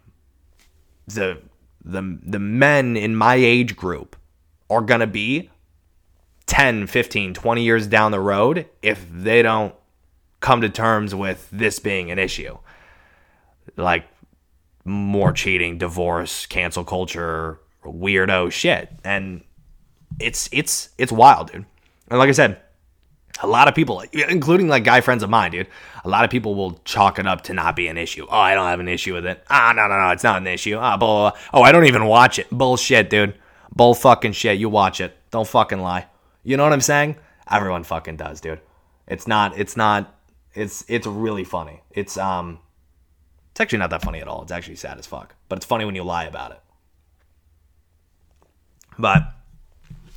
the 1.07 1.41
the 1.83 2.19
the 2.23 2.39
men 2.39 2.95
in 2.95 3.17
my 3.17 3.35
age 3.35 3.75
group 3.75 4.15
are 4.69 4.81
going 4.81 5.01
to 5.01 5.07
be 5.07 5.49
10, 6.45 6.87
15, 6.87 7.33
20 7.33 7.63
years 7.63 7.85
down 7.85 8.11
the 8.11 8.19
road 8.21 8.65
if 8.81 9.05
they 9.11 9.41
don't 9.41 9.75
come 10.39 10.61
to 10.61 10.69
terms 10.69 11.13
with 11.13 11.47
this 11.51 11.79
being 11.79 12.11
an 12.11 12.19
issue. 12.19 12.57
Like 13.75 14.05
more 14.85 15.31
cheating, 15.31 15.77
divorce, 15.77 16.45
cancel 16.45 16.83
culture, 16.83 17.59
weirdo 17.85 18.51
shit. 18.51 18.89
And 19.03 19.43
it's 20.19 20.49
it's 20.51 20.89
it's 20.97 21.11
wild, 21.11 21.51
dude. 21.51 21.65
And 22.09 22.19
like 22.19 22.29
I 22.29 22.33
said, 22.33 22.59
a 23.41 23.47
lot 23.47 23.67
of 23.67 23.75
people, 23.75 24.03
including 24.11 24.67
like 24.67 24.83
guy 24.83 25.01
friends 25.01 25.23
of 25.23 25.29
mine, 25.29 25.51
dude, 25.51 25.67
a 26.03 26.09
lot 26.09 26.25
of 26.25 26.29
people 26.29 26.55
will 26.55 26.79
chalk 26.83 27.19
it 27.19 27.27
up 27.27 27.41
to 27.43 27.53
not 27.53 27.75
be 27.75 27.87
an 27.87 27.97
issue. 27.97 28.25
Oh, 28.29 28.37
I 28.37 28.53
don't 28.53 28.67
have 28.67 28.79
an 28.79 28.87
issue 28.87 29.13
with 29.13 29.25
it. 29.25 29.43
Ah, 29.49 29.71
no, 29.75 29.87
no, 29.87 29.99
no, 29.99 30.09
it's 30.09 30.23
not 30.23 30.41
an 30.41 30.47
issue. 30.47 30.77
Ah, 30.77 30.97
blah, 30.97 31.31
blah. 31.31 31.39
Oh, 31.53 31.61
I 31.61 31.71
don't 31.71 31.85
even 31.85 32.05
watch 32.05 32.39
it. 32.39 32.49
Bullshit, 32.49 33.09
dude. 33.09 33.35
Bull 33.73 33.93
fucking 33.93 34.33
shit. 34.33 34.57
You 34.57 34.69
watch 34.69 34.99
it. 34.99 35.15
Don't 35.31 35.47
fucking 35.47 35.79
lie. 35.79 36.07
You 36.43 36.57
know 36.57 36.63
what 36.63 36.73
I'm 36.73 36.81
saying? 36.81 37.15
Everyone 37.49 37.83
fucking 37.83 38.17
does, 38.17 38.41
dude. 38.41 38.59
It's 39.07 39.27
not, 39.27 39.57
it's 39.57 39.77
not, 39.77 40.13
it's, 40.59 40.85
it's 40.87 41.07
really 41.07 41.43
funny. 41.43 41.81
It's, 41.91 42.17
um, 42.17 42.59
it's 43.51 43.61
actually 43.61 43.79
not 43.79 43.89
that 43.91 44.01
funny 44.01 44.19
at 44.19 44.27
all. 44.27 44.43
It's 44.43 44.51
actually 44.51 44.75
sad 44.75 44.97
as 44.97 45.05
fuck. 45.05 45.35
But 45.47 45.57
it's 45.57 45.65
funny 45.65 45.85
when 45.85 45.95
you 45.95 46.03
lie 46.03 46.25
about 46.25 46.51
it. 46.51 46.61
But, 48.97 49.23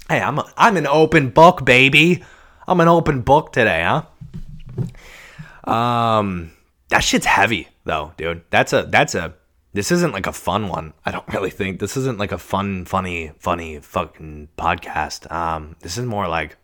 hey, 0.09 0.21
I'm, 0.21 0.39
a, 0.39 0.53
I'm 0.57 0.77
an 0.77 0.87
open 0.87 1.31
book, 1.31 1.65
baby. 1.65 2.23
I'm 2.67 2.81
an 2.81 2.89
open 2.89 3.23
book 3.23 3.53
today, 3.53 3.85
huh? 3.85 5.71
Um, 5.71 6.53
that 6.89 7.05
shit's 7.05 7.27
heavy 7.27 7.69
though, 7.85 8.13
dude. 8.17 8.43
That's 8.51 8.73
a 8.73 8.83
that's 8.85 9.15
a 9.15 9.35
this 9.73 9.91
isn't 9.91 10.13
like 10.13 10.27
a 10.27 10.33
fun 10.33 10.69
one. 10.69 10.93
I 11.05 11.11
don't 11.11 11.27
really 11.33 11.51
think 11.51 11.81
this 11.81 11.97
isn't 11.97 12.19
like 12.19 12.33
a 12.33 12.39
fun, 12.39 12.85
funny, 12.85 13.33
funny 13.39 13.81
fucking 13.81 14.49
podcast. 14.59 15.31
Um, 15.31 15.77
this 15.81 15.97
is 15.97 16.05
more 16.05 16.29
like 16.29 16.57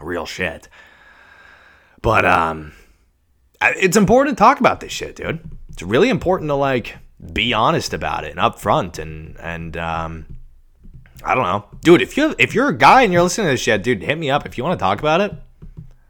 real 0.00 0.26
shit. 0.26 0.68
But 2.06 2.24
um, 2.24 2.72
it's 3.60 3.96
important 3.96 4.38
to 4.38 4.40
talk 4.40 4.60
about 4.60 4.78
this 4.78 4.92
shit, 4.92 5.16
dude. 5.16 5.40
It's 5.70 5.82
really 5.82 6.08
important 6.08 6.50
to 6.50 6.54
like 6.54 6.98
be 7.32 7.52
honest 7.52 7.92
about 7.92 8.22
it 8.22 8.30
and 8.30 8.38
upfront 8.38 9.00
and 9.00 9.36
and 9.40 9.76
um, 9.76 10.36
I 11.24 11.34
don't 11.34 11.42
know, 11.42 11.64
dude. 11.80 12.02
If 12.02 12.16
you 12.16 12.32
if 12.38 12.54
you're 12.54 12.68
a 12.68 12.78
guy 12.78 13.02
and 13.02 13.12
you're 13.12 13.24
listening 13.24 13.48
to 13.48 13.54
this 13.54 13.60
shit, 13.60 13.82
dude, 13.82 14.04
hit 14.04 14.18
me 14.18 14.30
up 14.30 14.46
if 14.46 14.56
you 14.56 14.62
want 14.62 14.78
to 14.78 14.80
talk 14.80 15.00
about 15.00 15.20
it. 15.20 15.34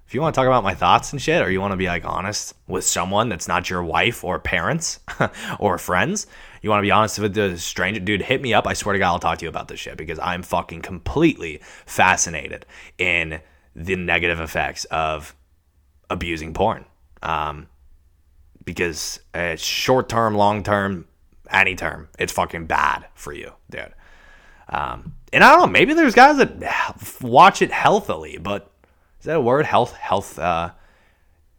If 0.06 0.12
you 0.12 0.20
want 0.20 0.34
to 0.34 0.38
talk 0.38 0.46
about 0.46 0.62
my 0.62 0.74
thoughts 0.74 1.12
and 1.12 1.22
shit, 1.22 1.40
or 1.40 1.50
you 1.50 1.62
want 1.62 1.72
to 1.72 1.78
be 1.78 1.86
like 1.86 2.04
honest 2.04 2.52
with 2.66 2.84
someone 2.84 3.30
that's 3.30 3.48
not 3.48 3.70
your 3.70 3.82
wife 3.82 4.22
or 4.22 4.38
parents 4.38 5.00
or 5.58 5.78
friends, 5.78 6.26
you 6.60 6.68
want 6.68 6.80
to 6.80 6.86
be 6.86 6.90
honest 6.90 7.18
with 7.20 7.32
the 7.32 7.56
stranger, 7.56 8.00
dude, 8.00 8.20
hit 8.20 8.42
me 8.42 8.52
up. 8.52 8.66
I 8.66 8.74
swear 8.74 8.92
to 8.92 8.98
God, 8.98 9.12
I'll 9.12 9.18
talk 9.18 9.38
to 9.38 9.46
you 9.46 9.48
about 9.48 9.68
this 9.68 9.80
shit 9.80 9.96
because 9.96 10.18
I'm 10.18 10.42
fucking 10.42 10.82
completely 10.82 11.62
fascinated 11.86 12.66
in 12.98 13.40
the 13.74 13.96
negative 13.96 14.40
effects 14.40 14.84
of 14.86 15.34
abusing 16.10 16.54
porn. 16.54 16.84
Um, 17.22 17.68
because 18.64 19.20
it's 19.34 19.62
short 19.62 20.08
term, 20.08 20.34
long 20.34 20.62
term, 20.62 21.06
any 21.50 21.74
term, 21.74 22.08
it's 22.18 22.32
fucking 22.32 22.66
bad 22.66 23.06
for 23.14 23.32
you, 23.32 23.52
dude. 23.70 23.94
Um, 24.68 25.14
and 25.32 25.44
I 25.44 25.52
don't 25.52 25.60
know, 25.60 25.66
maybe 25.72 25.94
there's 25.94 26.14
guys 26.14 26.38
that 26.38 27.22
watch 27.22 27.62
it 27.62 27.70
healthily, 27.70 28.38
but 28.38 28.70
is 29.20 29.26
that 29.26 29.36
a 29.36 29.40
word? 29.40 29.64
Health, 29.66 29.92
health, 29.94 30.38
uh, 30.38 30.72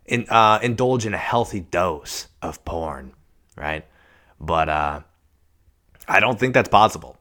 in, 0.06 0.26
uh, 0.30 0.60
indulge 0.62 1.06
in 1.06 1.14
a 1.14 1.18
healthy 1.18 1.62
dose 1.62 2.28
of 2.41 2.64
porn, 2.66 3.14
right? 3.56 3.86
But 4.39 4.70
uh, 4.70 5.00
I 6.08 6.20
don't 6.20 6.39
think 6.39 6.54
that's 6.54 6.70
possible. 6.70 7.18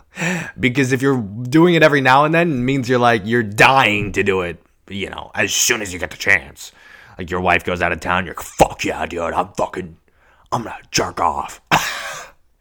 because 0.58 0.92
if 0.92 1.02
you're 1.02 1.20
doing 1.20 1.74
it 1.74 1.82
every 1.82 2.00
now 2.00 2.24
and 2.24 2.34
then, 2.34 2.50
it 2.50 2.62
means 2.62 2.88
you're 2.88 2.98
like, 2.98 3.22
you're 3.24 3.42
dying 3.42 4.12
to 4.12 4.22
do 4.22 4.42
it, 4.42 4.63
you 4.88 5.10
know, 5.10 5.30
as 5.34 5.54
soon 5.54 5.82
as 5.82 5.92
you 5.92 5.98
get 5.98 6.10
the 6.10 6.16
chance. 6.16 6.72
Like 7.18 7.30
your 7.30 7.40
wife 7.40 7.64
goes 7.64 7.80
out 7.80 7.92
of 7.92 8.00
town, 8.00 8.26
you're 8.26 8.34
fuck 8.34 8.84
yeah, 8.84 9.06
dude, 9.06 9.20
I'm 9.32 9.52
fucking, 9.52 9.96
I'm 10.50 10.64
gonna 10.64 10.76
jerk 10.90 11.20
off. 11.20 11.60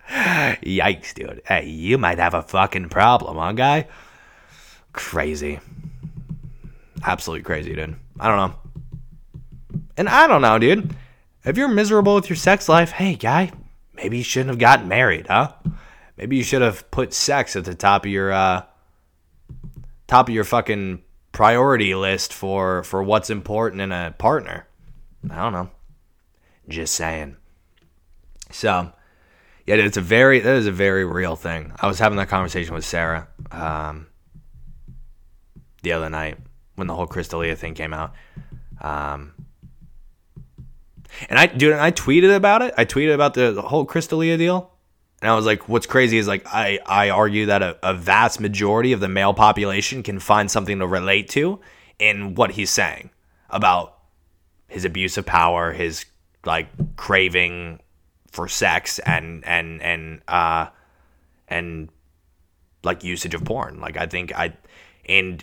Yikes, 0.09 1.13
dude. 1.13 1.41
Hey, 1.45 1.67
you 1.67 1.97
might 1.97 2.19
have 2.19 2.33
a 2.33 2.43
fucking 2.43 2.89
problem, 2.89 3.37
huh, 3.37 3.53
guy? 3.53 3.87
Crazy. 4.91 5.59
Absolutely 7.03 7.43
crazy, 7.43 7.73
dude. 7.73 7.95
I 8.19 8.27
don't 8.27 8.37
know. 8.37 8.55
And 9.97 10.07
I 10.07 10.27
don't 10.27 10.41
know, 10.41 10.59
dude. 10.59 10.95
If 11.43 11.57
you're 11.57 11.67
miserable 11.67 12.15
with 12.15 12.29
your 12.29 12.37
sex 12.37 12.69
life, 12.69 12.91
hey, 12.91 13.15
guy, 13.15 13.51
maybe 13.93 14.17
you 14.17 14.23
shouldn't 14.23 14.49
have 14.49 14.59
gotten 14.59 14.87
married, 14.87 15.27
huh? 15.27 15.53
Maybe 16.15 16.37
you 16.37 16.43
should 16.43 16.61
have 16.61 16.89
put 16.91 17.13
sex 17.13 17.55
at 17.55 17.65
the 17.65 17.75
top 17.75 18.05
of 18.05 18.11
your 18.11 18.31
uh 18.31 18.63
top 20.07 20.29
of 20.29 20.35
your 20.35 20.43
fucking 20.43 21.01
priority 21.33 21.93
list 21.93 22.31
for 22.31 22.83
for 22.83 23.03
what's 23.03 23.29
important 23.29 23.81
in 23.81 23.91
a 23.91 24.15
partner. 24.17 24.65
I 25.29 25.35
don't 25.35 25.51
know. 25.51 25.69
Just 26.69 26.95
saying. 26.95 27.35
So, 28.51 28.93
yeah, 29.65 29.75
it's 29.75 29.97
a 29.97 30.01
very 30.01 30.39
that 30.39 30.55
is 30.55 30.67
a 30.67 30.71
very 30.71 31.03
real 31.03 31.35
thing. 31.35 31.73
I 31.81 31.87
was 31.87 31.99
having 31.99 32.17
that 32.17 32.29
conversation 32.29 32.73
with 32.73 32.85
Sarah 32.85 33.27
um, 33.51 34.07
the 35.81 35.91
other 35.91 36.09
night 36.09 36.37
when 36.75 36.87
the 36.87 36.95
whole 36.95 37.07
Chris 37.07 37.27
D'Elia 37.27 37.57
thing 37.57 37.73
came 37.73 37.93
out. 37.93 38.13
Um, 38.79 39.33
and 41.29 41.37
I, 41.37 41.45
dude, 41.45 41.73
I 41.73 41.91
tweeted 41.91 42.35
about 42.35 42.61
it. 42.61 42.73
I 42.77 42.85
tweeted 42.85 43.13
about 43.13 43.33
the, 43.33 43.51
the 43.51 43.61
whole 43.61 43.85
Chris 43.85 44.07
D'Elia 44.07 44.37
deal. 44.37 44.72
And 45.23 45.31
I 45.31 45.35
was 45.35 45.45
like, 45.45 45.69
what's 45.69 45.85
crazy 45.85 46.17
is 46.17 46.27
like, 46.27 46.45
I, 46.47 46.79
I 46.85 47.09
argue 47.09 47.45
that 47.45 47.61
a, 47.61 47.77
a 47.81 47.93
vast 47.93 48.41
majority 48.41 48.91
of 48.91 48.99
the 48.99 49.07
male 49.07 49.33
population 49.33 50.03
can 50.03 50.19
find 50.19 50.51
something 50.51 50.79
to 50.79 50.85
relate 50.85 51.29
to 51.29 51.61
in 51.97 52.35
what 52.35 52.51
he's 52.51 52.69
saying 52.69 53.09
about 53.49 53.99
his 54.67 54.83
abuse 54.83 55.17
of 55.17 55.25
power, 55.25 55.71
his 55.71 56.03
like 56.45 56.67
craving 56.97 57.79
for 58.33 58.49
sex 58.49 58.99
and 58.99 59.45
and 59.45 59.81
and 59.81 60.21
uh 60.27 60.67
and 61.47 61.87
like 62.83 63.05
usage 63.05 63.33
of 63.33 63.45
porn. 63.45 63.79
Like 63.79 63.95
I 63.95 64.07
think 64.07 64.37
I 64.37 64.57
and 65.07 65.41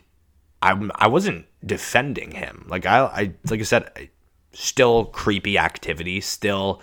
I 0.61 0.91
I 0.95 1.09
wasn't 1.09 1.47
defending 1.64 2.33
him. 2.33 2.66
Like 2.68 2.85
I 2.85 2.99
I 3.07 3.33
like 3.49 3.61
I 3.61 3.62
said, 3.62 4.11
still 4.53 5.07
creepy 5.07 5.57
activity, 5.57 6.20
still, 6.20 6.83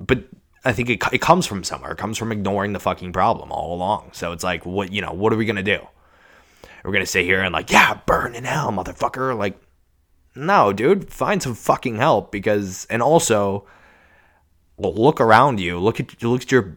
but 0.00 0.24
I 0.66 0.72
think 0.72 0.90
it 0.90 1.00
it 1.12 1.20
comes 1.20 1.46
from 1.46 1.62
somewhere. 1.62 1.92
It 1.92 1.98
comes 1.98 2.18
from 2.18 2.32
ignoring 2.32 2.72
the 2.72 2.80
fucking 2.80 3.12
problem 3.12 3.52
all 3.52 3.74
along. 3.74 4.10
So 4.12 4.32
it's 4.32 4.42
like, 4.42 4.66
what 4.66 4.92
you 4.92 5.00
know, 5.00 5.12
what 5.12 5.32
are 5.32 5.36
we 5.36 5.44
gonna 5.44 5.62
do? 5.62 5.78
We're 6.84 6.92
gonna 6.92 7.06
sit 7.06 7.24
here 7.24 7.40
and 7.40 7.52
like, 7.52 7.70
yeah, 7.70 8.00
burn 8.04 8.34
in 8.34 8.44
hell, 8.44 8.72
motherfucker. 8.72 9.38
Like, 9.38 9.60
no, 10.34 10.72
dude, 10.72 11.12
find 11.12 11.40
some 11.40 11.54
fucking 11.54 11.96
help 11.96 12.32
because, 12.32 12.86
and 12.90 13.00
also 13.00 13.66
look 14.76 15.20
around 15.20 15.60
you. 15.60 15.78
Look 15.78 16.00
at 16.00 16.20
look 16.22 16.42
at 16.42 16.50
your 16.50 16.76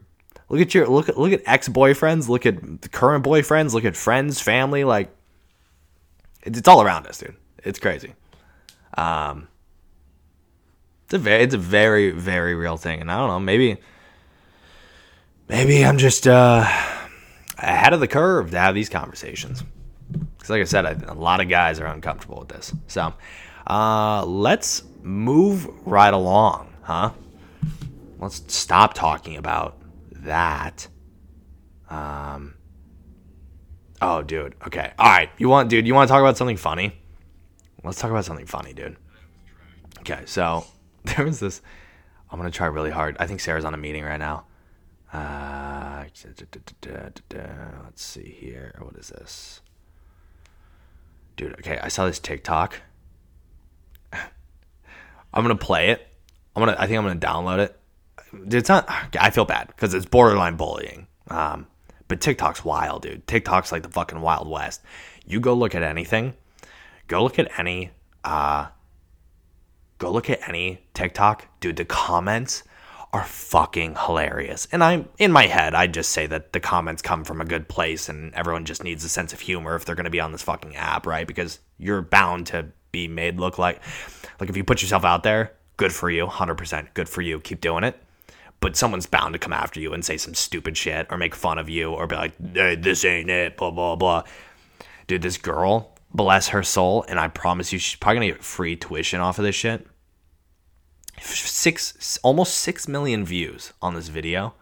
look 0.49 0.61
at 0.61 0.73
your 0.75 0.87
look 0.87 1.09
at 1.09 1.17
look 1.17 1.33
at 1.33 1.41
ex 1.47 1.67
boyfriends. 1.67 2.29
Look 2.29 2.45
at 2.45 2.81
the 2.81 2.89
current 2.89 3.25
boyfriends. 3.25 3.73
Look 3.73 3.85
at 3.85 3.97
friends, 3.97 4.39
family. 4.39 4.83
Like 4.83 5.09
it's, 6.43 6.59
it's 6.59 6.67
all 6.67 6.83
around 6.83 7.07
us, 7.07 7.17
dude. 7.17 7.35
It's 7.63 7.79
crazy. 7.79 8.13
Um, 8.95 9.47
it's 11.09 11.15
a 11.15 11.17
very 11.17 11.43
it's 11.43 11.55
a 11.55 11.57
very 11.57 12.11
very 12.11 12.53
real 12.53 12.77
thing, 12.77 13.01
and 13.01 13.11
I 13.11 13.17
don't 13.17 13.29
know. 13.29 13.39
Maybe 13.39 13.77
maybe 15.47 15.83
I'm 15.83 15.97
just 15.97 16.27
uh, 16.27 16.59
ahead 17.57 17.93
of 17.93 17.99
the 17.99 18.07
curve 18.07 18.51
to 18.51 18.59
have 18.59 18.75
these 18.75 18.89
conversations. 18.89 19.63
Because, 20.11 20.51
like 20.51 20.61
I 20.61 20.65
said, 20.65 20.85
I, 20.85 20.91
a 21.07 21.15
lot 21.15 21.41
of 21.41 21.49
guys 21.49 21.79
are 21.79 21.87
uncomfortable 21.87 22.37
with 22.37 22.49
this. 22.49 22.71
So, 22.85 23.11
uh, 23.65 24.23
let's 24.23 24.83
move 25.01 25.67
right 25.83 26.13
along, 26.13 26.75
huh? 26.83 27.09
let's 28.19 28.43
stop 28.53 28.93
talking 28.93 29.35
about 29.35 29.81
that. 30.11 30.87
Um. 31.89 32.53
Oh, 33.99 34.21
dude. 34.21 34.53
Okay. 34.67 34.93
All 34.99 35.09
right. 35.09 35.31
You 35.39 35.49
want, 35.49 35.71
dude? 35.71 35.87
You 35.87 35.95
want 35.95 36.07
to 36.07 36.11
talk 36.11 36.21
about 36.21 36.37
something 36.37 36.55
funny? 36.55 37.01
Let's 37.83 37.99
talk 37.99 38.11
about 38.11 38.25
something 38.25 38.45
funny, 38.45 38.73
dude. 38.73 38.95
Okay. 40.01 40.21
So 40.27 40.65
there 41.15 41.25
was 41.25 41.39
this. 41.39 41.61
I'm 42.31 42.37
gonna 42.37 42.51
try 42.51 42.67
really 42.67 42.91
hard. 42.91 43.17
I 43.19 43.27
think 43.27 43.39
Sarah's 43.39 43.65
on 43.65 43.73
a 43.73 43.77
meeting 43.77 44.03
right 44.03 44.19
now. 44.19 44.45
Uh, 45.11 46.03
let's 47.83 48.03
see 48.03 48.29
here. 48.39 48.75
What 48.79 48.95
is 48.95 49.09
this? 49.09 49.61
Dude, 51.35 51.53
okay, 51.53 51.79
I 51.81 51.87
saw 51.87 52.05
this 52.05 52.19
TikTok. 52.19 52.81
I'm 54.13 54.21
gonna 55.33 55.55
play 55.55 55.89
it. 55.89 56.07
I'm 56.55 56.61
gonna 56.61 56.75
I 56.77 56.85
think 56.85 56.99
I'm 56.99 57.05
gonna 57.05 57.19
download 57.19 57.59
it 57.59 57.79
it's 58.33 58.69
not. 58.69 58.87
I 59.19 59.29
feel 59.29 59.45
bad 59.45 59.67
because 59.67 59.93
it's 59.93 60.05
borderline 60.05 60.55
bullying. 60.55 61.07
Um, 61.29 61.67
but 62.07 62.21
TikTok's 62.21 62.65
wild, 62.65 63.03
dude. 63.03 63.27
TikTok's 63.27 63.71
like 63.71 63.83
the 63.83 63.89
fucking 63.89 64.21
wild 64.21 64.49
west. 64.49 64.81
You 65.25 65.39
go 65.39 65.53
look 65.53 65.75
at 65.75 65.83
anything. 65.83 66.33
Go 67.07 67.23
look 67.23 67.39
at 67.39 67.59
any. 67.59 67.91
Uh, 68.23 68.67
go 69.99 70.11
look 70.11 70.29
at 70.29 70.47
any 70.47 70.81
TikTok, 70.93 71.45
dude. 71.59 71.75
The 71.75 71.85
comments 71.85 72.63
are 73.11 73.23
fucking 73.23 73.95
hilarious. 74.05 74.67
And 74.71 74.83
I'm 74.83 75.09
in 75.17 75.31
my 75.31 75.47
head, 75.47 75.73
I 75.73 75.87
just 75.87 76.11
say 76.11 76.27
that 76.27 76.53
the 76.53 76.59
comments 76.59 77.01
come 77.01 77.23
from 77.23 77.41
a 77.41 77.45
good 77.45 77.67
place 77.67 78.07
and 78.07 78.33
everyone 78.35 78.65
just 78.65 78.83
needs 78.83 79.03
a 79.03 79.09
sense 79.09 79.33
of 79.33 79.39
humor 79.39 79.75
if 79.75 79.85
they're 79.85 79.95
going 79.95 80.03
to 80.05 80.11
be 80.11 80.19
on 80.19 80.31
this 80.31 80.43
fucking 80.43 80.75
app, 80.75 81.05
right? 81.05 81.27
Because 81.27 81.59
you're 81.77 82.01
bound 82.01 82.47
to 82.47 82.67
be 82.91 83.07
made 83.07 83.39
look 83.39 83.57
like 83.57 83.81
like 84.39 84.49
if 84.49 84.57
you 84.57 84.63
put 84.63 84.81
yourself 84.81 85.03
out 85.03 85.23
there, 85.23 85.53
good 85.77 85.93
for 85.93 86.09
you, 86.09 86.25
100% 86.25 86.93
good 86.93 87.09
for 87.09 87.21
you. 87.21 87.39
Keep 87.39 87.61
doing 87.61 87.83
it. 87.83 88.01
But 88.61 88.75
someone's 88.75 89.05
bound 89.05 89.33
to 89.33 89.39
come 89.39 89.53
after 89.53 89.79
you 89.79 89.93
and 89.93 90.03
say 90.03 90.17
some 90.17 90.33
stupid 90.33 90.77
shit 90.77 91.07
or 91.09 91.17
make 91.17 91.33
fun 91.33 91.57
of 91.57 91.69
you 91.69 91.91
or 91.91 92.07
be 92.07 92.15
like, 92.15 92.33
hey, 92.53 92.75
this 92.75 93.05
ain't 93.05 93.29
it, 93.29 93.57
blah, 93.57 93.71
blah, 93.71 93.95
blah. 93.95 94.23
Dude, 95.07 95.21
this 95.21 95.37
girl, 95.37 95.95
bless 96.13 96.49
her 96.49 96.63
soul, 96.63 97.05
and 97.07 97.19
I 97.19 97.27
promise 97.27 97.71
you, 97.71 97.79
she's 97.79 97.97
probably 97.97 98.17
gonna 98.17 98.31
get 98.33 98.43
free 98.43 98.75
tuition 98.75 99.19
off 99.19 99.39
of 99.39 99.45
this 99.45 99.55
shit. 99.55 99.87
Six, 101.21 102.17
almost 102.23 102.55
six 102.55 102.87
million 102.87 103.25
views 103.25 103.73
on 103.81 103.93
this 103.93 104.07
video. 104.07 104.53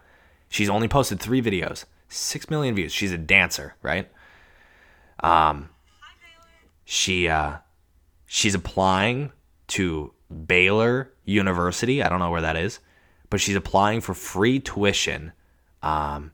She's 0.50 0.70
only 0.70 0.88
posted 0.88 1.20
three 1.20 1.42
videos, 1.42 1.86
six 2.10 2.50
million 2.50 2.74
views. 2.74 2.92
She's 2.92 3.12
a 3.12 3.18
dancer, 3.18 3.76
right? 3.82 4.10
Um, 5.20 5.70
she 6.86 7.28
uh, 7.28 7.58
she's 8.26 8.56
applying 8.56 9.32
to 9.68 10.14
Baylor 10.46 11.12
University. 11.26 12.02
I 12.02 12.10
don't 12.10 12.20
know 12.20 12.32
where 12.32 12.42
that 12.42 12.56
is, 12.56 12.80
but 13.30 13.42
she's 13.42 13.56
applying 13.56 14.02
for 14.02 14.14
free 14.14 14.60
tuition. 14.60 15.34
Um, 15.84 16.32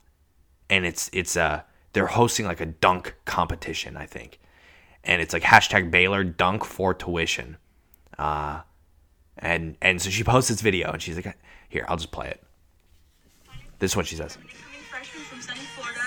and 0.69 0.85
it's 0.85 1.09
it's 1.13 1.35
a 1.35 1.65
they're 1.93 2.07
hosting 2.07 2.45
like 2.45 2.61
a 2.61 2.65
dunk 2.65 3.15
competition, 3.25 3.97
I 3.97 4.05
think, 4.05 4.39
and 5.03 5.21
it's 5.21 5.33
like 5.33 5.43
hashtag 5.43 5.91
Baylor 5.91 6.23
dunk 6.23 6.63
for 6.63 6.93
tuition. 6.93 7.57
Uh, 8.17 8.61
and 9.37 9.75
and 9.81 10.01
so 10.01 10.09
she 10.09 10.23
posts 10.23 10.49
this 10.49 10.61
video 10.61 10.91
and 10.91 11.01
she's 11.01 11.15
like, 11.15 11.37
here, 11.69 11.85
I'll 11.87 11.97
just 11.97 12.11
play 12.11 12.29
it. 12.29 12.43
This 13.79 13.91
is 13.91 13.97
what 13.97 14.07
she 14.07 14.15
says. 14.15 14.37
freshman 14.89 15.23
from 15.23 15.41
sunny 15.41 15.59
Florida, 15.59 16.01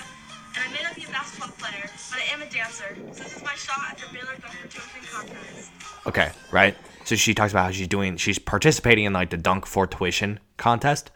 and 0.54 0.64
I 0.64 0.76
may 0.76 0.82
not 0.82 0.94
be 0.94 1.04
a 1.04 1.08
basketball 1.08 1.50
player, 1.58 1.90
but 2.10 2.18
I 2.18 2.32
am 2.32 2.42
a 2.42 2.50
dancer. 2.50 2.96
So 3.12 3.22
this 3.22 3.36
is 3.36 3.42
my 3.42 3.54
shot 3.54 3.90
at 3.90 3.98
the 3.98 4.06
Baylor 4.14 4.36
dunk 4.40 4.54
tuition 4.70 5.02
contest. 5.10 5.70
Okay, 6.06 6.30
right. 6.52 6.76
So 7.04 7.14
she 7.14 7.34
talks 7.34 7.52
about 7.52 7.66
how 7.66 7.70
she's 7.70 7.88
doing, 7.88 8.16
she's 8.16 8.38
participating 8.38 9.04
in 9.04 9.12
like 9.12 9.30
the 9.30 9.36
dunk 9.36 9.66
for 9.66 9.86
tuition 9.86 10.40
contest. 10.56 11.10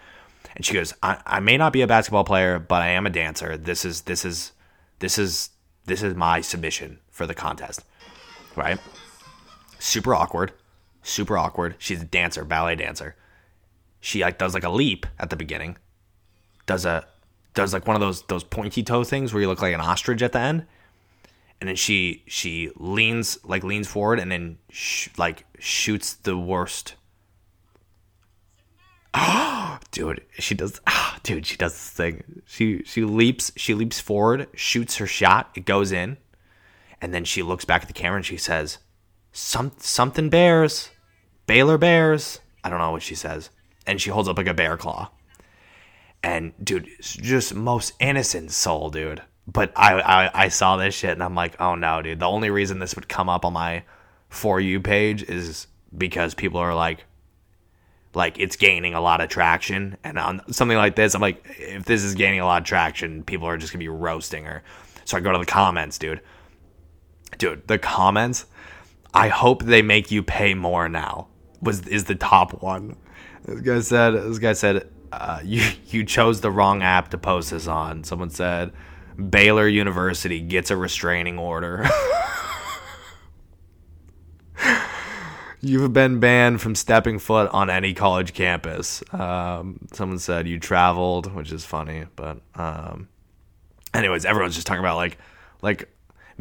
And 0.54 0.64
she 0.64 0.74
goes, 0.74 0.94
I, 1.02 1.20
I 1.26 1.40
may 1.40 1.56
not 1.56 1.72
be 1.72 1.82
a 1.82 1.86
basketball 1.86 2.24
player, 2.24 2.58
but 2.58 2.82
I 2.82 2.88
am 2.88 3.06
a 3.06 3.10
dancer. 3.10 3.56
This 3.56 3.84
is, 3.84 4.02
this 4.02 4.24
is, 4.24 4.52
this 5.00 5.18
is, 5.18 5.50
this 5.86 6.02
is 6.02 6.14
my 6.14 6.40
submission 6.40 7.00
for 7.20 7.26
the 7.26 7.34
contest. 7.34 7.84
Right? 8.56 8.78
Super 9.78 10.14
awkward. 10.14 10.54
Super 11.02 11.36
awkward. 11.36 11.74
She's 11.76 12.00
a 12.00 12.06
dancer, 12.06 12.46
ballet 12.46 12.76
dancer. 12.76 13.14
She 14.00 14.22
like 14.22 14.38
does 14.38 14.54
like 14.54 14.64
a 14.64 14.70
leap 14.70 15.04
at 15.18 15.28
the 15.28 15.36
beginning. 15.36 15.76
Does 16.64 16.86
a, 16.86 17.06
does 17.52 17.74
like 17.74 17.86
one 17.86 17.96
of 17.96 18.00
those, 18.00 18.22
those 18.22 18.42
pointy 18.42 18.82
toe 18.82 19.04
things 19.04 19.34
where 19.34 19.42
you 19.42 19.48
look 19.48 19.60
like 19.60 19.74
an 19.74 19.82
ostrich 19.82 20.22
at 20.22 20.32
the 20.32 20.38
end 20.40 20.66
and 21.60 21.68
then 21.68 21.76
she 21.76 22.22
she 22.26 22.70
leans 22.76 23.38
like 23.44 23.62
leans 23.62 23.86
forward 23.86 24.18
and 24.18 24.32
then 24.32 24.56
sh- 24.70 25.08
like 25.18 25.44
shoots 25.58 26.14
the 26.14 26.38
worst 26.38 26.94
oh 29.12 29.78
dude 29.90 30.22
she 30.38 30.54
does 30.54 30.80
oh, 30.86 31.16
dude 31.22 31.44
she 31.44 31.58
does 31.58 31.72
this 31.72 31.90
thing 31.90 32.42
she 32.46 32.82
she 32.84 33.04
leaps 33.04 33.52
she 33.56 33.74
leaps 33.74 34.00
forward 34.00 34.48
shoots 34.54 34.96
her 34.96 35.06
shot 35.06 35.50
it 35.54 35.66
goes 35.66 35.92
in 35.92 36.16
and 37.00 37.14
then 37.14 37.24
she 37.24 37.42
looks 37.42 37.64
back 37.64 37.82
at 37.82 37.88
the 37.88 37.94
camera 37.94 38.16
and 38.16 38.26
she 38.26 38.36
says 38.36 38.78
some 39.32 39.72
something 39.78 40.28
bears 40.28 40.90
baylor 41.46 41.78
bears 41.78 42.40
i 42.64 42.70
don't 42.70 42.78
know 42.78 42.90
what 42.90 43.02
she 43.02 43.14
says 43.14 43.50
and 43.86 44.00
she 44.00 44.10
holds 44.10 44.28
up 44.28 44.36
like 44.36 44.46
a 44.46 44.54
bear 44.54 44.76
claw 44.76 45.10
and 46.22 46.52
dude 46.62 46.88
just 47.00 47.54
most 47.54 47.92
innocent 48.00 48.50
soul 48.50 48.90
dude 48.90 49.22
but 49.52 49.72
I, 49.76 50.00
I 50.00 50.30
I 50.44 50.48
saw 50.48 50.76
this 50.76 50.94
shit 50.94 51.10
and 51.10 51.22
I'm 51.22 51.34
like, 51.34 51.60
oh 51.60 51.74
no, 51.74 52.02
dude. 52.02 52.20
The 52.20 52.26
only 52.26 52.50
reason 52.50 52.78
this 52.78 52.94
would 52.94 53.08
come 53.08 53.28
up 53.28 53.44
on 53.44 53.52
my 53.52 53.82
for 54.28 54.60
you 54.60 54.80
page 54.80 55.22
is 55.22 55.66
because 55.96 56.34
people 56.34 56.60
are 56.60 56.74
like, 56.74 57.04
like 58.14 58.38
it's 58.38 58.56
gaining 58.56 58.94
a 58.94 59.00
lot 59.00 59.20
of 59.20 59.28
traction, 59.28 59.96
and 60.04 60.18
on 60.18 60.52
something 60.52 60.76
like 60.76 60.96
this, 60.96 61.14
I'm 61.14 61.20
like, 61.20 61.44
if 61.58 61.84
this 61.84 62.02
is 62.02 62.14
gaining 62.14 62.40
a 62.40 62.46
lot 62.46 62.62
of 62.62 62.66
traction, 62.66 63.24
people 63.24 63.46
are 63.46 63.56
just 63.56 63.72
gonna 63.72 63.80
be 63.80 63.88
roasting 63.88 64.44
her. 64.44 64.62
So 65.04 65.16
I 65.16 65.20
go 65.20 65.32
to 65.32 65.38
the 65.38 65.46
comments, 65.46 65.98
dude. 65.98 66.20
Dude, 67.38 67.66
the 67.66 67.78
comments. 67.78 68.46
I 69.12 69.28
hope 69.28 69.64
they 69.64 69.82
make 69.82 70.10
you 70.10 70.22
pay 70.22 70.54
more 70.54 70.88
now. 70.88 71.28
Was 71.60 71.86
is 71.88 72.04
the 72.04 72.14
top 72.14 72.62
one? 72.62 72.96
This 73.44 73.60
guy 73.60 73.80
said. 73.80 74.14
This 74.14 74.38
guy 74.38 74.52
said. 74.52 74.88
Uh, 75.12 75.40
you 75.44 75.62
you 75.88 76.04
chose 76.04 76.40
the 76.40 76.50
wrong 76.50 76.82
app 76.82 77.10
to 77.10 77.18
post 77.18 77.50
this 77.50 77.66
on. 77.66 78.04
Someone 78.04 78.30
said 78.30 78.72
Baylor 79.28 79.68
University 79.68 80.40
gets 80.40 80.70
a 80.70 80.76
restraining 80.76 81.38
order. 81.38 81.88
You've 85.62 85.92
been 85.92 86.20
banned 86.20 86.62
from 86.62 86.74
stepping 86.74 87.18
foot 87.18 87.50
on 87.52 87.68
any 87.68 87.92
college 87.92 88.32
campus. 88.32 89.02
Um, 89.12 89.88
someone 89.92 90.18
said 90.18 90.48
you 90.48 90.58
traveled, 90.58 91.34
which 91.34 91.52
is 91.52 91.66
funny, 91.66 92.06
but 92.16 92.40
um, 92.54 93.10
anyways, 93.92 94.24
everyone's 94.24 94.54
just 94.54 94.66
talking 94.66 94.80
about 94.80 94.96
like 94.96 95.18
like 95.60 95.90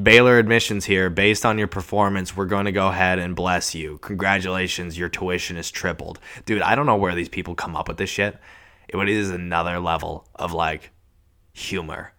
Baylor 0.02 0.38
admissions 0.38 0.86
here. 0.86 1.10
Based 1.10 1.45
on 1.45 1.58
your 1.58 1.68
performance, 1.68 2.36
we're 2.36 2.45
going 2.45 2.66
to 2.66 2.72
go 2.72 2.88
ahead 2.88 3.20
and 3.20 3.36
bless 3.36 3.76
you. 3.76 3.97
Congratulations, 4.00 4.97
your 4.97 5.10
tuition 5.10 5.58
is 5.58 5.72
tripled, 5.72 6.20
dude. 6.45 6.62
I 6.62 6.76
don't 6.76 6.86
know 6.86 6.95
where 6.95 7.16
these 7.16 7.30
people 7.30 7.56
come 7.56 7.76
up 7.76 7.88
with 7.88 7.97
this 7.97 8.10
shit. 8.10 8.38
It 8.88 9.10
is 9.10 9.30
another 9.30 9.80
level 9.80 10.28
of 10.36 10.54
like 10.54 10.91
humor 11.54 12.14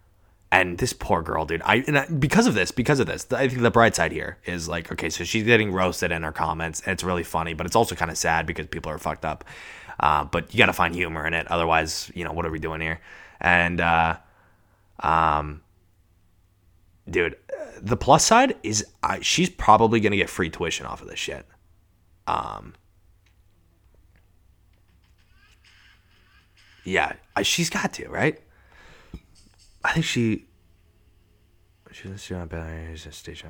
and 0.51 0.77
this 0.77 0.93
poor 0.93 1.21
girl, 1.21 1.45
dude. 1.45 1.61
I, 1.63 1.83
I, 1.87 2.05
because 2.07 2.45
of 2.45 2.53
this, 2.53 2.71
because 2.71 2.99
of 2.99 3.07
this, 3.07 3.25
I 3.31 3.47
think 3.47 3.61
the 3.61 3.71
bright 3.71 3.95
side 3.95 4.11
here 4.11 4.37
is 4.45 4.67
like, 4.67 4.91
okay, 4.91 5.09
so 5.09 5.23
she's 5.23 5.43
getting 5.43 5.71
roasted 5.71 6.11
in 6.11 6.23
her 6.23 6.31
comments, 6.31 6.81
it's 6.85 7.03
really 7.03 7.23
funny, 7.23 7.53
but 7.53 7.65
it's 7.65 7.75
also 7.75 7.95
kind 7.95 8.11
of 8.11 8.17
sad 8.17 8.45
because 8.45 8.67
people 8.67 8.91
are 8.91 8.97
fucked 8.97 9.25
up. 9.25 9.45
Uh, 9.99 10.25
but 10.25 10.53
you 10.53 10.57
got 10.57 10.65
to 10.65 10.73
find 10.73 10.93
humor 10.93 11.25
in 11.25 11.33
it, 11.33 11.47
otherwise, 11.49 12.11
you 12.15 12.25
know, 12.25 12.33
what 12.33 12.45
are 12.45 12.51
we 12.51 12.59
doing 12.59 12.81
here? 12.81 12.99
And, 13.39 13.79
uh, 13.79 14.17
um, 14.99 15.61
dude, 17.09 17.35
the 17.81 17.97
plus 17.97 18.25
side 18.25 18.55
is 18.63 18.85
uh, 19.03 19.17
she's 19.21 19.49
probably 19.49 19.99
gonna 19.99 20.17
get 20.17 20.29
free 20.29 20.49
tuition 20.49 20.85
off 20.85 21.01
of 21.01 21.07
this 21.07 21.19
shit. 21.19 21.45
Um, 22.27 22.73
yeah, 26.83 27.13
she's 27.43 27.69
got 27.69 27.93
to, 27.93 28.07
right? 28.09 28.39
I 29.83 29.93
think 29.93 30.05
she. 30.05 30.45
Doing 32.03 32.45
better 32.45 32.95
stage 33.11 33.43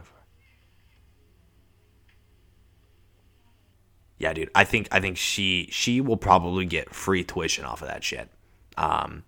Yeah, 4.17 4.33
dude. 4.33 4.49
I 4.53 4.63
think 4.65 4.87
I 4.91 4.99
think 4.99 5.17
she 5.17 5.67
she 5.71 5.99
will 5.99 6.17
probably 6.17 6.65
get 6.65 6.93
free 6.93 7.23
tuition 7.23 7.65
off 7.65 7.81
of 7.81 7.87
that 7.87 8.03
shit. 8.03 8.29
Um, 8.77 9.23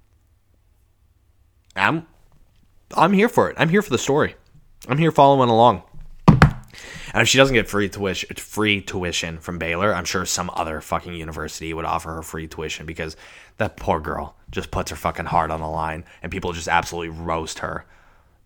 I'm 1.75 2.05
I'm 2.95 3.13
here 3.13 3.29
for 3.29 3.49
it. 3.49 3.55
I'm 3.59 3.69
here 3.69 3.81
for 3.81 3.89
the 3.89 3.97
story. 3.97 4.35
I'm 4.87 4.97
here 4.97 5.11
following 5.11 5.49
along. 5.49 5.83
And 7.13 7.21
if 7.21 7.27
she 7.27 7.37
doesn't 7.37 7.53
get 7.53 7.69
free 7.69 7.89
tuition, 7.89 8.35
free 8.35 8.81
tuition 8.81 9.37
from 9.37 9.59
Baylor, 9.59 9.93
I'm 9.93 10.05
sure 10.05 10.25
some 10.25 10.49
other 10.55 10.81
fucking 10.81 11.13
university 11.13 11.71
would 11.73 11.85
offer 11.85 12.13
her 12.15 12.23
free 12.23 12.47
tuition 12.47 12.87
because 12.87 13.15
that 13.57 13.77
poor 13.77 13.99
girl 13.99 14.35
just 14.49 14.71
puts 14.71 14.89
her 14.89 14.97
fucking 14.97 15.25
heart 15.25 15.51
on 15.51 15.61
the 15.61 15.67
line, 15.67 16.05
and 16.23 16.31
people 16.31 16.53
just 16.53 16.67
absolutely 16.67 17.09
roast 17.09 17.59
her. 17.59 17.85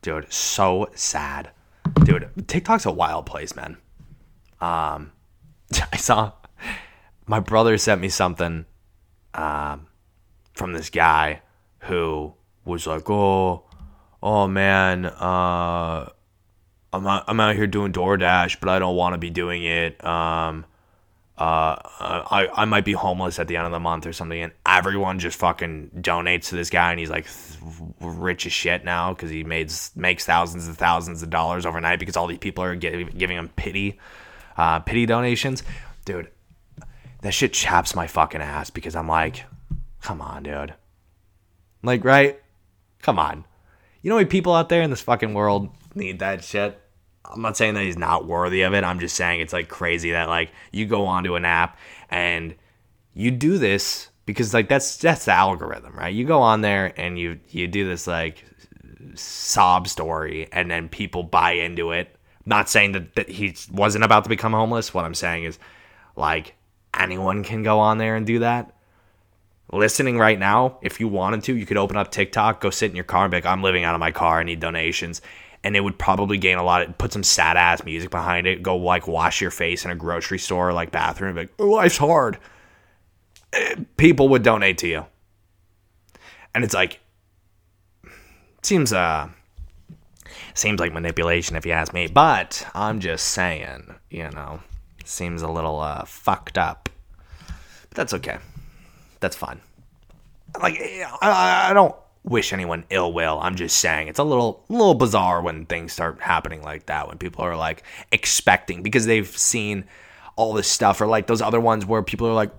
Dude, 0.02 0.32
so 0.32 0.90
sad. 0.96 1.52
Dude, 2.04 2.30
TikTok's 2.48 2.86
a 2.86 2.92
wild 2.92 3.26
place, 3.26 3.56
man. 3.56 3.78
Um, 4.60 5.14
I 5.94 5.98
saw 5.98 6.34
my 7.26 7.40
brother 7.40 7.78
sent 7.78 8.02
me 8.02 8.10
something 8.10 8.66
um, 9.34 9.88
from 10.54 10.74
this 10.74 10.90
guy 10.90 11.42
who 11.80 12.34
was 12.66 12.86
like, 12.86 13.10
"Oh, 13.10 13.64
oh 14.22 14.48
man, 14.48 15.06
uh, 15.06 16.10
I'm 16.94 17.08
out, 17.08 17.24
I'm 17.28 17.40
out 17.40 17.56
here 17.56 17.68
doing 17.68 17.92
DoorDash, 17.92 18.60
but 18.60 18.70
I 18.70 18.80
don't 18.80 18.96
want 18.96 19.14
to 19.14 19.18
be 19.18 19.30
doing 19.30 19.64
it. 19.64 20.04
Um, 20.04 20.66
uh, 21.38 21.78
I, 22.00 22.50
I 22.52 22.66
might 22.66 22.84
be 22.84 22.94
homeless 22.94 23.38
at 23.38 23.48
the 23.48 23.58
end 23.58 23.68
of 23.68 23.72
the 23.72 23.80
month 23.80 24.08
or 24.08 24.14
something. 24.14 24.42
And 24.42 24.52
everyone 24.66 25.20
just 25.20 25.38
fucking 25.38 25.92
donates 25.98 26.50
to 26.50 26.56
this 26.56 26.72
guy. 26.72 26.90
And 26.92 27.00
he's 27.00 27.12
like 27.12 27.28
rich 28.02 28.48
as 28.48 28.54
shit 28.54 28.84
now 28.84 29.14
because 29.14 29.30
he 29.30 29.44
made, 29.44 29.72
makes 29.96 30.26
thousands 30.26 30.68
and 30.68 30.76
thousands 30.76 31.22
of 31.22 31.30
dollars 31.30 31.66
overnight 31.66 32.00
because 32.00 32.18
all 32.18 32.26
these 32.26 32.40
people 32.40 32.64
are 32.64 32.76
giving, 32.76 33.08
giving 33.10 33.38
him 33.38 33.50
pity, 33.50 34.00
uh, 34.58 34.80
pity 34.80 35.06
donations. 35.06 35.62
Dude, 36.06 36.32
that 37.22 37.34
shit 37.34 37.54
chaps 37.54 37.94
my 37.94 38.08
fucking 38.08 38.42
ass 38.42 38.72
because 38.72 38.96
I'm 38.96 39.08
like, 39.08 39.44
come 40.02 40.22
on, 40.22 40.42
dude. 40.42 40.74
Like, 41.84 42.04
right? 42.04 42.42
Come 43.04 43.20
on. 43.20 43.46
You 44.08 44.14
know, 44.14 44.26
people 44.26 44.54
out 44.54 44.70
there 44.70 44.84
in 44.84 44.90
this 44.90 45.02
fucking 45.02 45.34
world 45.34 45.68
need 45.94 46.20
that 46.20 46.42
shit. 46.42 46.80
I'm 47.26 47.42
not 47.42 47.58
saying 47.58 47.74
that 47.74 47.84
he's 47.84 47.98
not 47.98 48.26
worthy 48.26 48.62
of 48.62 48.74
it. 48.74 48.86
I'm 48.86 49.02
just 49.02 49.18
saying 49.18 49.42
it's 49.42 49.52
like 49.52 49.68
crazy 49.68 50.12
that 50.12 50.30
like 50.30 50.54
you 50.72 50.86
go 50.86 51.08
onto 51.08 51.36
an 51.36 51.44
app 51.44 51.78
and 52.10 52.56
you 53.14 53.32
do 53.32 53.58
this 53.58 54.08
because 54.26 54.54
like 54.54 54.70
that's 54.70 54.96
that's 54.96 55.26
the 55.26 55.34
algorithm, 55.34 55.94
right? 55.94 56.16
You 56.16 56.24
go 56.24 56.42
on 56.42 56.62
there 56.62 56.94
and 56.96 57.20
you 57.20 57.42
you 57.50 57.68
do 57.68 57.86
this 57.86 58.08
like 58.08 58.46
sob 59.16 59.90
story 59.90 60.48
and 60.54 60.72
then 60.72 60.88
people 60.88 61.24
buy 61.24 61.52
into 61.52 61.92
it 61.92 62.18
Not 62.46 62.70
saying 62.70 62.94
that, 62.94 63.16
that 63.16 63.28
he 63.28 63.58
wasn't 63.70 64.06
about 64.06 64.24
to 64.24 64.30
become 64.30 64.54
homeless. 64.54 64.94
What 64.94 65.04
I'm 65.04 65.16
saying 65.16 65.44
is, 65.44 65.60
like, 66.16 66.56
anyone 66.98 67.44
can 67.44 67.62
go 67.62 67.80
on 67.80 67.98
there 67.98 68.16
and 68.16 68.26
do 68.26 68.40
that. 68.40 68.74
Listening 69.72 70.18
right 70.18 70.40
now, 70.40 70.78
if 70.82 71.00
you 71.00 71.10
wanted 71.10 71.44
to, 71.44 71.56
you 71.56 71.66
could 71.66 71.78
open 71.78 71.98
up 71.98 72.10
TikTok, 72.10 72.62
go 72.62 72.70
sit 72.70 72.90
in 72.90 72.96
your 72.96 73.04
car 73.04 73.26
and 73.26 73.32
be 73.32 73.38
like, 73.38 73.46
I'm 73.46 73.62
living 73.62 73.84
out 73.84 73.96
of 73.96 74.00
my 74.00 74.12
car, 74.12 74.40
I 74.40 74.44
need 74.44 74.62
donations. 74.62 75.22
And 75.64 75.76
it 75.76 75.82
would 75.82 75.98
probably 75.98 76.38
gain 76.38 76.58
a 76.58 76.64
lot 76.64 76.84
of, 76.84 76.98
put 76.98 77.12
some 77.12 77.24
sad 77.24 77.58
ass 77.58 77.84
music 77.84 78.10
behind 78.10 78.48
it, 78.48 78.64
go 78.64 78.78
like 78.78 79.08
wash 79.08 79.42
your 79.42 79.52
face 79.52 79.84
in 79.84 79.92
a 79.92 79.96
grocery 79.96 80.40
store, 80.40 80.72
like 80.72 80.92
bathroom, 80.92 81.36
like, 81.36 81.52
oh, 81.60 81.68
life's 81.68 81.98
hard. 81.98 82.38
Eh, 83.52 83.76
people 83.98 84.30
would 84.30 84.44
donate 84.44 84.78
to 84.78 84.88
you. 84.88 85.06
And 86.56 86.64
it's 86.64 86.74
like, 86.74 87.02
seems, 88.62 88.94
uh, 88.94 89.28
seems 90.54 90.80
like 90.80 90.94
manipulation 90.94 91.58
if 91.58 91.66
you 91.66 91.74
ask 91.74 91.94
me, 91.94 92.08
but 92.08 92.66
I'm 92.74 93.02
just 93.02 93.26
saying, 93.26 93.96
you 94.10 94.30
know, 94.32 94.62
seems 95.04 95.42
a 95.42 95.50
little 95.50 95.80
uh, 95.80 96.06
fucked 96.06 96.58
up. 96.58 96.88
But 97.48 97.96
that's 97.96 98.14
okay. 98.14 98.38
That's 99.20 99.36
fine. 99.36 99.62
Like 100.62 100.80
I, 101.22 101.68
I 101.70 101.74
don't 101.74 101.96
wish 102.24 102.54
anyone 102.54 102.84
ill 102.90 103.14
will. 103.14 103.40
I'm 103.42 103.56
just 103.56 103.78
saying 103.78 104.08
it's 104.08 104.20
a 104.20 104.24
little 104.24 104.64
little 104.70 104.94
bizarre 104.94 105.42
when 105.42 105.66
things 105.66 105.94
start 105.94 106.22
happening 106.22 106.62
like 106.62 106.88
that 106.88 107.08
when 107.08 107.18
people 107.18 107.44
are 107.44 107.56
like 107.56 107.84
expecting 108.12 108.84
because 108.84 109.06
they've 109.06 109.28
seen 109.28 109.86
all 110.36 110.54
this 110.54 110.68
stuff 110.68 111.02
or 111.02 111.08
like 111.08 111.28
those 111.28 111.42
other 111.42 111.60
ones 111.60 111.86
where 111.86 112.04
people 112.04 112.28
are 112.28 112.34
like 112.34 112.52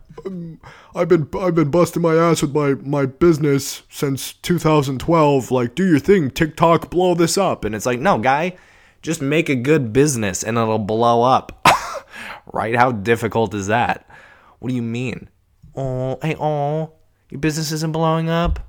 I've 0.94 1.08
been 1.08 1.28
I've 1.38 1.54
been 1.54 1.70
busting 1.70 2.02
my 2.02 2.16
ass 2.16 2.42
with 2.42 2.54
my 2.54 2.74
my 2.74 3.06
business 3.06 3.82
since 3.88 4.32
2012 4.34 5.50
like 5.50 5.74
do 5.74 5.88
your 5.88 6.00
thing. 6.00 6.30
TikTok 6.30 6.90
blow 6.90 7.14
this 7.14 7.38
up. 7.38 7.64
And 7.64 7.74
it's 7.74 7.86
like 7.86 8.00
no 8.00 8.18
guy 8.18 8.56
just 9.00 9.22
make 9.22 9.48
a 9.48 9.54
good 9.54 9.92
business 9.92 10.42
and 10.42 10.58
it'll 10.58 10.78
blow 10.78 11.22
up. 11.22 11.54
Right? 12.50 12.74
How 12.74 12.92
difficult 12.92 13.52
is 13.52 13.66
that? 13.66 14.08
What 14.58 14.70
do 14.70 14.74
you 14.74 14.82
mean 14.82 15.28
oh 15.78 16.18
hey 16.22 16.36
oh 16.38 16.92
your 17.30 17.40
business 17.40 17.72
isn't 17.72 17.92
blowing 17.92 18.28
up 18.28 18.60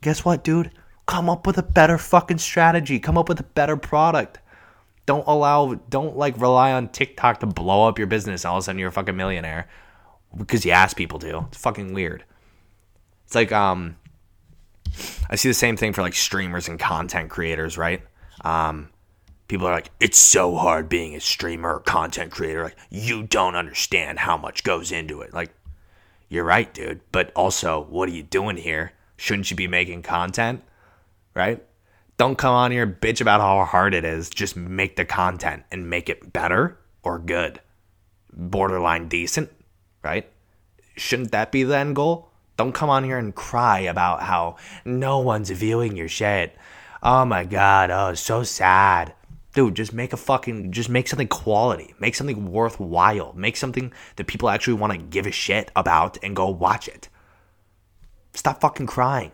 guess 0.00 0.24
what 0.24 0.42
dude 0.42 0.70
come 1.06 1.28
up 1.28 1.46
with 1.46 1.58
a 1.58 1.62
better 1.62 1.98
fucking 1.98 2.38
strategy 2.38 2.98
come 2.98 3.18
up 3.18 3.28
with 3.28 3.40
a 3.40 3.44
better 3.44 3.76
product 3.76 4.38
don't 5.06 5.26
allow, 5.26 5.74
don't 5.74 6.16
like 6.16 6.40
rely 6.40 6.72
on 6.72 6.88
TikTok 6.88 7.40
to 7.40 7.46
blow 7.46 7.88
up 7.88 7.98
your 7.98 8.06
business. 8.06 8.44
All 8.44 8.56
of 8.56 8.60
a 8.60 8.62
sudden, 8.64 8.78
you're 8.78 8.88
a 8.88 8.92
fucking 8.92 9.16
millionaire 9.16 9.68
because 10.36 10.64
you 10.64 10.72
ask 10.72 10.96
people 10.96 11.18
to. 11.20 11.46
It's 11.48 11.58
fucking 11.58 11.92
weird. 11.92 12.24
It's 13.26 13.34
like, 13.34 13.52
um, 13.52 13.96
I 15.28 15.36
see 15.36 15.48
the 15.48 15.54
same 15.54 15.76
thing 15.76 15.92
for 15.92 16.02
like 16.02 16.14
streamers 16.14 16.68
and 16.68 16.78
content 16.78 17.30
creators, 17.30 17.76
right? 17.76 18.02
Um, 18.42 18.90
people 19.48 19.66
are 19.66 19.74
like, 19.74 19.90
it's 19.98 20.18
so 20.18 20.56
hard 20.56 20.88
being 20.88 21.16
a 21.16 21.20
streamer 21.20 21.74
or 21.74 21.80
content 21.80 22.30
creator. 22.30 22.64
Like, 22.64 22.76
you 22.90 23.24
don't 23.24 23.56
understand 23.56 24.18
how 24.20 24.36
much 24.36 24.62
goes 24.62 24.92
into 24.92 25.22
it. 25.22 25.34
Like, 25.34 25.52
you're 26.32 26.44
right, 26.44 26.72
dude. 26.72 27.02
But 27.12 27.30
also, 27.36 27.84
what 27.90 28.08
are 28.08 28.12
you 28.12 28.22
doing 28.22 28.56
here? 28.56 28.92
Shouldn't 29.16 29.50
you 29.50 29.56
be 29.56 29.68
making 29.68 30.02
content? 30.02 30.64
Right? 31.34 31.62
Don't 32.16 32.38
come 32.38 32.54
on 32.54 32.70
here 32.70 32.86
bitch 32.86 33.20
about 33.20 33.42
how 33.42 33.62
hard 33.66 33.92
it 33.92 34.06
is. 34.06 34.30
Just 34.30 34.56
make 34.56 34.96
the 34.96 35.04
content 35.04 35.64
and 35.70 35.90
make 35.90 36.08
it 36.08 36.32
better 36.32 36.78
or 37.02 37.18
good. 37.18 37.60
Borderline 38.32 39.08
decent, 39.08 39.50
right? 40.02 40.26
Shouldn't 40.96 41.32
that 41.32 41.52
be 41.52 41.64
the 41.64 41.76
end 41.76 41.96
goal? 41.96 42.30
Don't 42.56 42.72
come 42.72 42.88
on 42.88 43.04
here 43.04 43.18
and 43.18 43.34
cry 43.34 43.80
about 43.80 44.22
how 44.22 44.56
no 44.86 45.18
one's 45.18 45.50
viewing 45.50 45.96
your 45.96 46.08
shit. 46.08 46.56
Oh 47.02 47.26
my 47.26 47.44
god, 47.44 47.90
oh, 47.90 48.14
so 48.14 48.42
sad. 48.42 49.12
Dude, 49.54 49.74
just 49.74 49.92
make 49.92 50.12
a 50.12 50.16
fucking 50.16 50.72
just 50.72 50.88
make 50.88 51.08
something 51.08 51.28
quality. 51.28 51.94
Make 52.00 52.14
something 52.14 52.50
worthwhile. 52.50 53.34
Make 53.34 53.56
something 53.56 53.92
that 54.16 54.26
people 54.26 54.48
actually 54.48 54.74
want 54.74 54.92
to 54.92 54.98
give 54.98 55.26
a 55.26 55.32
shit 55.32 55.70
about 55.76 56.16
and 56.22 56.34
go 56.34 56.48
watch 56.48 56.88
it. 56.88 57.08
Stop 58.34 58.60
fucking 58.62 58.86
crying. 58.86 59.32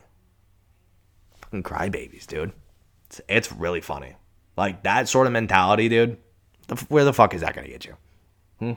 Fucking 1.40 1.62
crybabies, 1.62 2.26
dude. 2.26 2.52
It's, 3.06 3.20
it's 3.28 3.52
really 3.52 3.80
funny. 3.80 4.16
Like 4.56 4.82
that 4.82 5.08
sort 5.08 5.28
of 5.28 5.32
mentality, 5.32 5.88
dude. 5.88 6.18
The, 6.66 6.74
where 6.88 7.04
the 7.04 7.12
fuck 7.12 7.32
is 7.32 7.42
that 7.42 7.54
gonna 7.54 7.68
get 7.68 7.84
you? 7.84 7.96
Hmm? 8.58 8.72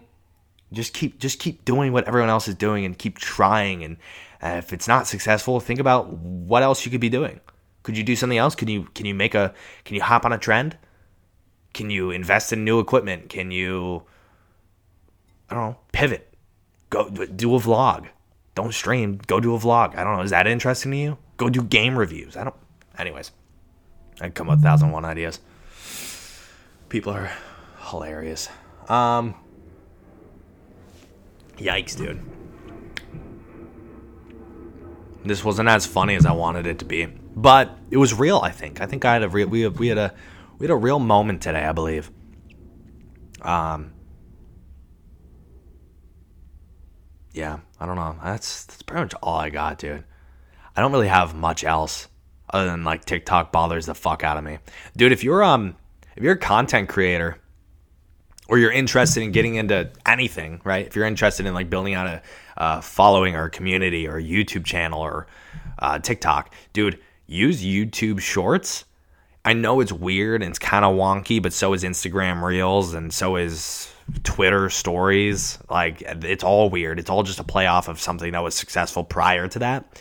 Just 0.71 0.93
keep 0.93 1.19
just 1.19 1.39
keep 1.39 1.65
doing 1.65 1.91
what 1.91 2.07
everyone 2.07 2.29
else 2.29 2.47
is 2.47 2.55
doing 2.55 2.85
and 2.85 2.95
keep 2.95 3.17
trying. 3.17 3.83
And 3.83 3.97
uh, 4.43 4.57
if 4.59 4.73
it's 4.73 4.87
not 4.87 5.07
successful, 5.07 5.59
think 5.59 5.79
about 5.79 6.13
what 6.13 6.61
else 6.61 6.85
you 6.85 6.91
could 6.91 7.01
be 7.01 7.09
doing. 7.09 7.39
Could 7.81 7.97
you 7.97 8.03
do 8.03 8.15
something 8.15 8.37
else? 8.37 8.53
Can 8.53 8.67
you 8.67 8.87
can 8.93 9.07
you 9.07 9.15
make 9.15 9.33
a 9.33 9.55
can 9.85 9.95
you 9.95 10.03
hop 10.03 10.23
on 10.23 10.33
a 10.33 10.37
trend? 10.37 10.77
Can 11.73 11.89
you 11.89 12.11
invest 12.11 12.51
in 12.51 12.63
new 12.63 12.79
equipment? 12.79 13.29
Can 13.29 13.51
you 13.51 14.03
I 15.51 15.55
don't 15.55 15.71
know, 15.71 15.77
pivot. 15.91 16.33
Go 16.89 17.09
do 17.09 17.55
a 17.55 17.59
vlog. 17.59 18.07
Don't 18.55 18.73
stream, 18.73 19.19
go 19.27 19.39
do 19.39 19.53
a 19.53 19.59
vlog. 19.59 19.97
I 19.97 20.03
don't 20.03 20.15
know, 20.15 20.23
is 20.23 20.31
that 20.31 20.47
interesting 20.47 20.91
to 20.91 20.97
you? 20.97 21.17
Go 21.37 21.49
do 21.49 21.61
game 21.61 21.97
reviews. 21.97 22.37
I 22.37 22.45
don't 22.45 22.55
anyways. 22.97 23.31
I 24.21 24.29
come 24.29 24.49
up 24.49 24.57
with 24.57 24.63
thousand 24.63 24.91
one 24.91 25.03
ideas. 25.03 25.39
People 26.89 27.13
are 27.13 27.31
hilarious. 27.89 28.49
Um, 28.87 29.35
yikes, 31.57 31.97
dude. 31.97 32.21
This 35.25 35.43
wasn't 35.43 35.69
as 35.69 35.85
funny 35.85 36.15
as 36.15 36.25
I 36.25 36.31
wanted 36.31 36.65
it 36.65 36.79
to 36.79 36.85
be, 36.85 37.05
but 37.05 37.77
it 37.89 37.97
was 37.97 38.13
real. 38.13 38.39
I 38.39 38.51
think. 38.51 38.81
I 38.81 38.85
think 38.85 39.05
I 39.05 39.13
had 39.13 39.23
a 39.23 39.29
real. 39.29 39.47
We 39.47 39.67
we 39.67 39.87
had 39.87 39.97
a 39.97 40.13
we 40.61 40.67
had 40.67 40.73
a 40.73 40.75
real 40.75 40.99
moment 40.99 41.41
today. 41.41 41.65
I 41.65 41.71
believe. 41.71 42.11
Um. 43.41 43.93
Yeah, 47.33 47.61
I 47.79 47.87
don't 47.87 47.95
know. 47.95 48.15
That's 48.23 48.65
that's 48.65 48.83
pretty 48.83 49.01
much 49.01 49.15
all 49.23 49.37
I 49.37 49.49
got, 49.49 49.79
dude. 49.79 50.03
I 50.75 50.81
don't 50.81 50.91
really 50.91 51.07
have 51.07 51.33
much 51.33 51.63
else 51.63 52.07
other 52.51 52.67
than 52.67 52.83
like 52.83 53.05
TikTok 53.05 53.51
bothers 53.51 53.87
the 53.87 53.95
fuck 53.95 54.23
out 54.23 54.37
of 54.37 54.43
me. 54.43 54.59
Dude, 54.95 55.11
if 55.11 55.23
you're 55.23 55.43
um 55.43 55.75
if 56.15 56.23
you're 56.23 56.35
a 56.35 56.37
content 56.37 56.89
creator 56.89 57.39
or 58.47 58.59
you're 58.59 58.71
interested 58.71 59.23
in 59.23 59.31
getting 59.31 59.55
into 59.55 59.89
anything, 60.05 60.61
right? 60.63 60.85
If 60.85 60.95
you're 60.95 61.05
interested 61.05 61.47
in 61.47 61.55
like 61.55 61.71
building 61.71 61.95
out 61.95 62.05
a 62.05 62.21
uh, 62.57 62.81
following 62.81 63.35
or 63.35 63.45
a 63.45 63.49
community 63.49 64.07
or 64.07 64.17
a 64.17 64.23
YouTube 64.23 64.65
channel 64.65 65.01
or 65.01 65.25
uh, 65.79 65.97
TikTok, 65.97 66.53
dude, 66.71 66.99
use 67.25 67.63
YouTube 67.63 68.19
Shorts. 68.19 68.85
I 69.43 69.53
know 69.53 69.79
it's 69.79 69.91
weird 69.91 70.43
and 70.43 70.51
it's 70.51 70.59
kind 70.59 70.85
of 70.85 70.95
wonky, 70.95 71.41
but 71.41 71.53
so 71.53 71.73
is 71.73 71.83
Instagram 71.83 72.43
Reels 72.43 72.93
and 72.93 73.11
so 73.11 73.37
is 73.37 73.91
Twitter 74.23 74.69
Stories. 74.69 75.57
Like 75.69 76.01
it's 76.01 76.43
all 76.43 76.69
weird. 76.69 76.99
It's 76.99 77.09
all 77.09 77.23
just 77.23 77.39
a 77.39 77.43
play 77.43 77.65
off 77.65 77.87
of 77.87 77.99
something 77.99 78.31
that 78.33 78.43
was 78.43 78.53
successful 78.53 79.03
prior 79.03 79.47
to 79.47 79.59
that. 79.59 79.99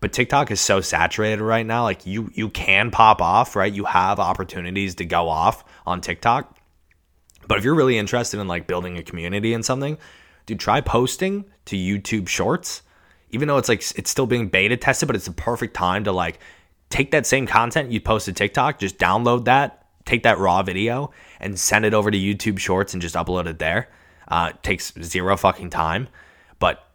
But 0.00 0.12
TikTok 0.12 0.50
is 0.50 0.60
so 0.60 0.80
saturated 0.80 1.42
right 1.42 1.64
now. 1.64 1.84
Like 1.84 2.06
you 2.06 2.30
you 2.34 2.50
can 2.50 2.90
pop 2.90 3.22
off, 3.22 3.56
right? 3.56 3.72
You 3.72 3.84
have 3.84 4.18
opportunities 4.18 4.96
to 4.96 5.04
go 5.04 5.28
off 5.28 5.64
on 5.86 6.00
TikTok. 6.00 6.58
But 7.46 7.58
if 7.58 7.64
you're 7.64 7.74
really 7.74 7.98
interested 7.98 8.40
in 8.40 8.48
like 8.48 8.66
building 8.66 8.98
a 8.98 9.02
community 9.02 9.54
and 9.54 9.64
something, 9.64 9.96
dude, 10.46 10.60
try 10.60 10.80
posting 10.80 11.44
to 11.66 11.76
YouTube 11.76 12.28
Shorts. 12.28 12.82
Even 13.30 13.48
though 13.48 13.56
it's 13.56 13.68
like 13.68 13.82
it's 13.96 14.10
still 14.10 14.26
being 14.26 14.48
beta 14.48 14.76
tested, 14.76 15.06
but 15.06 15.16
it's 15.16 15.24
the 15.24 15.32
perfect 15.32 15.74
time 15.74 16.04
to 16.04 16.12
like 16.12 16.38
take 16.92 17.10
that 17.12 17.26
same 17.26 17.46
content 17.46 17.90
you 17.90 18.00
post 18.00 18.26
to 18.26 18.32
TikTok, 18.32 18.78
just 18.78 18.98
download 18.98 19.46
that, 19.46 19.86
take 20.04 20.22
that 20.24 20.38
raw 20.38 20.62
video, 20.62 21.10
and 21.40 21.58
send 21.58 21.84
it 21.84 21.94
over 21.94 22.10
to 22.10 22.18
YouTube 22.18 22.58
Shorts 22.58 22.92
and 22.92 23.00
just 23.00 23.14
upload 23.14 23.46
it 23.46 23.58
there. 23.58 23.88
Uh, 24.28 24.52
it 24.54 24.62
takes 24.62 24.92
zero 25.02 25.36
fucking 25.36 25.70
time, 25.70 26.08
but 26.58 26.86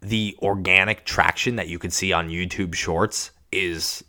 the 0.00 0.36
organic 0.42 1.04
traction 1.04 1.56
that 1.56 1.68
you 1.68 1.78
can 1.78 1.90
see 1.90 2.12
on 2.12 2.28
YouTube 2.28 2.74
Shorts 2.74 3.30
is 3.50 4.04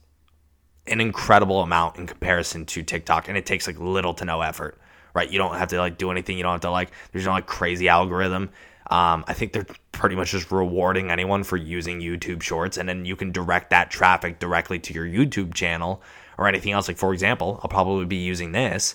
an 0.88 1.00
incredible 1.00 1.62
amount 1.62 1.98
in 1.98 2.06
comparison 2.06 2.66
to 2.66 2.84
TikTok, 2.84 3.30
and 3.30 3.38
it 3.38 3.46
takes 3.46 3.66
like 3.66 3.80
little 3.80 4.14
to 4.16 4.26
no 4.26 4.42
effort. 4.42 4.80
Right, 5.14 5.30
you 5.30 5.38
don't 5.38 5.56
have 5.56 5.70
to 5.70 5.78
like 5.78 6.00
do 6.00 6.10
anything. 6.10 6.38
You 6.38 6.44
don't 6.44 6.54
have 6.54 6.62
to 6.62 6.72
like. 6.72 6.90
There's 7.12 7.26
no 7.26 7.32
like 7.34 7.46
crazy 7.46 7.88
algorithm. 7.88 8.50
Um, 8.94 9.26
I 9.28 9.34
think 9.34 9.54
they're 9.54 9.66
pretty 9.92 10.16
much 10.16 10.30
just 10.30 10.52
rewarding 10.52 11.10
anyone 11.10 11.44
for 11.44 11.58
using 11.58 12.00
YouTube 12.00 12.44
Shorts, 12.44 12.78
and 12.78 12.88
then 12.88 13.06
you 13.06 13.16
can 13.16 13.32
direct 13.32 13.72
that 13.72 13.90
traffic 13.90 14.38
directly 14.38 14.78
to 14.78 14.94
your 14.94 15.06
YouTube 15.06 15.56
channel 15.56 16.04
or 16.38 16.48
anything 16.48 16.74
else. 16.74 16.88
Like 16.88 16.98
for 16.98 17.12
example, 17.12 17.60
I'll 17.64 17.70
probably 17.70 18.06
be 18.06 18.18
using 18.18 18.52
this, 18.52 18.94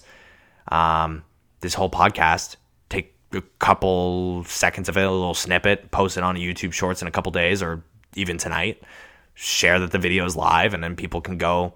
um, 0.68 1.24
this 1.62 1.74
whole 1.74 1.90
podcast 1.90 2.56
Take 2.88 3.14
a 3.32 3.42
couple 3.58 4.44
seconds 4.44 4.88
of 4.88 4.96
it, 4.96 5.04
a 5.04 5.10
little 5.10 5.34
snippet, 5.34 5.90
post 5.90 6.16
it 6.16 6.22
on 6.22 6.36
YouTube 6.36 6.72
Shorts 6.72 7.02
in 7.02 7.08
a 7.08 7.10
couple 7.10 7.32
days 7.32 7.62
or 7.62 7.82
even 8.14 8.38
tonight. 8.38 8.80
Share 9.34 9.80
that 9.80 9.90
the 9.90 9.98
video 9.98 10.24
is 10.24 10.36
live, 10.36 10.74
and 10.74 10.82
then 10.82 10.96
people 10.96 11.20
can 11.20 11.38
go, 11.38 11.74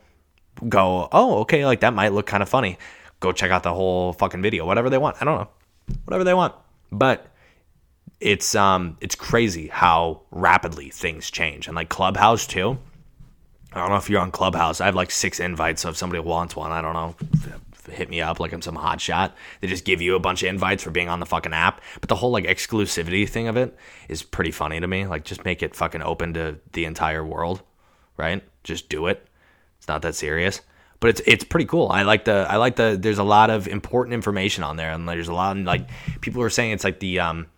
go, 0.69 1.09
oh, 1.13 1.41
okay, 1.41 1.67
like 1.67 1.81
that 1.81 1.93
might 1.93 2.13
look 2.13 2.27
kind 2.27 2.43
of 2.43 2.49
funny. 2.49 2.79
Go 3.21 3.33
check 3.33 3.51
out 3.51 3.63
the 3.63 3.75
whole 3.75 4.13
fucking 4.13 4.43
video, 4.43 4.65
whatever 4.65 4.91
they 4.91 4.99
want. 4.99 5.17
I 5.21 5.25
don't 5.25 5.39
know, 5.39 5.49
whatever 6.05 6.25
they 6.25 6.35
want. 6.35 6.55
But 6.91 7.27
it's 8.23 8.55
um, 8.55 8.97
it's 9.01 9.15
crazy 9.15 9.69
how 9.69 10.23
rapidly 10.31 10.91
things 10.91 11.31
change, 11.31 11.67
and 11.67 11.77
like 11.77 11.89
Clubhouse 11.89 12.47
too. 12.47 12.79
I 13.73 13.81
don't 13.81 13.91
know 13.91 13.97
if 13.97 14.09
you're 14.09 14.21
on 14.21 14.31
Clubhouse. 14.31 14.81
I 14.81 14.87
have 14.87 14.95
like 14.95 15.11
six 15.11 15.41
invites, 15.41 15.83
so 15.83 15.89
if 15.89 15.97
somebody 15.97 16.21
wants 16.21 16.55
one, 16.55 16.73
I 16.73 16.83
don't 16.83 16.93
know, 16.93 17.17
hit 17.91 18.11
me 18.11 18.21
up 18.21 18.39
like 18.39 18.53
I'm 18.53 18.63
some 18.63 18.77
hot 18.77 19.01
shot. 19.01 19.35
They 19.61 19.67
just 19.69 19.85
give 19.85 20.01
you 20.01 20.15
a 20.15 20.21
bunch 20.21 20.43
of 20.43 20.49
invites 20.49 20.83
for 20.83 20.91
being 20.91 21.09
on 21.09 21.21
the 21.21 21.27
fucking 21.27 21.53
app. 21.53 21.81
But 22.01 22.09
the 22.09 22.15
whole 22.15 22.31
like 22.31 22.45
exclusivity 22.45 23.29
thing 23.29 23.49
of 23.49 23.57
it 23.57 23.77
is 24.09 24.23
pretty 24.23 24.51
funny 24.51 24.79
to 24.79 24.87
me. 24.87 25.07
Like 25.07 25.25
just 25.25 25.45
make 25.45 25.63
it 25.63 25.75
fucking 25.75 26.03
open 26.03 26.35
to 26.35 26.59
the 26.73 26.85
entire 26.85 27.25
world, 27.25 27.63
right? 28.17 28.43
Just 28.63 28.89
do 28.89 29.07
it. 29.07 29.27
It's 29.79 29.89
not 29.89 30.03
that 30.03 30.15
serious. 30.15 30.61
But 31.01 31.11
it's 31.11 31.23
it's 31.27 31.45
pretty 31.45 31.67
cool. 31.67 31.89
I 31.89 32.03
like 32.03 32.27
the 32.27 32.47
I 32.49 32.57
like 32.57 32.77
the 32.77 32.97
there's 33.01 33.19
a 33.19 33.25
lot 33.25 33.51
of 33.51 33.67
important 33.67 34.15
information 34.15 34.63
on 34.63 34.77
there 34.77 34.93
and 34.93 35.09
there's 35.09 35.29
a 35.29 35.35
lot 35.35 35.57
of 35.57 35.65
like 35.65 35.89
people 36.21 36.43
are 36.43 36.51
saying 36.51 36.71
it's 36.71 36.85
like 36.85 37.01
the 37.01 37.19
um 37.19 37.49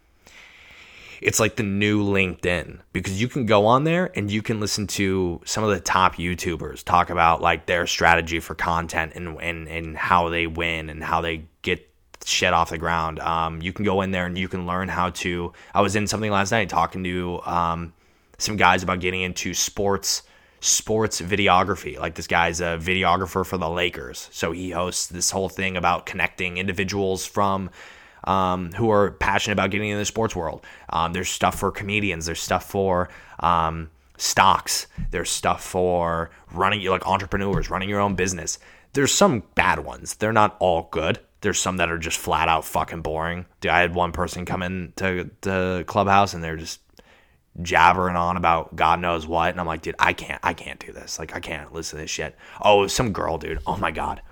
it's 1.24 1.40
like 1.40 1.56
the 1.56 1.62
new 1.62 2.04
LinkedIn 2.04 2.80
because 2.92 3.20
you 3.20 3.28
can 3.28 3.46
go 3.46 3.64
on 3.64 3.84
there 3.84 4.12
and 4.14 4.30
you 4.30 4.42
can 4.42 4.60
listen 4.60 4.86
to 4.86 5.40
some 5.46 5.64
of 5.64 5.70
the 5.70 5.80
top 5.80 6.16
YouTubers 6.16 6.84
talk 6.84 7.08
about 7.08 7.40
like 7.40 7.64
their 7.64 7.86
strategy 7.86 8.40
for 8.40 8.54
content 8.54 9.12
and 9.14 9.40
and, 9.40 9.66
and 9.66 9.96
how 9.96 10.28
they 10.28 10.46
win 10.46 10.90
and 10.90 11.02
how 11.02 11.22
they 11.22 11.46
get 11.62 11.90
shit 12.26 12.52
off 12.52 12.68
the 12.70 12.78
ground. 12.78 13.20
Um, 13.20 13.62
you 13.62 13.72
can 13.72 13.86
go 13.86 14.02
in 14.02 14.10
there 14.10 14.26
and 14.26 14.36
you 14.36 14.48
can 14.48 14.66
learn 14.66 14.88
how 14.88 15.10
to. 15.10 15.54
I 15.72 15.80
was 15.80 15.96
in 15.96 16.06
something 16.06 16.30
last 16.30 16.52
night 16.52 16.68
talking 16.68 17.02
to 17.04 17.40
um, 17.44 17.94
some 18.36 18.56
guys 18.56 18.82
about 18.82 19.00
getting 19.00 19.22
into 19.22 19.54
sports 19.54 20.24
sports 20.60 21.22
videography. 21.22 21.98
Like 21.98 22.16
this 22.16 22.26
guy's 22.26 22.60
a 22.60 22.78
videographer 22.78 23.46
for 23.46 23.56
the 23.56 23.68
Lakers, 23.68 24.28
so 24.30 24.52
he 24.52 24.70
hosts 24.70 25.06
this 25.06 25.30
whole 25.30 25.48
thing 25.48 25.78
about 25.78 26.04
connecting 26.04 26.58
individuals 26.58 27.24
from 27.24 27.70
um, 28.24 28.72
who 28.72 28.90
are 28.90 29.12
passionate 29.12 29.52
about 29.54 29.70
getting 29.70 29.90
in 29.90 29.98
the 29.98 30.04
sports 30.04 30.34
world. 30.34 30.64
Um, 30.88 31.12
there's 31.12 31.28
stuff 31.28 31.58
for 31.58 31.70
comedians. 31.70 32.26
There's 32.26 32.40
stuff 32.40 32.68
for 32.68 33.08
um, 33.40 33.90
stocks. 34.16 34.86
There's 35.10 35.30
stuff 35.30 35.64
for 35.64 36.30
running 36.52 36.84
like 36.86 37.06
entrepreneurs, 37.06 37.70
running 37.70 37.88
your 37.88 38.00
own 38.00 38.14
business. 38.14 38.58
There's 38.92 39.12
some 39.12 39.42
bad 39.54 39.80
ones. 39.80 40.14
They're 40.14 40.32
not 40.32 40.56
all 40.60 40.88
good. 40.90 41.18
There's 41.40 41.60
some 41.60 41.76
that 41.76 41.90
are 41.90 41.98
just 41.98 42.18
flat 42.18 42.48
out 42.48 42.64
fucking 42.64 43.02
boring. 43.02 43.44
Dude, 43.60 43.70
I 43.70 43.80
had 43.80 43.94
one 43.94 44.12
person 44.12 44.46
come 44.46 44.62
in 44.62 44.92
to 44.96 45.30
the 45.42 45.84
clubhouse 45.86 46.32
and 46.32 46.42
they're 46.42 46.56
just 46.56 46.80
jabbering 47.62 48.16
on 48.16 48.36
about 48.36 48.74
God 48.74 49.00
knows 49.00 49.26
what, 49.26 49.50
and 49.50 49.60
I'm 49.60 49.66
like, 49.66 49.82
dude, 49.82 49.94
I 49.98 50.12
can't, 50.12 50.40
I 50.42 50.54
can't 50.54 50.80
do 50.80 50.92
this. 50.92 51.18
Like, 51.18 51.36
I 51.36 51.40
can't 51.40 51.72
listen 51.72 51.98
to 51.98 52.02
this 52.02 52.10
shit. 52.10 52.36
Oh, 52.60 52.86
some 52.86 53.12
girl, 53.12 53.38
dude. 53.38 53.60
Oh 53.66 53.76
my 53.76 53.90
god, 53.90 54.22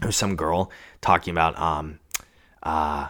there's 0.00 0.16
some 0.16 0.36
girl 0.36 0.70
talking 1.00 1.32
about 1.32 1.58
um 1.58 1.98
uh, 2.66 3.08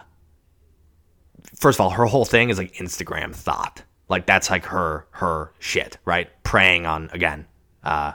first 1.55 1.77
of 1.79 1.81
all, 1.81 1.89
her 1.89 2.05
whole 2.05 2.25
thing 2.25 2.49
is 2.49 2.59
like 2.59 2.73
Instagram 2.75 3.33
thought. 3.33 3.81
Like 4.07 4.25
that's 4.25 4.49
like 4.49 4.65
her 4.65 5.07
her 5.11 5.51
shit, 5.59 5.97
right? 6.05 6.29
Preying 6.43 6.85
on 6.85 7.09
again, 7.11 7.47
uh, 7.83 8.13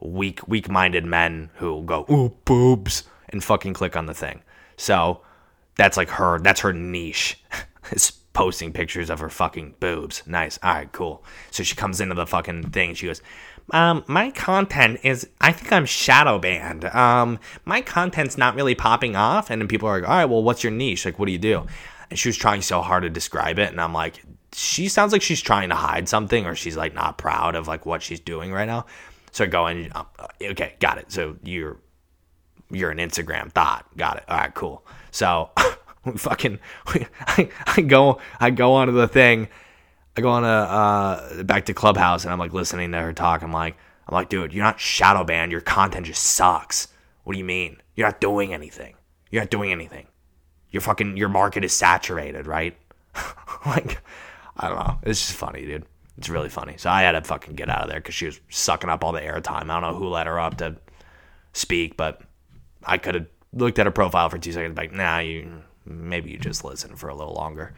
weak 0.00 0.46
weak 0.48 0.68
minded 0.68 1.04
men 1.06 1.50
who 1.54 1.82
go 1.84 2.04
ooh 2.10 2.36
boobs 2.44 3.04
and 3.28 3.42
fucking 3.42 3.72
click 3.72 3.96
on 3.96 4.06
the 4.06 4.14
thing. 4.14 4.42
So 4.76 5.22
that's 5.76 5.96
like 5.96 6.10
her. 6.10 6.40
That's 6.40 6.60
her 6.60 6.72
niche. 6.72 7.42
is 7.92 8.10
posting 8.32 8.72
pictures 8.72 9.10
of 9.10 9.20
her 9.20 9.28
fucking 9.28 9.76
boobs. 9.80 10.22
Nice. 10.26 10.58
All 10.62 10.74
right, 10.74 10.92
cool. 10.92 11.24
So 11.50 11.62
she 11.62 11.74
comes 11.74 12.00
into 12.00 12.14
the 12.14 12.26
fucking 12.26 12.70
thing. 12.70 12.94
She 12.94 13.06
goes, 13.06 13.22
um, 13.72 14.04
my 14.06 14.30
content 14.30 15.00
is, 15.02 15.28
I 15.40 15.52
think 15.52 15.72
I'm 15.72 15.86
shadow 15.86 16.38
banned. 16.38 16.84
Um, 16.86 17.38
my 17.64 17.80
content's 17.80 18.36
not 18.36 18.54
really 18.54 18.74
popping 18.74 19.16
off. 19.16 19.50
And 19.50 19.60
then 19.60 19.68
people 19.68 19.88
are 19.88 20.00
like, 20.00 20.08
all 20.08 20.16
right, 20.16 20.24
well, 20.24 20.42
what's 20.42 20.62
your 20.62 20.72
niche? 20.72 21.04
Like, 21.04 21.18
what 21.18 21.26
do 21.26 21.32
you 21.32 21.38
do? 21.38 21.66
And 22.10 22.18
she 22.18 22.28
was 22.28 22.36
trying 22.36 22.62
so 22.62 22.80
hard 22.80 23.02
to 23.04 23.10
describe 23.10 23.58
it. 23.58 23.70
And 23.70 23.80
I'm 23.80 23.92
like, 23.92 24.22
she 24.52 24.88
sounds 24.88 25.12
like 25.12 25.22
she's 25.22 25.40
trying 25.40 25.68
to 25.68 25.76
hide 25.76 26.08
something 26.08 26.46
or 26.46 26.54
she's 26.54 26.76
like 26.76 26.94
not 26.94 27.18
proud 27.18 27.54
of 27.54 27.68
like 27.68 27.86
what 27.86 28.02
she's 28.02 28.20
doing 28.20 28.52
right 28.52 28.66
now. 28.66 28.86
So 29.32 29.44
I 29.44 29.46
go 29.46 29.66
in, 29.68 29.92
uh, 29.92 30.04
okay, 30.42 30.74
got 30.80 30.98
it. 30.98 31.12
So 31.12 31.36
you're, 31.44 31.78
you're 32.70 32.90
an 32.90 32.98
Instagram 32.98 33.52
thought. 33.52 33.86
Got 33.96 34.18
it. 34.18 34.24
All 34.28 34.36
right, 34.36 34.52
cool. 34.54 34.84
So 35.12 35.50
we 36.04 36.12
fucking, 36.16 36.58
I, 36.86 37.48
I 37.66 37.80
go, 37.82 38.20
I 38.40 38.50
go 38.50 38.72
onto 38.74 38.92
the 38.92 39.08
thing 39.08 39.48
I 40.16 40.20
go 40.20 40.30
on 40.30 40.44
a 40.44 40.48
uh, 40.48 41.42
back 41.44 41.66
to 41.66 41.74
Clubhouse 41.74 42.24
and 42.24 42.32
I'm 42.32 42.38
like 42.38 42.52
listening 42.52 42.92
to 42.92 42.98
her 42.98 43.12
talk. 43.12 43.42
I'm 43.42 43.52
like, 43.52 43.76
I'm 44.08 44.14
like, 44.14 44.28
dude, 44.28 44.52
you're 44.52 44.64
not 44.64 44.80
shadow 44.80 45.24
banned. 45.24 45.52
Your 45.52 45.60
content 45.60 46.06
just 46.06 46.22
sucks. 46.22 46.88
What 47.24 47.34
do 47.34 47.38
you 47.38 47.44
mean? 47.44 47.80
You're 47.94 48.08
not 48.08 48.20
doing 48.20 48.52
anything. 48.52 48.94
You're 49.30 49.42
not 49.42 49.50
doing 49.50 49.70
anything. 49.72 50.06
Your 50.70 50.80
fucking 50.80 51.16
your 51.16 51.28
market 51.28 51.64
is 51.64 51.72
saturated, 51.72 52.46
right? 52.46 52.76
like, 53.66 54.00
I 54.56 54.68
don't 54.68 54.78
know. 54.78 54.98
It's 55.02 55.26
just 55.26 55.38
funny, 55.38 55.64
dude. 55.64 55.86
It's 56.18 56.28
really 56.28 56.48
funny. 56.48 56.76
So 56.76 56.90
I 56.90 57.02
had 57.02 57.12
to 57.12 57.22
fucking 57.22 57.54
get 57.54 57.70
out 57.70 57.82
of 57.82 57.88
there 57.88 58.00
because 58.00 58.14
she 58.14 58.26
was 58.26 58.40
sucking 58.50 58.90
up 58.90 59.04
all 59.04 59.12
the 59.12 59.20
airtime. 59.20 59.70
I 59.70 59.80
don't 59.80 59.82
know 59.82 59.94
who 59.94 60.08
let 60.08 60.26
her 60.26 60.38
up 60.38 60.58
to 60.58 60.76
speak, 61.52 61.96
but 61.96 62.20
I 62.84 62.98
could 62.98 63.14
have 63.14 63.26
looked 63.52 63.78
at 63.78 63.86
her 63.86 63.92
profile 63.92 64.28
for 64.28 64.38
two 64.38 64.52
seconds, 64.52 64.76
like, 64.76 64.92
nah, 64.92 65.18
you 65.18 65.62
maybe 65.84 66.30
you 66.30 66.38
just 66.38 66.64
listen 66.64 66.94
for 66.94 67.08
a 67.08 67.14
little 67.14 67.34
longer. 67.34 67.74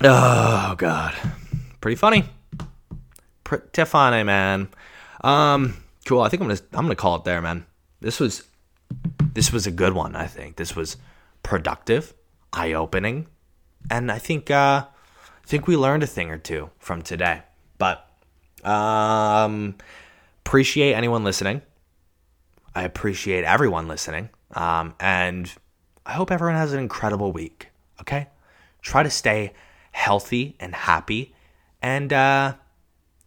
Oh 0.00 0.76
god, 0.78 1.14
pretty 1.80 1.96
funny. 1.96 2.24
Pretty 3.42 3.84
funny, 3.84 4.22
man. 4.22 4.68
Um, 5.24 5.82
cool. 6.06 6.20
I 6.20 6.28
think 6.28 6.40
I'm 6.40 6.48
gonna 6.48 6.60
I'm 6.72 6.84
gonna 6.84 6.94
call 6.94 7.16
it 7.16 7.24
there, 7.24 7.42
man. 7.42 7.66
This 8.00 8.20
was 8.20 8.44
this 9.34 9.52
was 9.52 9.66
a 9.66 9.72
good 9.72 9.94
one. 9.94 10.14
I 10.14 10.26
think 10.26 10.56
this 10.56 10.76
was 10.76 10.98
productive, 11.42 12.14
eye 12.52 12.74
opening, 12.74 13.26
and 13.90 14.12
I 14.12 14.18
think 14.18 14.52
uh, 14.52 14.84
I 14.86 15.46
think 15.46 15.66
we 15.66 15.76
learned 15.76 16.04
a 16.04 16.06
thing 16.06 16.30
or 16.30 16.38
two 16.38 16.70
from 16.78 17.02
today. 17.02 17.42
But 17.78 18.08
um, 18.62 19.74
appreciate 20.44 20.94
anyone 20.94 21.24
listening. 21.24 21.62
I 22.72 22.82
appreciate 22.82 23.42
everyone 23.42 23.88
listening. 23.88 24.28
Um, 24.52 24.94
and 25.00 25.52
I 26.06 26.12
hope 26.12 26.30
everyone 26.30 26.56
has 26.56 26.72
an 26.72 26.78
incredible 26.78 27.32
week. 27.32 27.68
Okay, 28.00 28.28
try 28.80 29.02
to 29.02 29.10
stay 29.10 29.54
healthy 29.98 30.54
and 30.60 30.76
happy 30.76 31.34
and 31.82 32.12
uh, 32.12 32.54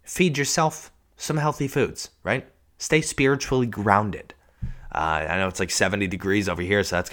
feed 0.03 0.37
yourself 0.37 0.89
some 1.17 1.35
healthy 1.35 1.67
foods, 1.67 2.11
right? 2.23 2.47
Stay 2.77 3.01
spiritually 3.01 3.67
grounded. 3.67 4.33
Uh, 4.95 5.27
I 5.29 5.37
know 5.37 5.49
it's 5.49 5.59
like 5.59 5.69
70 5.69 6.07
degrees 6.07 6.47
over 6.47 6.61
here, 6.61 6.81
so 6.83 6.95
that's 6.95 7.09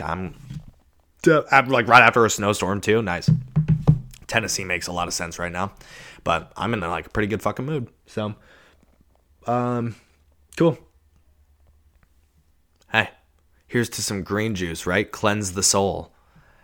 I'm 1.51 1.69
like 1.69 1.89
right 1.89 2.05
after 2.05 2.25
a 2.25 2.31
snowstorm 2.31 2.81
too. 2.81 3.03
Nice. 3.03 3.29
Tennessee 4.29 4.65
makes 4.65 4.87
a 4.87 4.93
lot 4.93 5.09
of 5.09 5.15
sense 5.15 5.41
right 5.41 5.51
now, 5.51 5.73
but 6.23 6.53
I'm 6.57 6.73
in 6.73 6.81
like 6.81 7.07
a 7.07 7.11
pretty 7.11 7.27
good 7.27 7.43
fucking 7.43 7.67
mood. 7.67 7.89
So, 8.07 8.37
um, 9.47 9.97
cool. 10.57 10.79
Hey, 12.93 13.11
here's 13.67 13.89
to 13.91 14.03
some 14.03 14.23
green 14.23 14.55
juice, 14.55 14.87
right? 14.87 15.11
Cleanse 15.11 15.53
the 15.53 15.65
soul. 15.65 16.13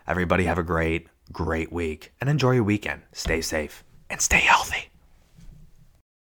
Everybody 0.06 0.44
have 0.44 0.58
a 0.58 0.62
great 0.62 1.08
great 1.32 1.72
week 1.72 2.12
and 2.20 2.30
enjoy 2.30 2.52
your 2.52 2.64
weekend. 2.64 3.02
Stay 3.12 3.40
safe 3.40 3.84
and 4.10 4.20
stay 4.20 4.40
healthy. 4.40 4.93